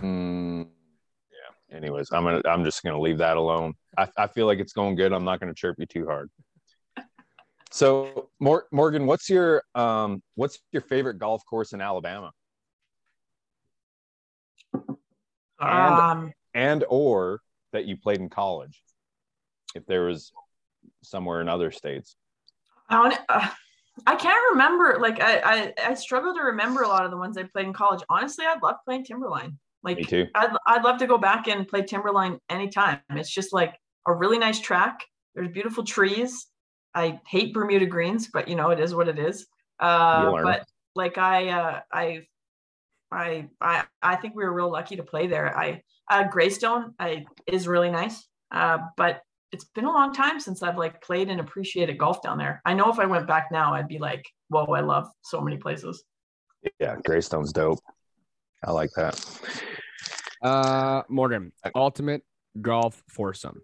Mm, 0.05 0.67
yeah. 1.31 1.77
Anyways, 1.77 2.11
I'm 2.11 2.23
gonna 2.23 2.41
I'm 2.45 2.63
just 2.63 2.83
gonna 2.83 2.99
leave 2.99 3.17
that 3.19 3.37
alone. 3.37 3.73
I, 3.97 4.07
I 4.17 4.27
feel 4.27 4.45
like 4.45 4.59
it's 4.59 4.73
going 4.73 4.95
good. 4.95 5.11
I'm 5.13 5.23
not 5.25 5.39
gonna 5.39 5.53
chirp 5.53 5.77
you 5.79 5.85
too 5.85 6.05
hard. 6.05 6.29
So, 7.71 8.29
Mor- 8.39 8.67
Morgan, 8.71 9.05
what's 9.05 9.29
your 9.29 9.61
um 9.73 10.21
what's 10.35 10.59
your 10.71 10.81
favorite 10.81 11.17
golf 11.19 11.43
course 11.45 11.73
in 11.73 11.81
Alabama, 11.81 12.31
And- 15.59 15.99
um, 15.99 16.31
and 16.53 16.85
or 16.87 17.41
that 17.73 17.83
you 17.85 17.97
played 17.97 18.19
in 18.21 18.29
college, 18.29 18.81
if 19.73 19.85
there 19.87 20.03
was 20.05 20.31
somewhere 21.03 21.41
in 21.41 21.49
other 21.49 21.69
states? 21.71 22.15
I 22.87 22.99
want 22.99 23.17
uh, 23.27 23.49
I 24.07 24.15
can't 24.15 24.51
remember. 24.51 24.97
Like 25.01 25.21
I, 25.21 25.39
I, 25.39 25.73
I 25.89 25.93
struggle 25.95 26.33
to 26.35 26.41
remember 26.43 26.83
a 26.83 26.87
lot 26.87 27.03
of 27.03 27.11
the 27.11 27.17
ones 27.17 27.37
I 27.37 27.43
played 27.43 27.65
in 27.65 27.73
college. 27.73 28.03
Honestly, 28.09 28.45
I'd 28.45 28.61
love 28.63 28.75
playing 28.85 29.03
Timberline. 29.03 29.57
Like 29.85 29.97
Me 29.97 30.03
too. 30.03 30.27
I'd, 30.33 30.49
I'd 30.65 30.83
love 30.83 30.97
to 30.97 31.07
go 31.07 31.17
back 31.17 31.47
and 31.47 31.67
play 31.67 31.83
Timberline 31.83 32.39
anytime. 32.49 32.99
It's 33.11 33.29
just 33.29 33.53
like 33.53 33.75
a 34.07 34.13
really 34.13 34.39
nice 34.39 34.59
track. 34.59 35.05
There's 35.35 35.49
beautiful 35.49 35.83
trees. 35.83 36.47
I 36.95 37.19
hate 37.27 37.53
Bermuda 37.53 37.85
greens, 37.85 38.29
but 38.33 38.47
you 38.47 38.55
know 38.55 38.71
it 38.71 38.79
is 38.79 38.95
what 38.95 39.07
it 39.07 39.19
is. 39.19 39.45
Uh, 39.79 40.31
but 40.41 40.65
like 40.95 41.19
I, 41.19 41.49
uh, 41.49 41.81
I, 41.93 42.25
I, 43.11 43.47
I, 43.61 43.83
I 44.01 44.15
think 44.15 44.35
we 44.35 44.43
were 44.43 44.53
real 44.53 44.71
lucky 44.71 44.95
to 44.95 45.03
play 45.03 45.27
there. 45.27 45.55
I, 45.55 45.81
uh, 46.09 46.23
Greystone, 46.29 46.95
I 46.99 47.25
is 47.45 47.67
really 47.67 47.91
nice. 47.91 48.27
Uh, 48.51 48.79
but 48.97 49.21
it's 49.51 49.65
been 49.75 49.85
a 49.85 49.91
long 49.91 50.13
time 50.13 50.39
since 50.39 50.63
I've 50.63 50.77
like 50.77 51.01
played 51.01 51.29
and 51.29 51.39
appreciated 51.39 51.99
golf 51.99 52.23
down 52.23 52.39
there. 52.39 52.61
I 52.65 52.73
know 52.73 52.91
if 52.91 52.97
I 52.97 53.05
went 53.05 53.27
back 53.27 53.49
now, 53.51 53.73
I'd 53.73 53.87
be 53.87 53.99
like, 53.99 54.25
whoa, 54.47 54.65
I 54.65 54.81
love 54.81 55.07
so 55.21 55.41
many 55.41 55.57
places. 55.57 56.03
Yeah, 56.79 56.95
Greystone's 57.05 57.53
dope. 57.53 57.79
I 58.63 58.71
like 58.71 58.89
that. 58.95 59.23
Uh, 60.41 61.03
Morgan, 61.09 61.51
ultimate 61.75 62.23
golf 62.61 63.01
foursome. 63.09 63.61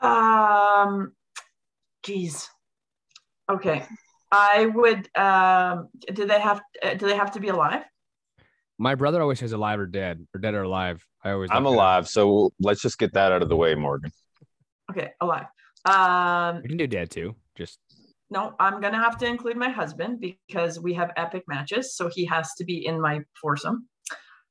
Um, 0.00 1.12
geez. 2.02 2.48
Okay. 3.50 3.84
I 4.32 4.66
would. 4.66 5.08
Um, 5.16 5.88
do 6.12 6.26
they 6.26 6.40
have? 6.40 6.60
uh, 6.82 6.94
Do 6.94 7.06
they 7.06 7.16
have 7.16 7.32
to 7.32 7.40
be 7.40 7.48
alive? 7.48 7.84
My 8.78 8.94
brother 8.96 9.22
always 9.22 9.38
says 9.38 9.52
alive 9.52 9.78
or 9.78 9.86
dead, 9.86 10.26
or 10.34 10.40
dead 10.40 10.54
or 10.54 10.62
alive. 10.62 11.04
I 11.22 11.30
always. 11.30 11.50
I'm 11.52 11.62
look 11.64 11.72
it 11.72 11.76
up. 11.76 11.80
alive, 11.80 12.08
so 12.08 12.52
let's 12.60 12.82
just 12.82 12.98
get 12.98 13.12
that 13.14 13.30
out 13.32 13.42
of 13.42 13.48
the 13.48 13.56
way, 13.56 13.74
Morgan. 13.74 14.10
Okay, 14.90 15.12
alive. 15.20 15.46
Um, 15.84 16.62
We 16.62 16.68
can 16.68 16.78
do 16.78 16.86
dead 16.86 17.10
too. 17.10 17.36
Just 17.54 17.78
no, 18.34 18.54
I'm 18.58 18.80
gonna 18.80 18.98
have 18.98 19.16
to 19.18 19.26
include 19.26 19.56
my 19.56 19.70
husband 19.70 20.20
because 20.20 20.80
we 20.80 20.92
have 20.94 21.12
epic 21.16 21.44
matches, 21.46 21.96
so 21.96 22.10
he 22.12 22.24
has 22.26 22.52
to 22.56 22.64
be 22.64 22.84
in 22.84 23.00
my 23.00 23.20
foursome. 23.40 23.88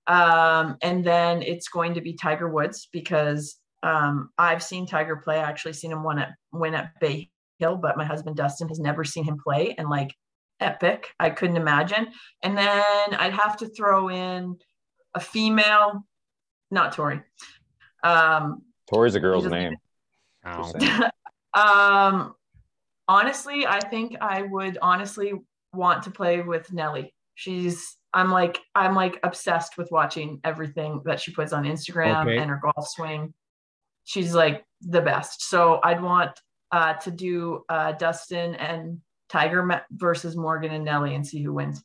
Um, 0.07 0.77
and 0.81 1.03
then 1.03 1.41
it's 1.41 1.67
going 1.67 1.93
to 1.95 2.01
be 2.01 2.13
Tiger 2.13 2.49
Woods 2.49 2.88
because 2.93 3.57
um, 3.84 4.29
I've 4.38 4.63
seen 4.63 4.88
Tiger 4.88 5.17
play. 5.17 5.38
I 5.38 5.49
actually 5.49 5.73
seen 5.73 5.91
him 5.91 6.03
win 6.03 6.19
at 6.19 6.29
win 6.53 6.75
at 6.75 6.97
Bay 7.01 7.29
Hill, 7.59 7.75
but 7.75 7.97
my 7.97 8.05
husband 8.05 8.38
Dustin 8.38 8.69
has 8.69 8.79
never 8.79 9.03
seen 9.03 9.25
him 9.25 9.38
play, 9.38 9.75
and 9.77 9.89
like 9.89 10.15
epic, 10.61 11.09
I 11.19 11.29
couldn't 11.29 11.57
imagine. 11.57 12.07
And 12.41 12.57
then 12.57 13.13
I'd 13.19 13.34
have 13.34 13.57
to 13.57 13.67
throw 13.67 14.09
in 14.09 14.55
a 15.13 15.19
female, 15.19 16.05
not 16.71 16.93
Tori. 16.93 17.21
Um, 18.01 18.61
Tori's 18.89 19.15
a 19.15 19.19
girl's 19.19 19.45
name. 19.45 19.75
ow. 20.45 20.71
Um, 21.55 22.34
honestly, 23.08 23.66
I 23.68 23.80
think 23.80 24.16
I 24.22 24.43
would 24.43 24.78
honestly 24.82 25.34
want 25.74 26.04
to 26.04 26.12
play 26.12 26.41
with 26.41 26.72
Nelly. 26.72 27.14
She's 27.36 27.97
I'm 28.14 28.30
like 28.30 28.60
I'm 28.76 28.93
like 28.95 29.20
obsessed 29.24 29.78
with 29.78 29.89
watching 29.91 30.39
everything 30.43 31.01
that 31.06 31.20
she 31.20 31.32
puts 31.32 31.51
on 31.54 31.64
Instagram 31.64 32.22
Okay. 32.26 32.38
and 32.38 32.49
her 32.49 32.60
golf 32.62 32.88
swing. 32.88 33.34
She's 34.04 34.34
like 34.36 34.64
the 34.82 35.01
best. 35.01 35.49
So 35.49 35.80
I'd 35.84 36.01
want 36.01 36.32
uh, 36.72 36.93
to 36.95 37.12
do 37.12 37.64
uh, 37.70 37.93
Dustin 37.93 38.56
and 38.56 38.99
Tiger 39.30 39.82
versus 39.91 40.36
Morgan 40.36 40.72
and 40.74 40.84
Nelly 40.86 41.16
and 41.16 41.26
see 41.26 41.41
who 41.41 41.54
wins. 41.54 41.84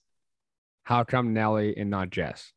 How 0.85 1.05
come 1.05 1.33
Nelly 1.33 1.77
and 1.77 1.89
not 1.91 2.11
Jess? 2.11 2.53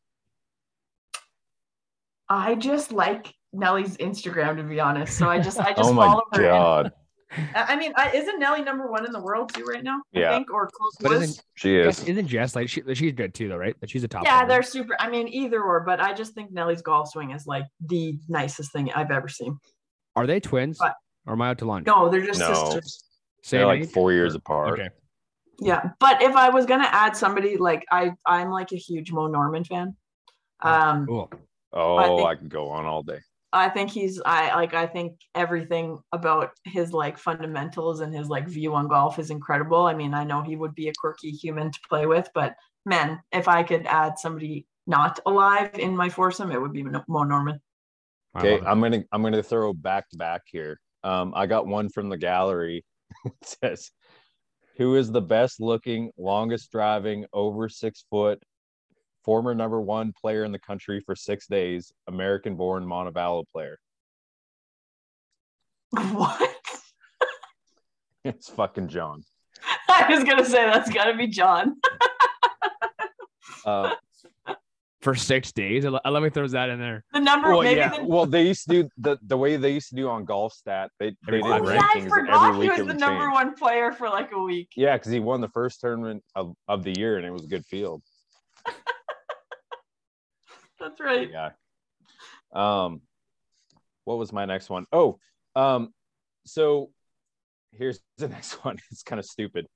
I 2.28 2.54
just 2.54 2.92
like 2.92 3.32
Nelly's 3.52 3.96
Instagram 3.98 4.56
to 4.56 4.62
be 4.62 4.80
honest. 4.80 5.16
So 5.18 5.28
I 5.28 5.38
just 5.38 5.58
I 5.58 5.72
just 5.76 5.90
Oh 5.90 5.92
my 5.92 6.06
follow 6.06 6.22
her. 6.32 6.42
and- 6.42 6.50
god, 6.50 6.92
I 7.54 7.64
I 7.68 7.76
mean, 7.76 7.92
I, 7.96 8.10
isn't 8.12 8.38
Nelly 8.38 8.62
number 8.62 8.90
one 8.90 9.06
in 9.06 9.12
the 9.12 9.20
world 9.20 9.52
too 9.54 9.64
right 9.64 9.82
now? 9.82 10.00
Yeah. 10.12 10.30
I 10.30 10.34
think 10.34 10.50
or 10.52 10.68
close 10.72 10.96
But 11.00 11.10
was. 11.12 11.22
isn't 11.22 11.44
she 11.54 11.82
Jess, 11.82 12.02
is. 12.02 12.08
isn't 12.08 12.26
Jess 12.28 12.54
like 12.56 12.68
she, 12.68 12.82
she's 12.94 13.12
good 13.12 13.34
too 13.34 13.48
though, 13.48 13.56
right? 13.56 13.74
That 13.80 13.90
she's 13.90 14.04
a 14.04 14.08
top. 14.08 14.24
Yeah, 14.24 14.38
player. 14.44 14.48
they're 14.48 14.62
super. 14.62 14.96
I 15.00 15.08
mean, 15.10 15.28
either 15.28 15.62
or, 15.62 15.80
but 15.80 16.00
I 16.00 16.12
just 16.12 16.34
think 16.34 16.52
Nelly's 16.52 16.82
golf 16.82 17.08
swing 17.10 17.30
is 17.30 17.46
like 17.46 17.64
the 17.86 18.18
nicest 18.28 18.72
thing 18.72 18.90
I've 18.92 19.10
ever 19.10 19.28
seen. 19.28 19.58
Are 20.16 20.26
they 20.26 20.40
twins? 20.40 20.78
But- 20.78 20.94
or 21.26 21.34
am 21.34 21.42
I 21.42 21.50
out 21.50 21.58
to 21.58 21.64
lunch? 21.64 21.86
No, 21.86 22.08
they're 22.08 22.26
just 22.26 22.40
No. 22.40 22.52
sisters. 22.52 23.04
Same 23.44 23.58
They're 23.60 23.66
like 23.66 23.82
age? 23.82 23.90
four 23.92 24.12
years 24.12 24.34
apart. 24.34 24.72
Okay. 24.72 24.88
Yeah, 25.60 25.90
but 26.00 26.20
if 26.20 26.34
I 26.34 26.48
was 26.50 26.66
gonna 26.66 26.88
add 26.90 27.16
somebody, 27.16 27.56
like 27.56 27.84
I, 27.92 28.12
I'm 28.26 28.50
like 28.50 28.72
a 28.72 28.76
huge 28.76 29.12
Mo 29.12 29.28
Norman 29.28 29.62
fan. 29.62 29.96
Um, 30.60 31.06
Cool. 31.06 31.30
Oh, 31.72 32.16
think- 32.16 32.28
I 32.28 32.34
can 32.34 32.48
go 32.48 32.70
on 32.70 32.84
all 32.86 33.02
day. 33.02 33.18
I 33.52 33.68
think 33.68 33.90
he's 33.90 34.20
I 34.24 34.54
like 34.54 34.74
I 34.74 34.86
think 34.86 35.20
everything 35.34 35.98
about 36.12 36.52
his 36.64 36.92
like 36.92 37.18
fundamentals 37.18 38.00
and 38.00 38.14
his 38.14 38.28
like 38.28 38.48
view 38.48 38.74
on 38.74 38.88
golf 38.88 39.18
is 39.18 39.30
incredible. 39.30 39.86
I 39.86 39.94
mean, 39.94 40.14
I 40.14 40.24
know 40.24 40.42
he 40.42 40.56
would 40.56 40.74
be 40.74 40.88
a 40.88 40.92
quirky 40.98 41.30
human 41.30 41.70
to 41.70 41.78
play 41.88 42.06
with, 42.06 42.28
but 42.34 42.56
man, 42.86 43.20
if 43.30 43.48
I 43.48 43.62
could 43.62 43.86
add 43.86 44.18
somebody 44.18 44.66
not 44.86 45.20
alive 45.26 45.70
in 45.78 45.96
my 45.96 46.08
foursome, 46.08 46.50
it 46.50 46.60
would 46.60 46.72
be 46.72 46.82
Mo 46.82 47.02
Norman. 47.24 47.60
Okay. 48.36 48.64
I'm 48.64 48.80
gonna 48.80 49.04
I'm 49.12 49.22
gonna 49.22 49.42
throw 49.42 49.72
back 49.74 50.08
to 50.10 50.16
back 50.16 50.42
here. 50.46 50.80
Um, 51.04 51.32
I 51.36 51.46
got 51.46 51.66
one 51.66 51.90
from 51.90 52.08
the 52.08 52.16
gallery. 52.16 52.84
it 53.24 53.56
says, 53.62 53.90
"Who 54.78 54.96
is 54.96 55.10
the 55.10 55.20
best 55.20 55.60
looking, 55.60 56.10
longest 56.16 56.72
driving, 56.72 57.26
over 57.34 57.68
six 57.68 58.04
foot, 58.10 58.42
former 59.24 59.54
number 59.54 59.80
one 59.80 60.12
player 60.20 60.44
in 60.44 60.52
the 60.52 60.58
country 60.58 61.00
for 61.04 61.14
six 61.16 61.46
days, 61.46 61.92
American 62.08 62.56
born 62.56 62.84
Montevallo 62.84 63.44
player?" 63.52 63.78
What? 65.90 66.50
It's 68.24 68.48
fucking 68.48 68.86
John. 68.86 69.24
I 69.88 70.06
was 70.14 70.22
gonna 70.22 70.44
say 70.44 70.64
that's 70.64 70.88
gotta 70.90 71.16
be 71.16 71.26
John. 71.26 71.74
Uh, 73.64 73.94
for 75.00 75.16
six 75.16 75.50
days. 75.50 75.84
Let 75.84 76.00
let 76.10 76.22
me 76.22 76.30
throw 76.30 76.46
that 76.46 76.70
in 76.70 76.78
there. 76.78 77.02
The 77.12 77.18
number, 77.18 77.50
well, 77.50 77.62
maybe 77.62 77.80
yeah. 77.80 77.98
the, 77.98 78.04
Well, 78.04 78.26
they 78.26 78.46
used 78.46 78.68
to 78.68 78.82
do 78.82 78.88
the 78.96 79.18
the 79.26 79.36
way 79.36 79.56
they 79.56 79.72
used 79.72 79.88
to 79.88 79.96
do 79.96 80.08
on 80.08 80.24
golf 80.24 80.52
stat. 80.52 80.90
They 81.00 81.10
they 81.26 81.38
Every 81.38 81.42
did 81.42 81.48
five, 81.48 81.62
oh, 81.62 81.64
right? 81.66 81.74
yeah, 81.74 81.80
I 81.80 81.98
rankings 81.98 82.08
forgot 82.10 82.48
every 82.48 82.62
he 82.66 82.70
week. 82.70 82.78
was 82.78 82.86
the 82.86 82.94
number 82.94 83.24
change. 83.24 83.34
one 83.34 83.54
player 83.54 83.92
for 83.92 84.08
like 84.08 84.30
a 84.32 84.40
week. 84.40 84.68
Yeah, 84.76 84.96
because 84.96 85.10
he 85.10 85.18
won 85.18 85.40
the 85.40 85.48
first 85.48 85.80
tournament 85.80 86.22
of, 86.36 86.54
of 86.68 86.84
the 86.84 86.96
year, 86.96 87.16
and 87.16 87.26
it 87.26 87.32
was 87.32 87.44
a 87.44 87.48
good 87.48 87.66
field. 87.66 88.02
That's 90.82 91.00
right. 91.00 91.30
Yeah. 91.30 91.50
Um, 92.52 93.02
what 94.04 94.18
was 94.18 94.32
my 94.32 94.44
next 94.44 94.68
one? 94.68 94.84
Oh, 94.92 95.18
um, 95.54 95.94
so 96.44 96.90
here's 97.70 98.00
the 98.18 98.28
next 98.28 98.64
one. 98.64 98.78
It's 98.90 99.04
kind 99.04 99.20
of 99.20 99.24
stupid. 99.24 99.66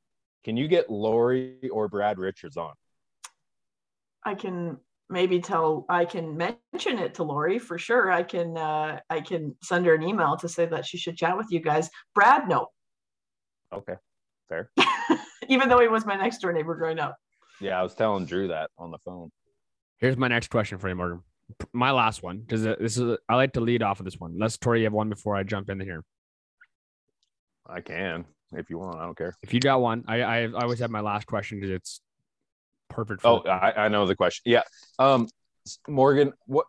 Can 0.45 0.57
you 0.57 0.69
get 0.69 0.91
Lori 0.91 1.69
or 1.73 1.89
Brad 1.89 2.19
Richards 2.19 2.57
on? 2.57 2.73
I 4.25 4.35
can 4.35 4.79
maybe 5.09 5.39
tell 5.39 5.87
I 5.89 6.05
can 6.05 6.37
mention 6.37 6.99
it 6.99 7.15
to 7.15 7.23
Lori 7.23 7.61
for 7.61 7.79
sure. 7.79 8.11
I 8.11 8.25
can 8.25 8.57
uh 8.57 8.99
I 9.09 9.21
can 9.21 9.55
send 9.63 9.87
her 9.87 9.95
an 9.95 10.03
email 10.03 10.37
to 10.39 10.49
say 10.49 10.67
that 10.67 10.85
she 10.85 10.99
should 10.99 11.17
chat 11.17 11.37
with 11.37 11.47
you 11.51 11.61
guys. 11.61 11.89
Brad, 12.15 12.49
no. 12.49 12.67
Okay, 13.73 13.95
fair. 14.49 14.71
Even 15.49 15.69
though 15.69 15.79
he 15.79 15.87
was 15.87 16.05
my 16.05 16.17
next 16.17 16.39
door 16.39 16.53
neighbor 16.53 16.75
growing 16.75 16.99
up. 16.99 17.17
Yeah, 17.61 17.79
I 17.79 17.83
was 17.83 17.95
telling 17.95 18.27
Drew 18.27 18.49
that 18.49 18.71
on 18.79 18.91
the 18.91 18.99
phone. 18.99 19.31
Here's 19.99 20.17
my 20.17 20.29
next 20.29 20.49
question 20.49 20.79
for 20.79 20.89
you, 20.89 20.95
Morgan. 20.95 21.23
My 21.73 21.93
last 21.93 22.23
one, 22.23 22.41
because 22.41 22.63
this 22.63 22.99
is 22.99 23.17
I 23.29 23.37
like 23.37 23.53
to 23.55 23.61
lead 23.61 23.83
off 23.83 24.01
of 24.01 24.05
this 24.05 24.19
one. 24.19 24.37
Let's 24.39 24.59
Tori, 24.59 24.81
you 24.81 24.85
have 24.85 24.93
one 24.93 25.09
before 25.09 25.37
I 25.37 25.43
jump 25.43 25.71
in 25.71 25.81
here. 25.81 26.03
I 27.67 27.81
can 27.81 28.25
if 28.53 28.71
you 28.71 28.79
want. 28.79 28.99
I 28.99 29.05
don't 29.05 29.17
care. 29.17 29.35
If 29.43 29.55
you 29.55 29.61
got 29.61 29.81
one, 29.81 30.05
I 30.09 30.23
I, 30.23 30.43
I 30.43 30.63
always 30.63 30.81
have 30.81 30.91
my 30.91 31.01
last 31.01 31.27
question 31.27 31.59
because 31.59 31.71
it's 31.71 32.01
perfect. 32.89 33.23
For 33.23 33.29
Oh, 33.29 33.51
I, 33.51 33.85
I 33.85 33.89
know 33.89 34.07
the 34.07 34.17
question. 34.17 34.43
Yeah. 34.45 34.63
Um, 34.99 35.29
Morgan, 35.89 36.33
what? 36.47 36.67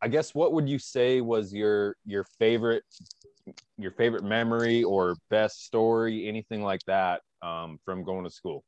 I 0.00 0.08
guess 0.08 0.34
what 0.34 0.52
would 0.52 0.68
you 0.68 0.78
say 0.78 1.20
was 1.20 1.52
your 1.52 1.96
your 2.04 2.24
favorite 2.38 2.84
your 3.78 3.92
favorite 3.92 4.24
memory 4.24 4.82
or 4.82 5.16
best 5.30 5.64
story, 5.64 6.28
anything 6.28 6.62
like 6.62 6.80
that, 6.86 7.20
um, 7.42 7.78
from 7.84 8.04
going 8.04 8.24
to 8.24 8.30
school? 8.30 8.64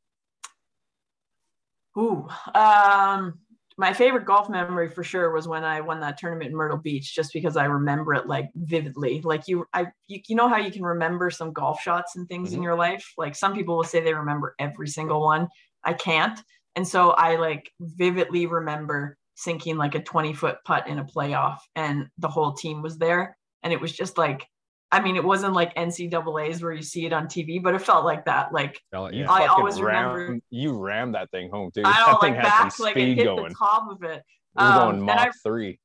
Ooh. 1.97 2.29
Um 2.55 3.39
my 3.77 3.93
favorite 3.93 4.25
golf 4.25 4.49
memory 4.49 4.89
for 4.89 5.03
sure 5.03 5.33
was 5.33 5.49
when 5.49 5.64
I 5.64 5.81
won 5.81 6.01
that 6.01 6.16
tournament 6.18 6.51
in 6.51 6.57
Myrtle 6.57 6.79
Beach, 6.79 7.14
just 7.14 7.33
because 7.33 7.57
I 7.57 7.64
remember 7.64 8.14
it 8.14 8.27
like 8.29 8.51
vividly. 8.55 9.20
Like 9.22 9.49
you, 9.49 9.66
I, 9.72 9.87
you, 10.07 10.20
you 10.29 10.37
know 10.37 10.49
how 10.49 10.59
you 10.59 10.70
can 10.70 10.85
remember 10.85 11.31
some 11.31 11.53
golf 11.53 11.81
shots 11.81 12.14
and 12.16 12.29
things 12.29 12.53
in 12.53 12.61
Mhm. 12.61 12.64
your 12.64 12.77
life. 12.77 13.05
Like 13.18 13.35
some 13.35 13.55
people 13.55 13.77
will 13.77 13.85
say 13.85 14.01
they 14.01 14.14
remember 14.14 14.55
every 14.61 14.89
single 14.89 15.20
one. 15.22 15.49
I 15.83 15.93
can't, 15.95 16.39
and 16.77 16.87
so 16.87 17.11
I 17.11 17.37
like 17.37 17.70
vividly 17.81 18.47
remember 18.47 19.18
sinking 19.35 19.77
like 19.77 19.95
a 19.97 20.03
twenty 20.03 20.33
foot 20.35 20.59
putt 20.64 20.87
in 20.87 20.99
a 20.99 21.05
playoff, 21.05 21.59
and 21.75 22.09
the 22.18 22.29
whole 22.29 22.53
team 22.55 22.81
was 22.83 22.99
there, 22.99 23.37
and 23.62 23.72
it 23.72 23.81
was 23.81 23.93
just 23.93 24.16
like, 24.18 24.47
I 24.95 25.01
mean, 25.03 25.16
it 25.16 25.24
wasn't 25.24 25.55
like 25.55 25.74
NCAA's 25.74 26.62
where 26.62 26.72
you 26.72 26.82
see 26.82 27.05
it 27.07 27.12
on 27.12 27.26
TV, 27.26 27.62
but 27.62 27.74
it 27.74 27.80
felt 27.82 28.05
like 28.05 28.24
that. 28.26 28.53
Like 28.53 28.80
You 28.92 29.09
yeah. 29.12 29.30
I 29.32 29.40
fucking 29.40 29.49
always 29.51 29.80
remember- 29.80 30.28
rammed- 30.28 30.42
you 30.51 30.72
rammed 30.78 31.14
that 31.14 31.30
thing 31.30 31.51
home, 31.51 31.70
dude. 31.74 31.84
I 31.84 32.07
don't 32.07 32.20
thing 32.20 32.34
like 32.34 32.42
had 32.42 32.49
back, 32.49 32.72
some 32.72 32.84
like 32.84 32.97
it 32.97 33.01
speed 33.01 33.18
hit 33.18 33.24
going. 33.24 33.49
the 33.49 33.55
top 33.55 33.90
of 33.90 34.03
it. 34.05 34.18
It 34.18 34.22
was 34.57 34.70
Um, 34.70 34.78
going 34.82 34.97
and 34.97 35.07
Mach 35.07 35.18
I- 35.18 35.30
three. 35.42 35.80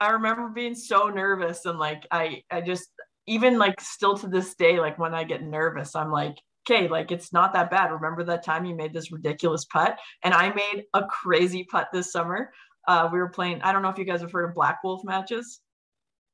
I 0.00 0.10
remember 0.10 0.48
being 0.48 0.74
so 0.74 1.08
nervous 1.08 1.64
and 1.64 1.78
like 1.78 2.06
I 2.10 2.42
I 2.50 2.60
just 2.60 2.90
even 3.26 3.58
like 3.58 3.80
still 3.80 4.16
to 4.18 4.26
this 4.28 4.54
day 4.54 4.80
like 4.80 4.98
when 4.98 5.14
I 5.14 5.22
get 5.24 5.42
nervous 5.42 5.94
I'm 5.94 6.10
like 6.10 6.36
okay, 6.68 6.86
like 6.88 7.10
it's 7.10 7.32
not 7.32 7.52
that 7.54 7.70
bad. 7.70 7.90
Remember 7.90 8.22
that 8.24 8.44
time 8.44 8.64
you 8.64 8.74
made 8.76 8.92
this 8.92 9.10
ridiculous 9.10 9.64
putt? 9.64 9.98
And 10.22 10.32
I 10.32 10.52
made 10.54 10.84
a 10.94 11.04
crazy 11.06 11.64
putt 11.64 11.88
this 11.92 12.12
summer. 12.12 12.52
Uh, 12.86 13.08
we 13.12 13.18
were 13.18 13.28
playing, 13.30 13.60
I 13.62 13.72
don't 13.72 13.82
know 13.82 13.88
if 13.88 13.98
you 13.98 14.04
guys 14.04 14.20
have 14.20 14.30
heard 14.30 14.48
of 14.48 14.54
Black 14.54 14.78
Wolf 14.84 15.02
matches. 15.04 15.60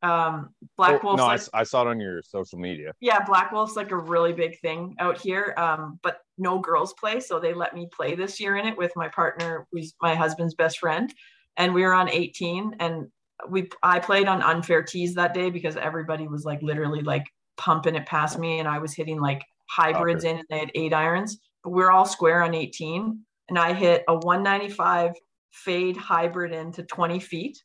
Um, 0.02 0.50
Black 0.76 1.00
Oh, 1.02 1.06
Wolf's 1.08 1.18
no, 1.18 1.24
I 1.24 1.28
like, 1.28 1.40
s- 1.40 1.50
I, 1.52 1.64
saw 1.64 1.82
it 1.82 1.88
on 1.88 2.00
your 2.00 2.22
social 2.22 2.58
media. 2.58 2.92
yeah, 3.00 3.24
Black 3.24 3.50
Wolf's 3.50 3.74
like 3.76 3.90
a 3.90 3.96
really 3.96 4.32
big 4.32 4.58
thing 4.60 4.94
out 5.00 5.18
here. 5.18 5.54
Um, 5.56 5.98
but 6.02 6.18
no 6.38 6.58
girls 6.60 6.94
play, 6.94 7.18
so 7.20 7.40
they 7.40 7.52
let 7.52 7.74
me 7.74 7.88
play 7.92 8.14
this 8.14 8.38
year 8.38 8.56
in 8.56 8.66
it 8.66 8.76
with 8.76 8.92
my 8.94 9.08
partner, 9.08 9.66
who's 9.72 9.94
my 10.00 10.14
husband's 10.14 10.54
best 10.54 10.78
friend, 10.78 11.12
and 11.56 11.74
we 11.74 11.82
were 11.82 11.94
on 11.94 12.08
18, 12.08 12.76
and 12.78 13.08
we 13.48 13.68
I 13.82 13.98
played 13.98 14.28
on 14.28 14.42
unfair 14.42 14.82
tees 14.82 15.14
that 15.14 15.34
day 15.34 15.50
because 15.50 15.76
everybody 15.76 16.28
was 16.28 16.44
like 16.44 16.62
literally 16.62 17.02
like 17.02 17.24
pumping 17.56 17.96
it 17.96 18.06
past 18.06 18.38
me, 18.38 18.60
and 18.60 18.68
I 18.68 18.78
was 18.78 18.94
hitting 18.94 19.20
like 19.20 19.42
hybrids 19.68 20.22
in, 20.24 20.36
and 20.38 20.46
they 20.48 20.58
had 20.60 20.70
eight 20.76 20.94
irons, 20.94 21.38
but 21.64 21.70
we 21.70 21.82
are 21.82 21.90
all 21.90 22.06
square 22.06 22.42
on 22.42 22.54
18, 22.54 23.20
and 23.48 23.58
I 23.58 23.72
hit 23.72 24.04
a 24.08 24.14
195 24.14 25.12
fade 25.50 25.96
hybrid 25.96 26.52
into 26.52 26.84
20 26.84 27.18
feet. 27.18 27.58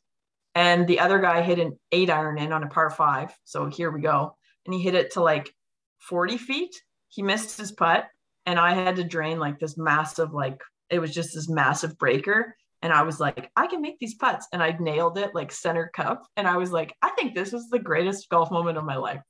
And 0.54 0.86
the 0.86 1.00
other 1.00 1.18
guy 1.18 1.42
hit 1.42 1.58
an 1.58 1.78
eight 1.92 2.10
iron 2.10 2.38
in 2.38 2.52
on 2.52 2.62
a 2.62 2.68
par 2.68 2.90
five. 2.90 3.36
So 3.44 3.66
here 3.66 3.90
we 3.90 4.00
go 4.00 4.36
and 4.66 4.74
he 4.74 4.80
hit 4.80 4.94
it 4.94 5.12
to 5.12 5.20
like 5.20 5.52
40 6.00 6.38
feet. 6.38 6.74
He 7.08 7.22
missed 7.22 7.58
his 7.58 7.72
putt, 7.72 8.06
and 8.46 8.58
I 8.58 8.74
had 8.74 8.96
to 8.96 9.04
drain 9.04 9.38
like 9.38 9.58
this 9.58 9.76
massive, 9.78 10.32
like 10.32 10.60
it 10.90 10.98
was 10.98 11.14
just 11.14 11.34
this 11.34 11.48
massive 11.48 11.98
breaker. 11.98 12.56
And 12.82 12.92
I 12.92 13.02
was 13.02 13.18
like, 13.18 13.50
I 13.56 13.66
can 13.66 13.80
make 13.80 13.98
these 13.98 14.14
putts. 14.14 14.46
And 14.52 14.62
I 14.62 14.76
nailed 14.78 15.16
it 15.16 15.34
like 15.34 15.50
center 15.50 15.90
cup. 15.94 16.26
And 16.36 16.46
I 16.46 16.58
was 16.58 16.70
like, 16.70 16.94
I 17.00 17.10
think 17.10 17.34
this 17.34 17.50
was 17.50 17.70
the 17.70 17.78
greatest 17.78 18.28
golf 18.28 18.50
moment 18.50 18.76
of 18.76 18.84
my 18.84 18.96
life. 18.96 19.22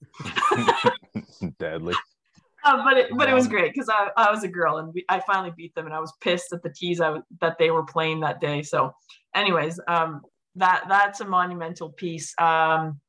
Deadly. 1.61 1.95
Uh, 2.65 2.83
but 2.83 2.97
it, 2.97 3.11
but 3.17 3.29
it 3.29 3.35
was 3.35 3.47
great 3.47 3.73
because 3.73 3.89
I, 3.89 4.09
I 4.17 4.33
was 4.33 4.43
a 4.43 4.49
girl 4.49 4.79
and 4.79 4.93
we, 4.93 5.05
I 5.09 5.21
finally 5.21 5.53
beat 5.57 5.73
them 5.77 5.87
and 5.87 5.95
I 5.95 6.01
was 6.01 6.13
pissed 6.21 6.53
at 6.53 6.65
the 6.65 6.71
tees 6.71 7.01
I, 7.01 7.19
that 7.41 7.57
they 7.59 7.71
were 7.71 7.85
playing 7.85 8.21
that 8.21 8.41
day. 8.41 8.63
So, 8.63 8.93
anyways, 9.37 9.79
um, 9.87 10.23
that 10.57 10.85
that's 10.89 11.21
a 11.21 11.25
monumental 11.25 11.91
piece. 11.91 12.35
Um, 12.39 13.01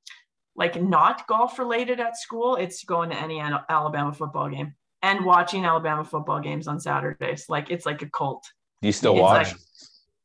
like 0.55 0.81
not 0.81 1.27
golf 1.27 1.59
related 1.59 1.99
at 1.99 2.17
school, 2.17 2.55
it's 2.55 2.83
going 2.85 3.09
to 3.09 3.15
any 3.21 3.41
Alabama 3.41 4.13
football 4.13 4.49
game 4.49 4.73
and 5.01 5.25
watching 5.25 5.65
Alabama 5.65 6.03
football 6.03 6.39
games 6.39 6.67
on 6.67 6.79
Saturdays. 6.79 7.45
Like 7.49 7.69
it's 7.69 7.85
like 7.85 8.01
a 8.01 8.09
cult. 8.09 8.43
You 8.81 8.91
still 8.91 9.13
It's 9.13 9.21
watch? 9.21 9.47
like- 9.47 9.57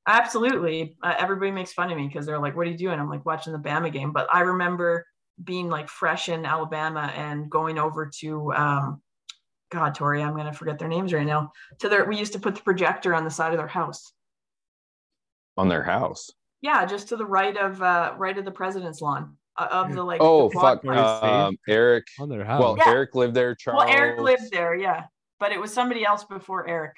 Absolutely. 0.07 0.97
Uh, 1.03 1.15
everybody 1.19 1.51
makes 1.51 1.73
fun 1.73 1.91
of 1.91 1.97
me 1.97 2.07
because 2.07 2.27
they're 2.27 2.39
like, 2.41 2.57
what 2.57 2.67
are 2.67 2.71
you 2.71 2.77
doing? 2.79 2.99
I'm 2.99 3.09
like 3.11 3.25
watching 3.27 3.53
the 3.53 3.59
Bama 3.59 3.93
game. 3.93 4.13
But 4.13 4.29
I 4.33 4.41
remember 4.41 5.07
being 5.45 5.69
like 5.69 5.89
fresh 5.89 6.29
in 6.29 6.45
Alabama 6.47 7.13
and 7.15 7.49
going 7.51 7.79
over 7.79 8.11
to, 8.21 8.53
um, 8.55 9.03
God, 9.71 9.95
Tori, 9.95 10.23
I'm 10.23 10.33
going 10.33 10.47
to 10.47 10.53
forget 10.53 10.79
their 10.79 10.89
names 10.89 11.13
right 11.13 11.27
now. 11.27 11.53
To 11.81 11.89
their, 11.89 12.07
we 12.07 12.19
used 12.19 12.33
to 12.33 12.41
put 12.41 12.57
the 12.57 12.63
projector 12.63 13.15
on 13.15 13.25
the 13.25 13.31
side 13.31 13.53
of 13.53 13.59
their 13.59 13.69
house. 13.69 14.13
on 15.57 15.69
their 15.69 15.83
house. 15.85 16.31
Yeah, 16.63 16.85
just 16.85 17.09
to 17.09 17.17
the 17.17 17.25
right 17.27 17.57
of, 17.57 17.81
uh, 17.83 18.15
right 18.19 18.37
of 18.37 18.45
the 18.45 18.51
president's 18.51 19.01
lawn 19.01 19.37
uh, 19.57 19.69
of 19.71 19.93
the 19.95 20.03
like. 20.03 20.21
Oh 20.21 20.49
the 20.49 20.59
fuck, 20.61 20.85
Where 20.85 20.95
you 20.95 21.17
stayed? 21.19 21.29
um, 21.29 21.57
Eric. 21.69 22.07
On 22.19 22.29
their 22.29 22.45
house. 22.45 22.61
Well, 22.61 22.77
Yeah. 22.77 22.89
Eric 22.91 23.15
lived 23.15 23.35
there. 23.35 23.55
Charles. 23.55 23.85
Well, 23.85 23.89
Eric 23.97 24.21
lived 24.21 24.51
there. 24.53 24.75
Yeah. 24.75 25.05
But 25.39 25.53
it 25.53 25.61
was 25.61 25.73
somebody 25.73 26.05
else 26.05 26.25
before 26.25 26.69
Eric. 26.69 26.97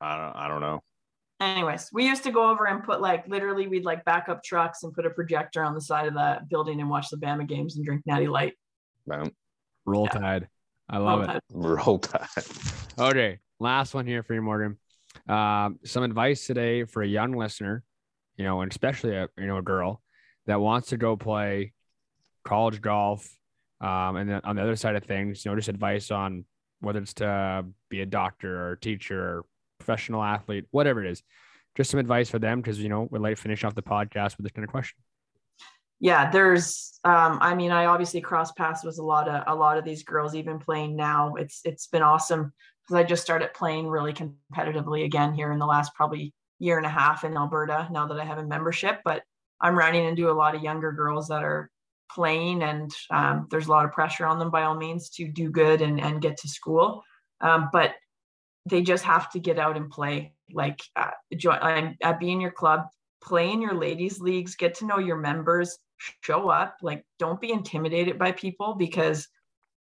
I 0.00 0.16
don't. 0.16 0.36
I 0.36 0.48
don't 0.48 0.60
know. 0.60 0.80
anyways, 1.40 1.90
we 1.92 2.06
used 2.06 2.22
to 2.24 2.30
go 2.30 2.50
over 2.50 2.66
and 2.68 2.84
put 2.84 3.00
like 3.00 3.26
literally 3.28 3.66
we'd 3.66 3.84
like 3.84 4.04
back 4.04 4.28
up 4.28 4.42
trucks 4.44 4.82
and 4.84 4.92
put 4.92 5.06
a 5.06 5.10
projector 5.10 5.62
on 5.64 5.74
the 5.74 5.80
side 5.80 6.06
of 6.06 6.14
the 6.14 6.38
building 6.48 6.80
and 6.80 6.88
watch 6.88 7.08
the 7.10 7.16
Bama 7.16 7.46
games 7.48 7.76
and 7.76 7.84
drink 7.84 8.02
Natty 8.06 8.28
Light. 8.28 8.54
Man, 9.06 9.32
Roll 9.86 10.08
yeah. 10.12 10.18
Tide. 10.20 10.48
I 10.90 10.98
love 10.98 11.28
it. 11.28 11.42
roll 11.50 11.98
tide. 11.98 12.26
Okay, 12.98 13.38
last 13.60 13.92
one 13.92 14.06
here 14.06 14.22
for 14.22 14.34
you, 14.34 14.40
Morgan. 14.40 14.78
Um, 15.28 15.78
some 15.84 16.02
advice 16.02 16.46
today 16.46 16.84
for 16.84 17.02
a 17.02 17.06
young 17.06 17.32
listener, 17.32 17.82
you 18.38 18.44
know, 18.44 18.62
and 18.62 18.70
especially 18.70 19.14
a 19.14 19.28
you 19.36 19.46
know 19.46 19.58
a 19.58 19.62
girl 19.62 20.00
that 20.46 20.60
wants 20.60 20.88
to 20.88 20.96
go 20.96 21.16
play 21.16 21.72
college 22.44 22.80
golf. 22.80 23.28
Um, 23.80 24.16
and 24.16 24.30
then 24.30 24.40
on 24.44 24.56
the 24.56 24.62
other 24.62 24.76
side 24.76 24.96
of 24.96 25.04
things, 25.04 25.44
you 25.44 25.50
know, 25.50 25.56
just 25.56 25.68
advice 25.68 26.10
on 26.10 26.44
whether 26.80 27.00
it's 27.00 27.14
to 27.14 27.66
be 27.90 28.00
a 28.00 28.06
doctor 28.06 28.60
or 28.60 28.72
a 28.72 28.80
teacher 28.80 29.20
or 29.20 29.44
professional 29.78 30.22
athlete, 30.22 30.64
whatever 30.70 31.04
it 31.04 31.10
is. 31.10 31.22
Just 31.76 31.90
some 31.90 32.00
advice 32.00 32.30
for 32.30 32.38
them 32.38 32.60
because 32.60 32.80
you 32.80 32.88
know 32.88 33.08
we'd 33.10 33.20
like 33.20 33.36
to 33.36 33.42
finish 33.42 33.62
off 33.62 33.74
the 33.74 33.82
podcast 33.82 34.36
with 34.36 34.44
this 34.44 34.52
kind 34.52 34.64
of 34.64 34.70
question. 34.70 34.98
Yeah, 36.00 36.30
there's 36.30 36.98
um 37.04 37.38
I 37.40 37.54
mean 37.54 37.70
I 37.70 37.86
obviously 37.86 38.20
cross 38.20 38.52
paths 38.52 38.84
with 38.84 38.98
a 38.98 39.02
lot 39.02 39.28
of 39.28 39.44
a 39.46 39.54
lot 39.54 39.78
of 39.78 39.84
these 39.84 40.02
girls 40.02 40.34
even 40.34 40.58
playing 40.58 40.96
now. 40.96 41.34
It's 41.34 41.60
it's 41.64 41.86
been 41.86 42.02
awesome 42.02 42.52
because 42.82 43.00
I 43.00 43.04
just 43.04 43.22
started 43.22 43.52
playing 43.54 43.86
really 43.86 44.12
competitively 44.12 45.04
again 45.04 45.34
here 45.34 45.52
in 45.52 45.58
the 45.58 45.66
last 45.66 45.94
probably 45.94 46.32
year 46.58 46.76
and 46.76 46.86
a 46.86 46.90
half 46.90 47.24
in 47.24 47.36
Alberta 47.36 47.88
now 47.90 48.06
that 48.06 48.18
I 48.18 48.24
have 48.24 48.38
a 48.38 48.46
membership, 48.46 49.00
but 49.04 49.22
I'm 49.60 49.76
running 49.76 50.04
into 50.04 50.30
a 50.30 50.32
lot 50.32 50.54
of 50.54 50.62
younger 50.62 50.92
girls 50.92 51.28
that 51.28 51.42
are 51.42 51.70
playing 52.10 52.62
and 52.62 52.90
um, 53.10 53.46
there's 53.50 53.66
a 53.66 53.70
lot 53.70 53.84
of 53.84 53.92
pressure 53.92 54.26
on 54.26 54.38
them 54.38 54.50
by 54.50 54.62
all 54.62 54.74
means 54.74 55.10
to 55.10 55.28
do 55.28 55.50
good 55.50 55.82
and, 55.82 56.00
and 56.00 56.22
get 56.22 56.36
to 56.38 56.48
school. 56.48 57.02
Um, 57.40 57.68
but 57.72 57.94
they 58.66 58.82
just 58.82 59.04
have 59.04 59.30
to 59.32 59.38
get 59.38 59.58
out 59.58 59.76
and 59.76 59.90
play 59.90 60.32
like 60.52 60.80
uh, 60.96 61.10
join 61.36 61.58
um, 61.60 61.96
uh, 62.02 62.14
be 62.14 62.30
in 62.30 62.40
your 62.40 62.50
club, 62.50 62.86
play 63.22 63.50
in 63.52 63.60
your 63.60 63.74
ladies 63.74 64.20
leagues, 64.20 64.56
get 64.56 64.74
to 64.76 64.86
know 64.86 64.98
your 64.98 65.16
members, 65.16 65.78
show 66.22 66.48
up. 66.48 66.76
Like 66.82 67.04
don't 67.18 67.40
be 67.40 67.52
intimidated 67.52 68.18
by 68.18 68.32
people 68.32 68.74
because 68.74 69.28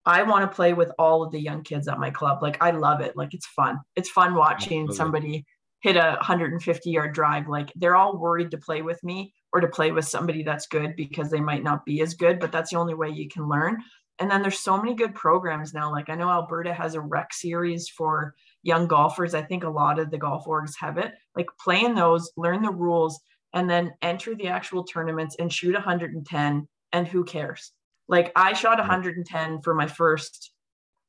I 0.05 0.23
want 0.23 0.51
to 0.51 0.55
play 0.55 0.73
with 0.73 0.91
all 0.99 1.23
of 1.23 1.33
the 1.33 1.41
young 1.41 1.63
kids 1.63 1.89
at 1.89 1.99
my 1.99 2.11
club. 2.11 2.43
Like 2.43 2.63
I 2.63 2.71
love 2.73 3.01
it. 3.01 3.17
Like 3.17 3.35
it's 3.35 3.47
fun. 3.47 3.79
It's 3.97 4.11
fun 4.11 4.35
watching 4.35 4.83
Absolutely. 4.83 4.97
somebody 4.97 5.45
hit 5.83 5.97
a 5.97 6.17
150 6.21 6.91
yard 6.91 7.13
drive. 7.13 7.49
Like 7.49 7.73
they're 7.77 7.97
all 7.97 8.17
worried 8.17 8.51
to 8.53 8.59
play 8.59 8.83
with 8.83 9.03
me 9.05 9.35
or 9.53 9.61
to 9.61 9.69
play 9.69 9.93
with 9.93 10.07
somebody 10.07 10.43
that's 10.43 10.67
good 10.67 10.97
because 10.97 11.31
they 11.31 11.41
might 11.41 11.63
not 11.63 11.85
be 11.85 12.01
as 12.01 12.15
good, 12.15 12.41
but 12.41 12.51
that's 12.51 12.71
the 12.71 12.79
only 12.79 12.95
way 12.95 13.11
you 13.11 13.29
can 13.29 13.49
learn. 13.49 13.83
And 14.19 14.31
then 14.31 14.43
there's 14.43 14.61
so 14.61 14.77
many 14.77 14.95
good 14.95 15.15
programs 15.15 15.75
now. 15.75 15.91
Like 15.91 16.09
I 16.09 16.15
know 16.15 16.31
Alberta 16.31 16.73
has 16.73 16.95
a 16.95 17.01
rec 17.01 17.35
series 17.35 17.89
for 17.89 18.35
young 18.63 18.87
golfers. 18.87 19.35
I 19.35 19.43
think 19.43 19.65
a 19.65 19.71
lot 19.71 19.99
of 19.99 20.11
the 20.11 20.19
golf 20.19 20.47
orgs 20.47 20.75
have 20.79 20.99
it. 20.99 21.13
Like 21.35 21.49
play 21.61 21.85
in 21.85 21.95
those, 21.95 22.31
learn 22.37 22.63
the 22.63 22.71
rules, 22.71 23.21
and 23.53 23.69
then 23.69 23.93
enter 24.01 24.35
the 24.35 24.49
actual 24.49 24.85
tournaments 24.85 25.37
and 25.39 25.53
shoot 25.53 25.75
110. 25.75 26.69
And 26.93 27.09
who 27.09 27.25
cares? 27.25 27.73
Like 28.09 28.33
I 28.37 28.53
shot 28.53 28.79
110 28.79 29.63
for 29.63 29.75
my 29.75 29.87
first, 29.87 30.53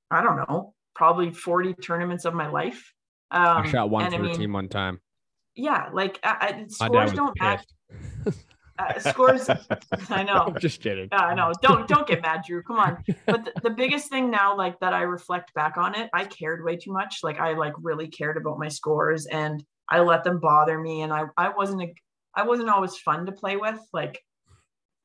I 0.09 0.23
don't 0.23 0.37
know, 0.37 0.73
probably 0.95 1.31
40 1.31 1.75
tournaments 1.75 2.25
of 2.25 2.33
my 2.33 2.47
life. 2.47 2.92
Um, 3.33 3.57
I 3.57 3.69
shot 3.69 3.89
one 3.89 4.05
and 4.05 4.13
for 4.13 4.23
I 4.23 4.27
the 4.27 4.33
team 4.33 4.53
one 4.53 4.69
time. 4.69 4.99
Yeah, 5.55 5.89
like 5.91 6.19
I, 6.23 6.63
I, 6.63 6.65
scores 6.67 7.13
don't 7.13 7.39
matter. 7.39 7.63
pissed. 8.23 8.45
Uh, 8.79 8.97
scores, 8.99 9.47
I 10.09 10.23
know. 10.23 10.45
I'm 10.47 10.59
just 10.59 10.81
kidding. 10.81 11.07
Yeah, 11.11 11.19
I 11.19 11.35
know. 11.35 11.51
Don't 11.61 11.87
don't 11.87 12.07
get 12.07 12.23
mad, 12.23 12.41
Drew. 12.45 12.63
Come 12.63 12.79
on. 12.79 13.03
But 13.27 13.45
the, 13.45 13.53
the 13.61 13.69
biggest 13.69 14.09
thing 14.09 14.31
now, 14.31 14.57
like 14.57 14.79
that, 14.79 14.93
I 14.93 15.03
reflect 15.03 15.53
back 15.53 15.77
on 15.77 15.93
it. 15.93 16.09
I 16.11 16.25
cared 16.25 16.63
way 16.63 16.75
too 16.75 16.91
much. 16.91 17.19
Like 17.21 17.39
I 17.39 17.53
like 17.53 17.73
really 17.79 18.07
cared 18.07 18.35
about 18.35 18.57
my 18.57 18.67
scores, 18.69 19.27
and 19.27 19.63
I 19.89 19.99
let 19.99 20.23
them 20.23 20.39
bother 20.39 20.79
me. 20.79 21.03
And 21.03 21.13
I 21.13 21.25
I 21.37 21.49
wasn't 21.49 21.83
a 21.83 21.93
I 22.33 22.43
wasn't 22.43 22.69
always 22.69 22.97
fun 22.97 23.27
to 23.27 23.31
play 23.31 23.57
with. 23.57 23.79
Like, 23.93 24.19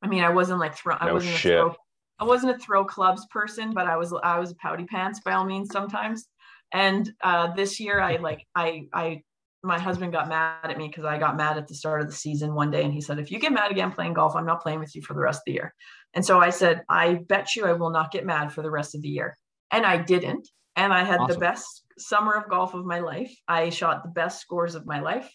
I 0.03 0.07
mean, 0.07 0.25
I 0.25 0.31
wasn't 0.31 0.61
like 0.61 0.75
throw. 0.75 0.97
I 0.99 1.13
wasn't 1.13 1.37
shit. 1.37 1.59
a 1.59 1.65
throw. 1.65 1.77
I 2.21 2.25
wasn't 2.25 2.57
a 2.57 2.59
throw 2.59 2.85
clubs 2.85 3.27
person, 3.31 3.73
but 3.73 3.87
I 3.87 3.97
was 3.97 4.15
I 4.23 4.39
was 4.39 4.51
a 4.51 4.57
pouty 4.57 4.85
pants 4.85 5.21
by 5.21 5.33
all 5.33 5.45
means 5.45 5.71
sometimes. 5.71 6.27
And 6.73 7.11
uh, 7.23 7.55
this 7.55 7.81
year, 7.81 8.01
I 8.01 8.17
like 8.17 8.47
I 8.55 8.89
I 8.93 9.23
my 9.63 9.79
husband 9.79 10.13
got 10.13 10.29
mad 10.29 10.71
at 10.71 10.79
me 10.79 10.89
because 10.89 11.05
I 11.05 11.19
got 11.19 11.37
mad 11.37 11.57
at 11.57 11.67
the 11.67 11.75
start 11.75 12.01
of 12.01 12.07
the 12.07 12.13
season 12.13 12.55
one 12.55 12.71
day, 12.71 12.85
and 12.85 12.93
he 12.93 13.01
said, 13.01 13.19
"If 13.19 13.31
you 13.31 13.39
get 13.39 13.53
mad 13.53 13.71
again 13.71 13.93
playing 13.93 14.15
golf, 14.15 14.37
I'm 14.37 14.47
not 14.47 14.63
playing 14.63 14.81
with 14.81 14.95
you 14.95 15.03
for 15.03 15.15
the 15.15 15.21
rest 15.21 15.39
of 15.39 15.45
the 15.47 15.53
year." 15.53 15.75
And 16.15 16.25
so 16.25 16.41
I 16.41 16.51
said, 16.51 16.83
"I 16.89 17.15
bet 17.15 17.57
you 17.57 17.67
I 17.67 17.73
will 17.73 17.91
not 17.91 18.13
get 18.13 18.27
mad 18.27 18.53
for 18.53 18.63
the 18.63 18.71
rest 18.71 18.95
of 18.95 19.03
the 19.03 19.09
year," 19.09 19.37
and 19.71 19.87
I 19.87 19.97
didn't. 19.97 20.49
And 20.77 20.93
I 20.93 21.03
had 21.03 21.27
the 21.27 21.39
best 21.39 21.85
summer 21.99 22.35
of 22.35 22.49
golf 22.49 22.75
of 22.75 22.85
my 22.85 23.01
life. 23.01 23.35
I 23.49 23.71
shot 23.71 24.05
the 24.05 24.11
best 24.11 24.41
scores 24.41 24.75
of 24.75 24.87
my 24.87 25.01
life, 25.01 25.29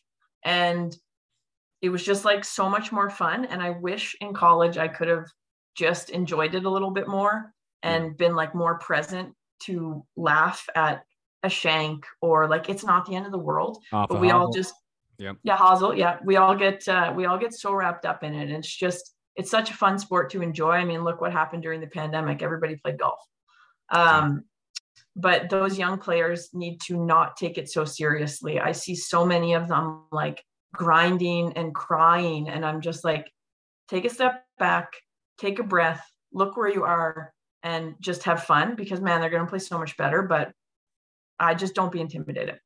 and 0.45 0.95
it 1.81 1.89
was 1.89 2.03
just 2.03 2.23
like 2.23 2.45
so 2.45 2.69
much 2.69 2.91
more 2.93 3.09
fun. 3.09 3.45
And 3.45 3.61
I 3.61 3.71
wish 3.71 4.15
in 4.21 4.34
college 4.34 4.77
I 4.77 4.88
could 4.88 5.09
have 5.09 5.25
just 5.75 6.11
enjoyed 6.11 6.55
it 6.55 6.63
a 6.63 6.69
little 6.69 6.91
bit 6.91 7.07
more 7.09 7.51
and 7.81 8.15
been 8.15 8.36
like 8.36 8.55
more 8.55 8.79
present 8.79 9.34
to 9.63 10.05
laugh 10.15 10.65
at 10.75 11.03
a 11.43 11.49
shank 11.49 12.05
or 12.21 12.47
like 12.47 12.69
it's 12.69 12.83
not 12.83 13.05
the 13.05 13.15
end 13.15 13.25
of 13.25 13.31
the 13.31 13.37
world 13.37 13.83
Off 13.91 14.09
but 14.09 14.19
we 14.19 14.31
all 14.31 14.51
just 14.51 14.73
Yep. 15.19 15.37
yeah 15.43 15.57
Hazel 15.57 15.95
yeah 15.95 16.17
we 16.25 16.37
all 16.37 16.55
get 16.55 16.87
uh, 16.87 17.13
we 17.15 17.25
all 17.25 17.37
get 17.37 17.53
so 17.53 17.73
wrapped 17.73 18.05
up 18.05 18.23
in 18.23 18.33
it. 18.33 18.43
And 18.43 18.51
it's 18.51 18.75
just 18.75 19.13
it's 19.35 19.51
such 19.51 19.69
a 19.69 19.73
fun 19.73 19.99
sport 19.99 20.31
to 20.31 20.41
enjoy. 20.41 20.71
I 20.71 20.85
mean 20.85 21.03
look 21.03 21.21
what 21.21 21.31
happened 21.31 21.63
during 21.63 21.81
the 21.81 21.87
pandemic. 21.87 22.41
Everybody 22.41 22.77
played 22.77 22.99
golf. 22.99 23.19
Um 23.89 24.43
but 25.15 25.49
those 25.49 25.77
young 25.77 25.99
players 25.99 26.49
need 26.53 26.79
to 26.87 26.97
not 26.97 27.37
take 27.37 27.59
it 27.59 27.69
so 27.69 27.85
seriously. 27.85 28.59
I 28.59 28.71
see 28.71 28.95
so 28.95 29.23
many 29.23 29.53
of 29.53 29.67
them 29.67 30.05
like 30.11 30.43
grinding 30.73 31.53
and 31.53 31.75
crying. 31.75 32.49
And 32.49 32.65
I'm 32.65 32.81
just 32.81 33.03
like 33.03 33.31
take 33.87 34.05
a 34.05 34.09
step 34.09 34.43
back 34.57 34.93
take 35.37 35.59
a 35.59 35.63
breath 35.63 36.03
look 36.31 36.57
where 36.57 36.69
you 36.69 36.83
are 36.83 37.33
and 37.61 37.95
just 37.99 38.23
have 38.23 38.43
fun 38.43 38.75
because 38.75 38.99
man, 38.99 39.21
they're 39.21 39.29
going 39.29 39.43
to 39.45 39.49
play 39.49 39.59
so 39.59 39.77
much 39.77 39.95
better. 39.97 40.23
But 40.23 40.51
I 41.39 41.53
just 41.53 41.75
don't 41.75 41.91
be 41.91 41.99
intimidated. 41.99 42.59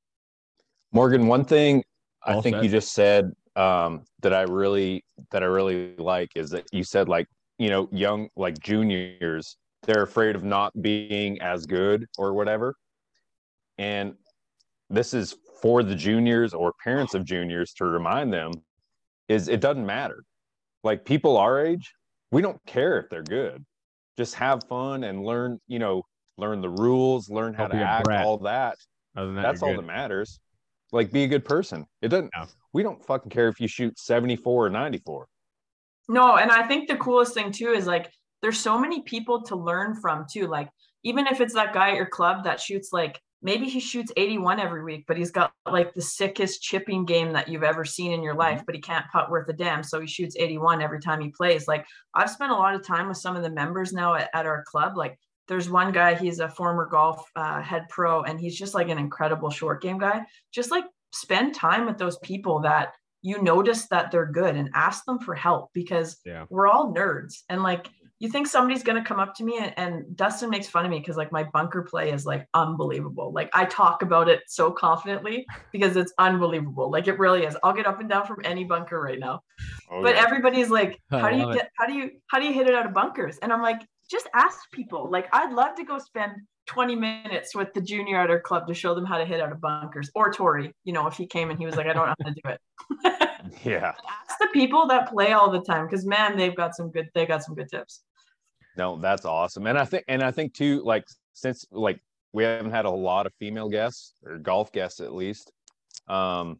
Morgan, 0.92 1.28
one 1.28 1.46
thing 1.46 1.84
I 2.24 2.40
think 2.42 2.56
said. 2.56 2.64
you 2.64 2.70
just 2.70 2.94
said 2.94 3.32
um, 3.56 4.04
that 4.22 4.34
I 4.34 4.42
really 4.44 5.04
that 5.32 5.44
I 5.44 5.48
really 5.48 5.96
like 5.98 6.32
is 6.36 6.50
that 6.52 6.66
you 6.72 6.84
said 6.84 7.10
like 7.10 7.28
you 7.58 7.70
know 7.70 7.90
young 7.92 8.30
like 8.36 8.60
juniors 8.60 9.58
they're 9.84 10.04
afraid 10.04 10.36
of 10.36 10.44
not 10.44 10.80
being 10.82 11.42
as 11.42 11.66
good 11.66 12.06
or 12.18 12.34
whatever, 12.34 12.76
and 13.78 14.14
this 14.90 15.14
is 15.14 15.36
for 15.62 15.84
the 15.84 15.96
juniors 15.96 16.54
or 16.54 16.74
parents 16.84 17.14
of 17.14 17.26
juniors 17.26 17.74
to 17.74 17.86
remind 17.86 18.32
them 18.32 18.52
is 19.28 19.48
it 19.48 19.60
doesn't 19.60 19.86
matter. 19.86 20.24
Like 20.84 21.04
people 21.04 21.38
our 21.38 21.66
age, 21.66 21.94
we 22.32 22.42
don't 22.42 22.60
care 22.66 23.00
if 23.00 23.10
they're 23.10 23.24
good. 23.24 23.66
Just 24.18 24.36
have 24.36 24.64
fun 24.70 25.04
and 25.04 25.24
learn, 25.24 25.60
you 25.68 25.80
know, 25.80 26.04
learn 26.38 26.62
the 26.62 26.70
rules, 26.70 27.30
learn 27.30 27.54
how 27.54 27.68
Don't 27.68 27.80
to 27.80 27.86
act, 27.86 28.06
brat. 28.06 28.26
all 28.26 28.38
that 28.40 28.78
Other 29.16 29.28
than 29.28 29.36
that, 29.36 29.42
that's 29.44 29.62
all 29.64 29.70
good. 29.70 29.80
that 29.80 29.88
matters. 29.88 30.40
Like, 30.92 31.12
be 31.12 31.24
a 31.24 31.28
good 31.28 31.44
person. 31.44 31.86
It 32.02 32.10
doesn't. 32.10 32.32
Yeah. 32.36 32.46
We 32.74 32.84
don't 32.84 33.04
fucking 33.04 33.30
care 33.30 33.48
if 33.48 33.60
you 33.60 33.68
shoot 33.68 33.98
seventy 34.00 34.36
four 34.36 34.68
or 34.68 34.70
ninety 34.70 35.00
four. 35.00 35.28
No, 36.08 36.38
and 36.38 36.52
I 36.52 36.68
think 36.68 36.88
the 36.88 36.96
coolest 36.96 37.34
thing 37.34 37.52
too 37.52 37.70
is 37.70 37.86
like 37.86 38.12
there's 38.42 38.60
so 38.60 38.80
many 38.80 39.02
people 39.02 39.42
to 39.44 39.56
learn 39.56 39.96
from 39.96 40.26
too. 40.32 40.48
Like 40.48 40.70
even 41.04 41.28
if 41.28 41.42
it's 41.42 41.54
that 41.54 41.74
guy 41.74 41.90
at 41.90 41.96
your 41.96 42.06
club 42.06 42.44
that 42.46 42.60
shoots 42.60 42.90
like 42.94 43.20
maybe 43.42 43.68
he 43.68 43.80
shoots 43.80 44.12
81 44.18 44.60
every 44.60 44.84
week, 44.84 45.06
but 45.08 45.18
he's 45.18 45.32
got 45.32 45.52
like 45.70 45.94
the 45.94 46.02
sickest 46.02 46.62
chipping 46.62 47.06
game 47.06 47.34
that 47.34 47.48
you've 47.48 47.64
ever 47.64 47.86
seen 47.86 48.12
in 48.12 48.24
your 48.24 48.34
mm-hmm. 48.34 48.40
life, 48.40 48.64
but 48.66 48.76
he 48.76 48.82
can't 48.82 49.06
putt 49.12 49.30
worth 49.30 49.48
a 49.50 49.54
damn. 49.54 49.84
So 49.84 50.00
he 50.00 50.08
shoots 50.08 50.36
81 50.38 50.82
every 50.82 51.00
time 51.00 51.22
he 51.22 51.30
plays. 51.30 51.68
Like 51.68 51.86
I've 52.14 52.30
spent 52.30 52.52
a 52.52 52.56
lot 52.56 52.76
of 52.76 52.86
time 52.86 53.08
with 53.08 53.18
some 53.18 53.36
of 53.36 53.44
the 53.44 53.50
members 53.50 53.94
now 53.94 54.16
at, 54.16 54.30
at 54.34 54.46
our 54.46 54.64
club. 54.64 54.98
Like 54.98 55.20
there's 55.48 55.70
one 55.70 55.92
guy, 55.92 56.16
he's 56.16 56.40
a 56.40 56.50
former 56.50 56.86
golf 56.86 57.24
uh, 57.36 57.62
head 57.62 57.86
pro, 57.90 58.24
and 58.24 58.40
he's 58.40 58.58
just 58.58 58.74
like 58.74 58.90
an 58.90 58.98
incredible 58.98 59.50
short 59.50 59.82
game 59.82 59.98
guy. 59.98 60.22
Just 60.54 60.72
like 60.72 60.86
spend 61.14 61.56
time 61.56 61.86
with 61.86 61.98
those 61.98 62.18
people 62.20 62.60
that 62.62 62.94
you 63.22 63.42
notice 63.42 63.88
that 63.88 64.12
they're 64.12 64.26
good 64.32 64.56
and 64.56 64.70
ask 64.74 65.04
them 65.06 65.20
for 65.20 65.34
help 65.34 65.70
because 65.74 66.18
Yeah. 66.26 66.46
we're 66.50 66.68
all 66.68 66.94
nerds 66.94 67.42
and 67.50 67.64
like 67.64 67.90
you 68.20 68.30
think 68.30 68.48
somebody's 68.48 68.84
going 68.84 69.02
to 69.02 69.08
come 69.08 69.20
up 69.20 69.36
to 69.36 69.44
me 69.44 69.58
and, 69.60 69.74
and 69.78 70.16
dustin 70.16 70.50
makes 70.50 70.68
fun 70.68 70.86
of 70.86 70.92
me 70.92 71.00
because 71.00 71.18
like 71.18 71.32
my 71.32 71.44
bunker 71.54 71.82
play 71.84 72.12
is 72.12 72.26
like 72.26 72.48
unbelievable 72.54 73.32
like 73.34 73.50
i 73.54 73.66
talk 73.66 74.02
about 74.02 74.28
it 74.30 74.42
so 74.48 74.70
confidently 74.72 75.46
because 75.72 75.96
it's 75.96 76.14
unbelievable 76.20 76.92
like 76.92 77.08
it 77.08 77.18
really 77.18 77.44
is 77.44 77.58
i'll 77.64 77.74
get 77.74 77.88
up 77.88 78.00
and 78.00 78.10
down 78.10 78.26
from 78.26 78.38
any 78.44 78.64
bunker 78.64 79.02
right 79.02 79.20
now 79.20 79.42
Oh, 79.92 80.04
but 80.04 80.16
yeah. 80.16 80.24
everybody's 80.24 80.70
like 80.70 81.00
how 81.12 81.30
do 81.30 81.38
you 81.38 81.50
it. 81.50 81.56
get 81.56 81.70
how 81.78 81.88
do 81.88 81.94
you 81.94 82.12
how 82.28 82.40
do 82.40 82.46
you 82.46 82.54
hit 82.54 82.68
it 82.68 82.76
out 82.76 82.86
of 82.86 82.94
bunkers 82.94 83.38
and 83.42 83.52
i'm 83.52 83.62
like 83.62 83.82
just 84.10 84.28
ask 84.34 84.60
people 84.72 85.10
like 85.12 85.28
i'd 85.34 85.52
love 85.54 85.76
to 85.76 85.84
go 85.84 85.98
spend 85.98 86.34
20 86.68 86.96
minutes 86.96 87.56
with 87.56 87.74
the 87.74 87.82
junior 87.82 88.18
at 88.18 88.30
our 88.30 88.40
club 88.40 88.68
to 88.68 88.74
show 88.74 88.94
them 88.94 89.06
how 89.06 89.18
to 89.18 89.26
hit 89.26 89.40
out 89.40 89.52
of 89.52 89.62
bunkers 89.62 90.10
or 90.16 90.32
tori 90.32 90.74
you 90.84 90.94
know 90.94 91.08
if 91.08 91.16
he 91.16 91.26
came 91.26 91.50
and 91.50 91.60
he 91.60 91.66
was 91.66 91.76
like 91.76 91.88
i 91.88 91.94
don't 91.94 92.08
know 92.08 92.16
how 92.20 92.30
to 92.30 92.34
do 92.34 92.50
it 92.50 93.62
yeah. 93.64 93.94
ask 94.28 94.38
the 94.40 94.50
people 94.54 94.88
that 94.88 95.10
play 95.10 95.32
all 95.32 95.50
the 95.50 95.62
time 95.62 95.86
because 95.86 96.06
man 96.06 96.38
they've 96.38 96.56
got 96.56 96.76
some 96.76 96.92
good 96.92 97.10
they 97.14 97.26
got 97.26 97.44
some 97.44 97.56
good 97.56 97.70
tips 97.70 98.04
No, 98.78 98.96
that's 98.98 99.26
awesome. 99.26 99.66
And 99.66 99.78
I 99.78 99.86
think, 99.86 100.06
and 100.08 100.22
I 100.22 100.32
think 100.32 100.54
too, 100.54 100.84
like 100.86 101.06
since 101.34 101.66
like 101.72 102.00
we 102.32 102.44
haven't 102.44 102.72
had 102.72 102.86
a 102.86 102.90
lot 102.90 103.26
of 103.26 103.34
female 103.40 103.70
guests 103.70 104.14
or 104.24 104.38
golf 104.38 104.72
guests 104.72 105.00
at 105.00 105.14
least. 105.14 105.52
Um, 106.08 106.60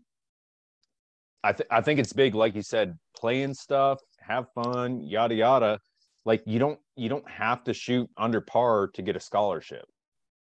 I 1.44 1.54
think 1.54 1.68
I 1.72 1.82
think 1.82 2.00
it's 2.00 2.14
big, 2.14 2.36
like 2.36 2.56
you 2.56 2.64
said, 2.64 2.98
playing 3.16 3.54
stuff, 3.54 4.00
have 4.20 4.48
fun, 4.54 5.02
yada 5.04 5.36
yada. 5.36 5.80
Like 6.26 6.42
you 6.46 6.60
don't 6.60 6.80
you 6.98 7.10
don't 7.10 7.30
have 7.30 7.64
to 7.66 7.74
shoot 7.74 8.10
under 8.18 8.42
par 8.42 8.88
to 8.96 9.02
get 9.02 9.16
a 9.16 9.20
scholarship. 9.20 9.86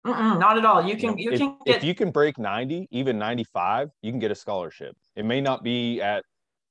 Mm-mm, 0.07 0.39
not 0.39 0.59
at 0.59 0.65
all 0.67 0.83
you 0.83 0.91
You 0.91 0.97
can 0.97 1.11
know, 1.11 1.17
you 1.17 1.31
if, 1.33 1.39
can 1.39 1.57
if 1.65 1.83
you 1.83 1.95
can 1.95 2.11
break 2.11 2.39
90 2.39 2.89
even 2.91 3.19
95 3.19 3.89
you 4.03 4.13
can 4.13 4.19
get 4.21 4.31
a 4.31 4.35
scholarship 4.35 4.95
it 5.17 5.25
may 5.25 5.41
not 5.41 5.63
be 5.63 6.03
at 6.03 6.25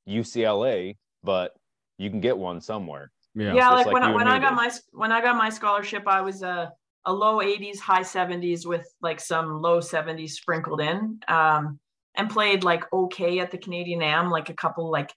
ucla 0.08 0.96
but 1.24 1.52
you 1.98 2.12
can 2.12 2.20
get 2.22 2.38
one 2.38 2.62
somewhere 2.62 3.12
Yeah. 3.36 3.56
yeah, 3.56 3.70
like, 3.70 3.88
like 3.88 3.94
when, 3.94 4.04
I, 4.04 4.14
when 4.14 4.28
I 4.28 4.38
got 4.40 4.52
did. 4.52 4.56
my 4.56 4.72
when 4.92 5.12
I 5.12 5.22
got 5.22 5.36
my 5.36 5.50
scholarship, 5.50 6.08
I 6.08 6.22
was 6.22 6.44
a 6.44 6.72
a 7.06 7.12
low 7.12 7.40
80s, 7.40 7.80
high 7.80 8.02
70s 8.04 8.66
with 8.66 8.86
like 9.02 9.20
some 9.20 9.62
low 9.62 9.80
70s 9.80 10.30
sprinkled 10.32 10.80
in, 10.80 11.20
um, 11.28 11.80
and 12.16 12.30
played 12.30 12.64
like 12.64 12.84
okay 12.94 13.40
at 13.40 13.50
the 13.52 13.58
Canadian 13.58 14.02
Am, 14.02 14.30
like 14.30 14.50
a 14.50 14.54
couple 14.54 14.90
like 14.92 15.12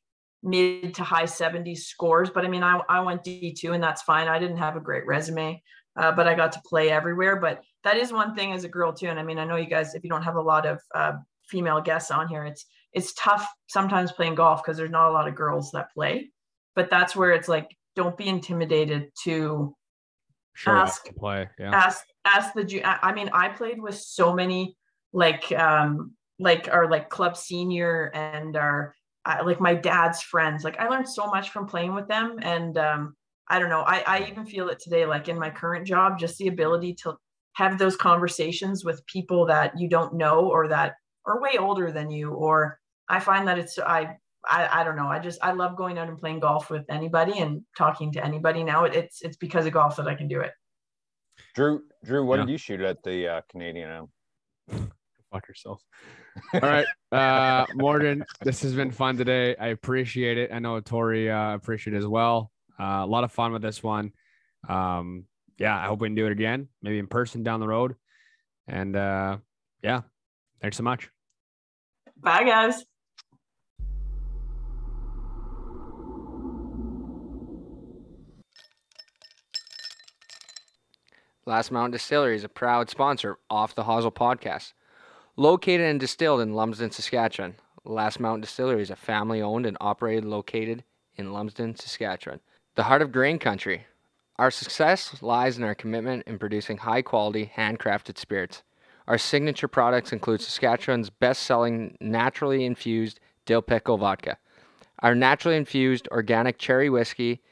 mid 0.47 0.95
to 0.95 1.03
high 1.03 1.25
70s 1.25 1.79
scores. 1.79 2.31
But 2.31 2.45
I 2.45 2.49
mean, 2.49 2.63
I 2.63 2.81
I 2.89 3.01
went 3.01 3.25
D2 3.25 3.75
and 3.75 3.83
that's 3.83 4.03
fine. 4.03 4.29
I 4.29 4.39
didn't 4.39 4.59
have 4.59 4.77
a 4.77 4.81
great 4.81 5.07
resume, 5.07 5.61
uh, 5.99 6.13
but 6.13 6.27
I 6.27 6.35
got 6.35 6.53
to 6.53 6.63
play 6.65 6.91
everywhere. 6.91 7.37
But 7.37 7.63
that 7.85 7.97
is 7.97 8.13
one 8.13 8.35
thing 8.35 8.53
as 8.53 8.65
a 8.65 8.69
girl 8.69 8.93
too. 8.93 9.09
And 9.09 9.19
I 9.19 9.25
mean, 9.25 9.39
I 9.39 9.45
know 9.45 9.57
you 9.57 9.67
guys, 9.67 9.95
if 9.95 10.05
you 10.05 10.11
don't 10.11 10.23
have 10.23 10.37
a 10.37 10.41
lot 10.41 10.65
of 10.65 10.81
uh, 10.95 11.15
female 11.49 11.81
guests 11.81 12.11
on 12.11 12.29
here, 12.29 12.45
it's 12.45 12.65
it's 12.93 13.13
tough 13.15 13.47
sometimes 13.67 14.13
playing 14.13 14.37
golf 14.37 14.63
because 14.63 14.79
there's 14.79 14.91
not 14.91 15.11
a 15.11 15.13
lot 15.13 15.29
of 15.29 15.35
girls 15.35 15.73
that 15.73 15.93
play. 15.93 16.31
But 16.75 16.91
that's 16.91 17.17
where 17.17 17.33
it's 17.33 17.49
like 17.49 17.77
don't 17.97 18.17
be 18.17 18.29
intimidated 18.29 19.11
to 19.25 19.75
up 20.67 20.89
ask- 20.89 21.05
to 21.07 21.13
play. 21.13 21.49
Yeah. 21.59 21.75
ask 21.75 22.05
ask 22.25 22.55
the 22.55 22.83
I 22.85 23.13
mean 23.13 23.31
I 23.33 23.49
played 23.49 23.83
with 23.83 23.97
so 23.97 24.33
many 24.33 24.77
like 25.13 25.51
um 25.53 26.13
like 26.39 26.69
our 26.71 26.89
like 26.89 27.09
club 27.09 27.37
senior 27.37 28.11
and 28.15 28.57
our 28.57 28.95
uh, 29.27 29.43
like 29.45 29.61
my 29.61 29.75
dad's 29.75 30.23
friends 30.23 30.65
like 30.65 30.79
I 30.79 30.89
learned 30.89 31.09
so 31.09 31.27
much 31.27 31.51
from 31.51 31.67
playing 31.67 31.95
with 31.95 32.09
them 32.09 32.39
and 32.43 32.79
um 32.79 33.15
I 33.49 33.59
don't 33.59 33.69
know 33.71 33.83
I 33.83 34.03
I 34.07 34.27
even 34.31 34.47
feel 34.47 34.69
it 34.69 34.79
today 34.81 35.05
like 35.07 35.29
in 35.29 35.39
my 35.39 35.51
current 35.51 35.87
job 35.87 36.19
just 36.19 36.39
the 36.39 36.49
ability 36.49 36.95
to 37.03 37.17
have 37.55 37.79
those 37.79 37.97
conversations 37.97 38.85
with 38.85 39.05
people 39.07 39.47
that 39.47 39.73
you 39.79 39.89
don't 39.89 40.15
know 40.15 40.49
or 40.51 40.69
that 40.69 40.95
are 41.27 41.41
way 41.43 41.57
older 41.59 41.91
than 41.91 42.11
you 42.11 42.31
or 42.31 42.79
I 43.09 43.21
find 43.21 43.47
that 43.49 43.59
it's 43.59 43.79
I 43.79 44.17
I, 44.49 44.81
I 44.81 44.85
don't 44.85 44.95
know. 44.95 45.09
I 45.09 45.19
just 45.19 45.43
I 45.43 45.51
love 45.53 45.77
going 45.77 45.99
out 45.99 46.09
and 46.09 46.17
playing 46.17 46.39
golf 46.41 46.71
with 46.71 46.85
anybody 46.89 47.41
and 47.41 47.63
talking 47.77 48.13
to 48.13 48.25
anybody 48.25 48.63
now. 48.63 48.85
It, 48.85 48.95
it's 48.95 49.23
it's 49.23 49.37
because 49.37 49.67
of 49.67 49.73
golf 49.73 49.97
that 49.97 50.07
I 50.07 50.15
can 50.15 50.29
do 50.29 50.41
it. 50.41 50.53
drew 51.55 51.83
drew 52.05 52.25
what 52.25 52.37
Yeah. 52.37 52.45
did 52.45 52.53
you 52.53 52.59
shoot 52.59 52.81
at 52.81 53.03
the 53.03 53.27
uh, 53.29 53.41
canadian 53.51 53.91
Am? 53.91 54.09
Fuck 55.33 55.49
yourself. 55.49 55.83
All 56.55 56.61
right. 56.61 56.87
Uh, 57.13 57.67
Morgan, 57.75 58.25
this 58.43 58.63
has 58.63 58.75
been 58.75 58.91
fun 58.91 59.17
today. 59.17 59.57
I 59.57 59.69
appreciate 59.69 60.39
it. 60.39 60.51
I 60.53 60.59
know 60.59 60.81
Tori 60.81 61.31
uh, 61.31 61.55
appreciate 61.55 61.95
it 61.95 61.99
as 61.99 62.07
well. 62.07 62.51
Uh, 62.79 63.03
a 63.03 63.07
lot 63.07 63.25
of 63.25 63.33
fun 63.33 63.53
with 63.53 63.63
this 63.63 63.83
one. 63.83 64.13
Um, 64.69 65.25
yeah, 65.59 65.77
I 65.79 65.87
hope 65.87 66.01
we 66.01 66.09
can 66.09 66.15
do 66.15 66.27
it 66.27 66.33
again, 66.33 66.69
maybe 66.83 66.99
in 66.99 67.07
person 67.07 67.43
down 67.43 67.61
the 67.61 67.69
road. 67.69 67.95
And 68.69 68.97
uh, 68.97 69.39
yeah, 69.83 70.03
thanks 70.61 70.77
so 70.77 70.83
much. 70.83 71.09
Bye 72.21 72.45
guys. 72.45 72.85
Last 81.47 81.71
Mountain 81.71 81.93
Distillery 81.93 82.35
is 82.35 82.43
a 82.43 82.49
proud 82.49 82.91
sponsor 82.91 83.31
of 83.31 83.37
Off 83.49 83.75
the 83.77 83.85
Hosel 83.85 84.13
podcast. 84.13 84.73
Located 85.39 85.83
and 85.83 86.01
distilled 86.01 86.41
in 86.41 86.55
Lumsden, 86.55 86.91
Saskatchewan, 86.91 87.57
Last 87.85 88.19
Mountain 88.19 88.41
Distillery 88.41 88.81
is 88.81 88.91
a 88.91 88.97
family 88.97 89.43
owned 89.43 89.67
and 89.67 89.77
operated 89.83 90.25
located 90.25 90.83
in 91.15 91.31
Lumsden, 91.31 91.77
Saskatchewan, 91.77 92.41
the 92.75 92.85
heart 92.85 93.03
of 93.03 93.13
grain 93.13 93.39
country. 93.39 93.85
Our 94.37 94.51
success 94.51 95.21
lies 95.21 95.59
in 95.59 95.65
our 95.65 95.75
commitment 95.75 96.23
in 96.27 96.39
producing 96.39 96.79
high 96.79 97.03
quality, 97.03 97.53
handcrafted 97.55 98.17
spirits. 98.17 98.63
Our 99.07 99.19
signature 99.19 99.69
products 99.69 100.11
include 100.11 100.41
Saskatchewan's 100.41 101.11
best 101.11 101.43
selling 101.43 101.99
naturally 102.01 102.65
infused 102.65 103.21
dill 103.45 103.61
pickle 103.61 103.99
vodka, 103.99 104.39
our 105.01 105.15
naturally 105.15 105.59
infused 105.59 106.09
organic 106.13 106.57
cherry 106.57 106.89
whiskey, 106.89 107.43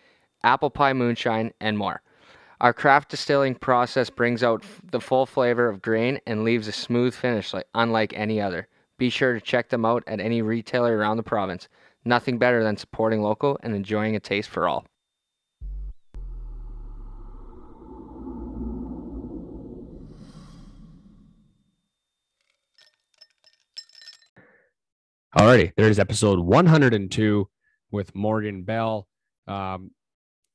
apple 0.43 0.70
pie 0.70 0.95
moonshine, 0.95 1.53
and 1.61 1.76
more. 1.76 2.01
Our 2.61 2.73
craft 2.73 3.11
distilling 3.11 3.57
process 3.57 4.11
brings 4.11 4.43
out 4.43 4.65
the 4.91 5.01
full 5.01 5.27
flavor 5.27 5.69
of 5.69 5.83
grain 5.83 6.21
and 6.27 6.45
leaves 6.45 6.69
a 6.69 6.73
smooth 6.73 7.15
finish 7.15 7.53
like 7.53 7.67
unlike 7.75 8.13
any 8.15 8.41
other. 8.41 8.69
Be 8.97 9.11
sure 9.11 9.35
to 9.35 9.41
check 9.41 9.69
them 9.69 9.85
out 9.85 10.05
at 10.07 10.21
any 10.21 10.41
retailer 10.41 10.97
around 10.97 11.17
the 11.17 11.25
province. 11.25 11.69
Nothing 12.05 12.39
better 12.39 12.63
than 12.63 12.77
supporting 12.77 13.23
local 13.23 13.59
and 13.63 13.75
enjoying 13.75 14.15
a 14.15 14.21
taste 14.21 14.49
for 14.49 14.69
all. 14.69 14.87
Alrighty, 25.37 25.73
there's 25.77 25.99
episode 25.99 26.39
102 26.39 27.49
with 27.91 28.15
Morgan 28.15 28.63
Bell. 28.63 29.09
Um, 29.49 29.91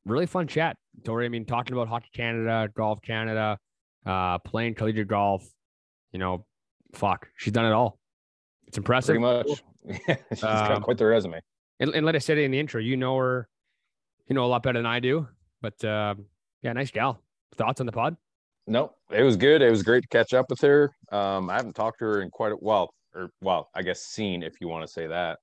really 0.05 0.25
fun 0.25 0.47
chat, 0.47 0.77
Tori. 1.03 1.25
I 1.25 1.29
mean, 1.29 1.45
talking 1.45 1.73
about 1.73 1.87
Hockey 1.87 2.09
Canada, 2.13 2.69
Golf 2.75 3.01
Canada, 3.01 3.57
uh, 4.05 4.37
playing 4.39 4.75
collegiate 4.75 5.07
golf. 5.07 5.47
You 6.11 6.19
know, 6.19 6.45
fuck, 6.93 7.27
she's 7.37 7.53
done 7.53 7.65
it 7.65 7.73
all. 7.73 7.99
It's 8.67 8.77
impressive. 8.77 9.19
pretty 9.19 9.21
much 9.21 9.63
yeah 10.07 10.15
she's 10.29 10.41
got 10.41 10.71
Um, 10.71 10.83
quite 10.83 10.97
the 10.97 11.05
resume 11.05 11.41
And, 11.79 11.93
and 11.93 12.05
let 12.05 12.15
us 12.15 12.25
say 12.25 12.33
it 12.33 12.39
in 12.39 12.51
the 12.51 12.59
intro, 12.59 12.81
you 12.81 12.97
know 12.97 13.17
her, 13.17 13.47
you 14.27 14.35
know 14.35 14.45
a 14.45 14.47
lot 14.47 14.63
better 14.63 14.79
than 14.79 14.85
I 14.85 14.99
do. 14.99 15.27
But 15.61 15.83
um, 15.83 16.25
yeah, 16.61 16.73
nice 16.73 16.91
gal. 16.91 17.21
thoughts 17.55 17.79
on 17.79 17.85
the 17.85 17.91
pod? 17.91 18.15
No, 18.67 18.93
it 19.11 19.23
was 19.23 19.35
good. 19.35 19.61
It 19.61 19.69
was 19.69 19.83
great 19.83 20.03
to 20.03 20.07
catch 20.09 20.33
up 20.33 20.45
with 20.49 20.61
her. 20.61 20.93
Um, 21.11 21.49
I 21.49 21.55
haven't 21.55 21.75
talked 21.75 21.99
to 21.99 22.05
her 22.05 22.21
in 22.21 22.29
quite 22.29 22.51
a 22.51 22.55
while, 22.55 22.93
or 23.15 23.31
well, 23.41 23.69
I 23.73 23.81
guess 23.81 24.01
seen 24.01 24.43
if 24.43 24.61
you 24.61 24.67
want 24.67 24.85
to 24.85 24.91
say 24.91 25.07
that, 25.07 25.39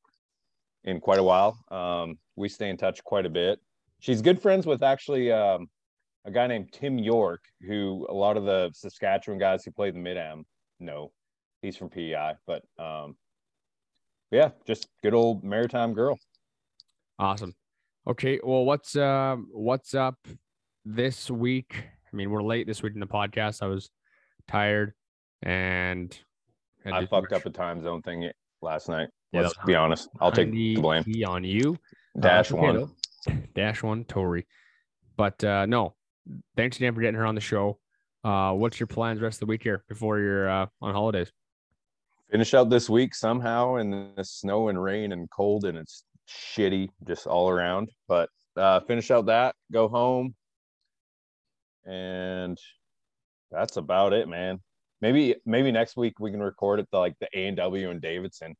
in 0.84 1.00
quite 1.00 1.18
a 1.18 1.22
while. 1.22 1.58
Um, 1.70 2.18
we 2.36 2.48
stay 2.48 2.70
in 2.70 2.76
touch 2.76 3.02
quite 3.02 3.26
a 3.26 3.30
bit. 3.30 3.58
She's 4.06 4.22
good 4.22 4.40
friends 4.40 4.66
with 4.66 4.84
actually 4.84 5.32
um, 5.32 5.68
a 6.24 6.30
guy 6.30 6.46
named 6.46 6.70
Tim 6.70 6.96
York, 6.96 7.42
who 7.66 8.06
a 8.08 8.14
lot 8.14 8.36
of 8.36 8.44
the 8.44 8.70
Saskatchewan 8.72 9.36
guys 9.36 9.64
who 9.64 9.72
play 9.72 9.90
the 9.90 9.98
mid 9.98 10.16
am 10.16 10.46
know. 10.78 11.10
He's 11.60 11.76
from 11.76 11.88
PEI, 11.88 12.34
but 12.46 12.62
um, 12.78 13.16
yeah, 14.30 14.50
just 14.64 14.86
good 15.02 15.12
old 15.12 15.42
maritime 15.42 15.92
girl. 15.92 16.20
Awesome. 17.18 17.52
Okay, 18.06 18.38
well, 18.44 18.64
what's 18.64 18.94
um 18.94 19.48
what's 19.50 19.92
up 19.92 20.28
this 20.84 21.28
week? 21.28 21.74
I 21.76 22.16
mean, 22.16 22.30
we're 22.30 22.44
late 22.44 22.68
this 22.68 22.84
week 22.84 22.94
in 22.94 23.00
the 23.00 23.08
podcast. 23.08 23.60
I 23.60 23.66
was 23.66 23.90
tired 24.46 24.92
and 25.42 26.16
I 26.84 27.00
to- 27.00 27.06
fucked 27.08 27.32
up 27.32 27.44
a 27.44 27.50
time 27.50 27.82
zone 27.82 28.02
thing 28.02 28.30
last 28.62 28.88
night. 28.88 29.08
Yeah, 29.32 29.40
Let's 29.40 29.54
be 29.66 29.74
honest. 29.74 30.08
I'll 30.20 30.30
take 30.30 30.52
the 30.52 30.76
blame. 30.76 31.02
On 31.26 31.42
you. 31.42 31.76
Uh, 32.16 32.20
Dash 32.20 32.52
okay, 32.52 32.60
one. 32.60 32.92
Dash 33.54 33.82
one, 33.82 34.04
Tori. 34.04 34.46
But 35.16 35.42
uh 35.42 35.66
no, 35.66 35.94
thanks 36.56 36.76
again 36.76 36.94
for 36.94 37.00
getting 37.00 37.16
her 37.16 37.26
on 37.26 37.34
the 37.34 37.40
show. 37.40 37.78
Uh 38.24 38.52
what's 38.52 38.78
your 38.80 38.86
plans 38.86 39.20
rest 39.20 39.36
of 39.36 39.40
the 39.40 39.46
week 39.46 39.62
here 39.62 39.84
before 39.88 40.18
you're 40.18 40.48
uh 40.48 40.66
on 40.80 40.92
holidays? 40.94 41.32
Finish 42.30 42.54
out 42.54 42.70
this 42.70 42.90
week 42.90 43.14
somehow 43.14 43.76
in 43.76 44.12
the 44.16 44.24
snow 44.24 44.68
and 44.68 44.82
rain 44.82 45.12
and 45.12 45.30
cold 45.30 45.64
and 45.64 45.78
it's 45.78 46.04
shitty 46.28 46.88
just 47.06 47.26
all 47.26 47.48
around. 47.48 47.90
But 48.08 48.28
uh 48.56 48.80
finish 48.80 49.10
out 49.10 49.26
that, 49.26 49.54
go 49.72 49.88
home, 49.88 50.34
and 51.84 52.58
that's 53.50 53.76
about 53.76 54.12
it, 54.12 54.28
man. 54.28 54.60
Maybe 55.00 55.36
maybe 55.44 55.70
next 55.70 55.96
week 55.96 56.18
we 56.18 56.30
can 56.30 56.42
record 56.42 56.80
at 56.80 56.90
the 56.90 56.98
like 56.98 57.14
the 57.20 57.28
A 57.34 57.46
and 57.46 57.56
W 57.56 57.90
in 57.90 58.00
Davidson. 58.00 58.54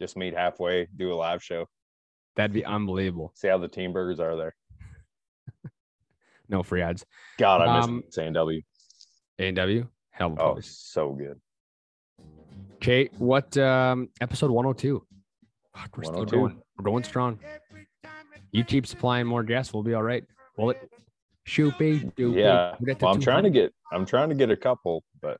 Just 0.00 0.16
meet 0.16 0.34
halfway, 0.34 0.86
do 0.96 1.12
a 1.12 1.14
live 1.14 1.42
show, 1.42 1.66
That'd 2.38 2.54
be 2.54 2.64
unbelievable. 2.64 3.32
see 3.34 3.48
how 3.48 3.58
the 3.58 3.66
team 3.68 3.92
burgers 3.92 4.20
are 4.20 4.36
there. 4.36 4.54
No 6.48 6.62
free 6.62 6.80
ads. 6.80 7.04
God, 7.36 7.60
I 7.60 7.76
miss 7.76 7.84
Um, 7.86 8.04
A 8.16 8.20
and 8.22 8.34
W. 8.34 8.62
A 9.38 9.48
and 9.48 9.56
W. 9.56 9.86
Hell 10.12 10.32
of 10.32 10.38
a 10.38 10.42
Oh, 10.42 10.52
place. 10.54 10.66
so 10.80 11.12
good. 11.12 11.38
Okay, 12.76 13.10
what 13.18 13.54
um 13.58 14.08
episode 14.22 14.50
102? 14.50 15.04
Fuck, 15.76 15.96
we're 15.98 16.04
still 16.04 16.14
102. 16.20 16.36
going. 16.36 16.62
We're 16.78 16.84
going 16.84 17.04
strong. 17.04 17.38
You 18.52 18.64
keep 18.64 18.86
supplying 18.86 19.26
more 19.26 19.42
guests, 19.42 19.74
we'll 19.74 19.82
be 19.82 19.92
all 19.94 20.02
right. 20.02 20.24
Will 20.56 20.70
it? 20.70 20.90
Shoopy, 21.46 22.14
doopy. 22.14 22.36
Yeah. 22.36 22.76
We'll 22.80 22.86
get 22.86 22.98
to 23.00 23.04
Well, 23.06 23.14
I'm 23.14 23.20
trying 23.20 23.42
to 23.44 23.50
get 23.50 23.74
I'm 23.92 24.06
trying 24.06 24.28
to 24.30 24.34
get 24.34 24.50
a 24.50 24.56
couple, 24.56 25.02
but 25.20 25.38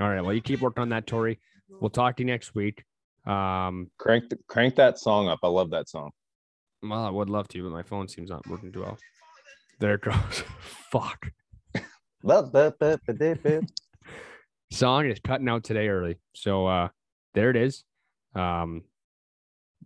All 0.00 0.08
right. 0.08 0.20
Well, 0.22 0.32
you 0.32 0.40
keep 0.40 0.60
working 0.60 0.80
on 0.80 0.88
that, 0.90 1.06
Tori. 1.06 1.38
We'll 1.80 1.90
talk 1.90 2.16
to 2.16 2.22
you 2.22 2.26
next 2.26 2.54
week. 2.54 2.84
Um, 3.26 3.90
crank 3.98 4.28
the, 4.30 4.38
crank 4.48 4.74
that 4.76 4.98
song 4.98 5.28
up. 5.28 5.38
I 5.42 5.48
love 5.48 5.70
that 5.70 5.88
song. 5.88 6.10
well, 6.82 7.04
I 7.04 7.10
would 7.10 7.30
love 7.30 7.48
to, 7.48 7.62
but 7.62 7.70
my 7.72 7.82
phone 7.82 8.08
seems 8.08 8.30
not 8.30 8.46
working 8.48 8.72
too 8.72 8.80
well. 8.82 8.98
There 9.78 9.94
it 9.94 10.00
goes. 10.02 10.14
Fuck. 10.90 11.30
Song 14.70 15.06
is 15.06 15.18
cutting 15.24 15.48
out 15.48 15.64
today 15.64 15.88
early. 15.88 16.18
So 16.34 16.66
uh 16.66 16.88
there 17.34 17.50
it 17.50 17.56
is. 17.56 17.84
Um 18.34 18.82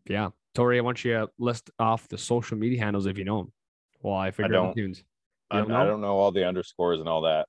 yeah. 0.09 0.31
Tori, 0.55 0.79
I 0.79 0.83
want 0.83 1.05
you 1.05 1.13
to 1.15 1.29
list 1.39 1.71
off 1.79 2.09
the 2.09 2.19
social 2.19 2.57
media 2.57 2.79
handles 2.83 3.07
if 3.07 3.19
you 3.19 3.25
know 3.25 3.39
them. 3.39 3.53
Well, 4.03 4.15
I 4.15 4.31
figure 4.31 4.55
out 4.57 4.63
don't. 4.65 4.77
the 4.77 4.83
tunes. 4.83 5.05
I, 5.51 5.59
You 5.59 5.65
I 5.65 5.67
don't 5.67 5.71
know? 5.71 5.87
don't 5.91 6.05
all 6.05 6.31
the 6.33 6.47
underscores 6.47 7.01
and 7.01 7.09
all 7.09 7.23
that. 7.23 7.47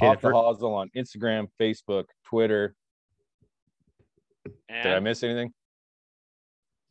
Okay, 0.00 0.08
Off 0.08 0.20
the 0.20 0.28
the 0.28 0.32
fir- 0.32 0.32
Hosel 0.34 0.74
on 0.74 0.90
Instagram, 0.96 1.46
Facebook, 1.60 2.04
Twitter. 2.24 2.74
Did 4.44 4.86
I 4.86 5.00
miss 5.00 5.22
anything? 5.22 5.52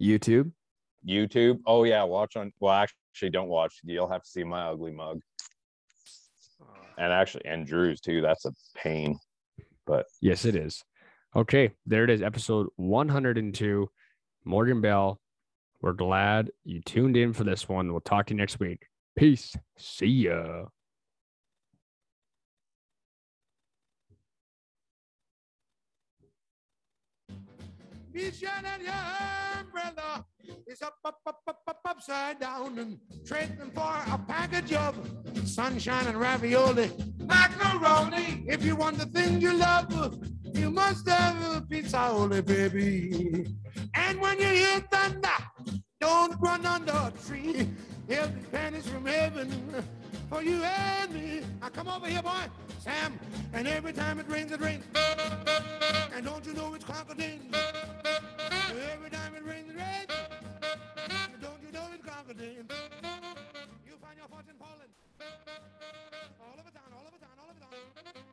YouTube. 0.02 0.52
YouTube. 1.08 1.60
Oh 1.66 1.84
yeah, 1.84 2.04
watch 2.04 2.36
on. 2.36 2.52
Well, 2.60 2.74
actually, 2.74 3.30
don't 3.30 3.50
watch. 3.50 3.76
You'll 3.84 4.10
have 4.10 4.24
to 4.24 4.30
see 4.30 4.44
my 4.44 4.68
ugly 4.68 4.92
mug. 4.92 5.22
Oh. 6.62 6.66
And 6.98 7.12
actually, 7.12 7.46
and 7.46 7.66
Drew's 7.66 8.02
too. 8.02 8.22
That's 8.22 8.46
a 8.46 8.54
pain. 8.76 9.18
But 9.86 10.06
yes, 10.22 10.46
it 10.46 10.56
is. 10.56 10.84
Okay, 11.36 11.72
there 11.86 12.04
it 12.04 12.10
is. 12.10 12.22
Episode 12.22 12.68
102. 12.78 13.90
Morgan 14.46 14.82
Bell. 14.82 15.20
We're 15.82 15.94
glad 15.94 16.52
you 16.66 16.82
tuned 16.82 17.16
in 17.16 17.34
for 17.34 17.46
this 17.46 17.70
one. 17.70 17.92
We'll 17.92 18.02
talk 18.02 18.28
to 18.28 18.34
you 18.34 18.38
next 18.38 18.60
week. 18.60 18.86
Peace. 19.16 19.56
See 19.78 20.08
ya. 20.08 20.66
Each 28.16 28.44
and 28.44 28.84
your 28.84 28.94
umbrella 29.60 30.26
is 30.68 30.82
up, 30.82 30.96
up, 31.06 31.20
up, 31.28 31.42
up, 31.48 31.62
up, 31.68 31.80
upside 31.86 32.40
down 32.40 32.80
and 32.80 32.98
trading 33.26 33.72
for 33.74 33.82
a 33.82 34.18
package 34.28 34.74
of 34.74 34.96
sunshine 35.46 36.08
and 36.08 36.20
ravioli. 36.20 36.92
Macaroni. 37.20 38.46
If 38.48 38.66
you 38.66 38.76
want 38.76 38.98
the 38.98 39.06
thing 39.06 39.40
you 39.40 39.54
love, 39.54 40.20
you 40.54 40.72
must 40.72 41.08
have 41.08 41.58
a 41.58 41.62
pizza, 41.62 42.10
only, 42.10 42.42
baby. 42.42 43.46
And 43.94 44.20
when 44.20 44.40
you 44.40 44.48
hear 44.48 44.80
thunder, 44.92 45.30
don't 46.02 46.40
run 46.40 46.66
under 46.66 46.92
a 46.92 47.14
tree. 47.28 47.70
He'll 48.08 48.28
be 48.28 48.42
pennies 48.52 48.88
from 48.88 49.06
heaven 49.06 49.84
for 50.30 50.44
you 50.44 50.62
and 50.64 51.14
me. 51.14 51.42
Now 51.60 51.70
come 51.70 51.88
over 51.88 52.08
here, 52.08 52.22
boy, 52.22 52.46
Sam. 52.80 53.20
And 53.54 53.68
every 53.68 53.94
time 53.94 54.20
it 54.20 54.30
rains, 54.30 54.52
it 54.52 54.62
rains. 54.62 54.86
And 56.16 56.26
don't 56.26 56.46
you 56.46 56.54
know 56.54 56.74
it's 56.76 56.86
crocodile? 56.86 57.40
Every 58.94 59.10
time 59.10 59.36
it 59.36 59.44
rains, 59.44 59.70
it 59.70 59.78
rains. 59.78 60.12
And 61.34 61.42
don't 61.42 61.62
you 61.66 61.72
know 61.72 61.88
it's 61.94 62.04
crocodile? 62.04 62.46
You 63.88 63.96
find 64.02 64.18
your 64.18 64.28
fortune, 64.28 64.56
falling. 64.60 64.94
All 66.40 66.54
over 66.60 66.72
town, 66.72 66.92
all 66.94 67.08
over 67.08 67.18
town, 67.18 67.36
all 67.40 67.50
over 67.50 67.60
town. 67.60 68.29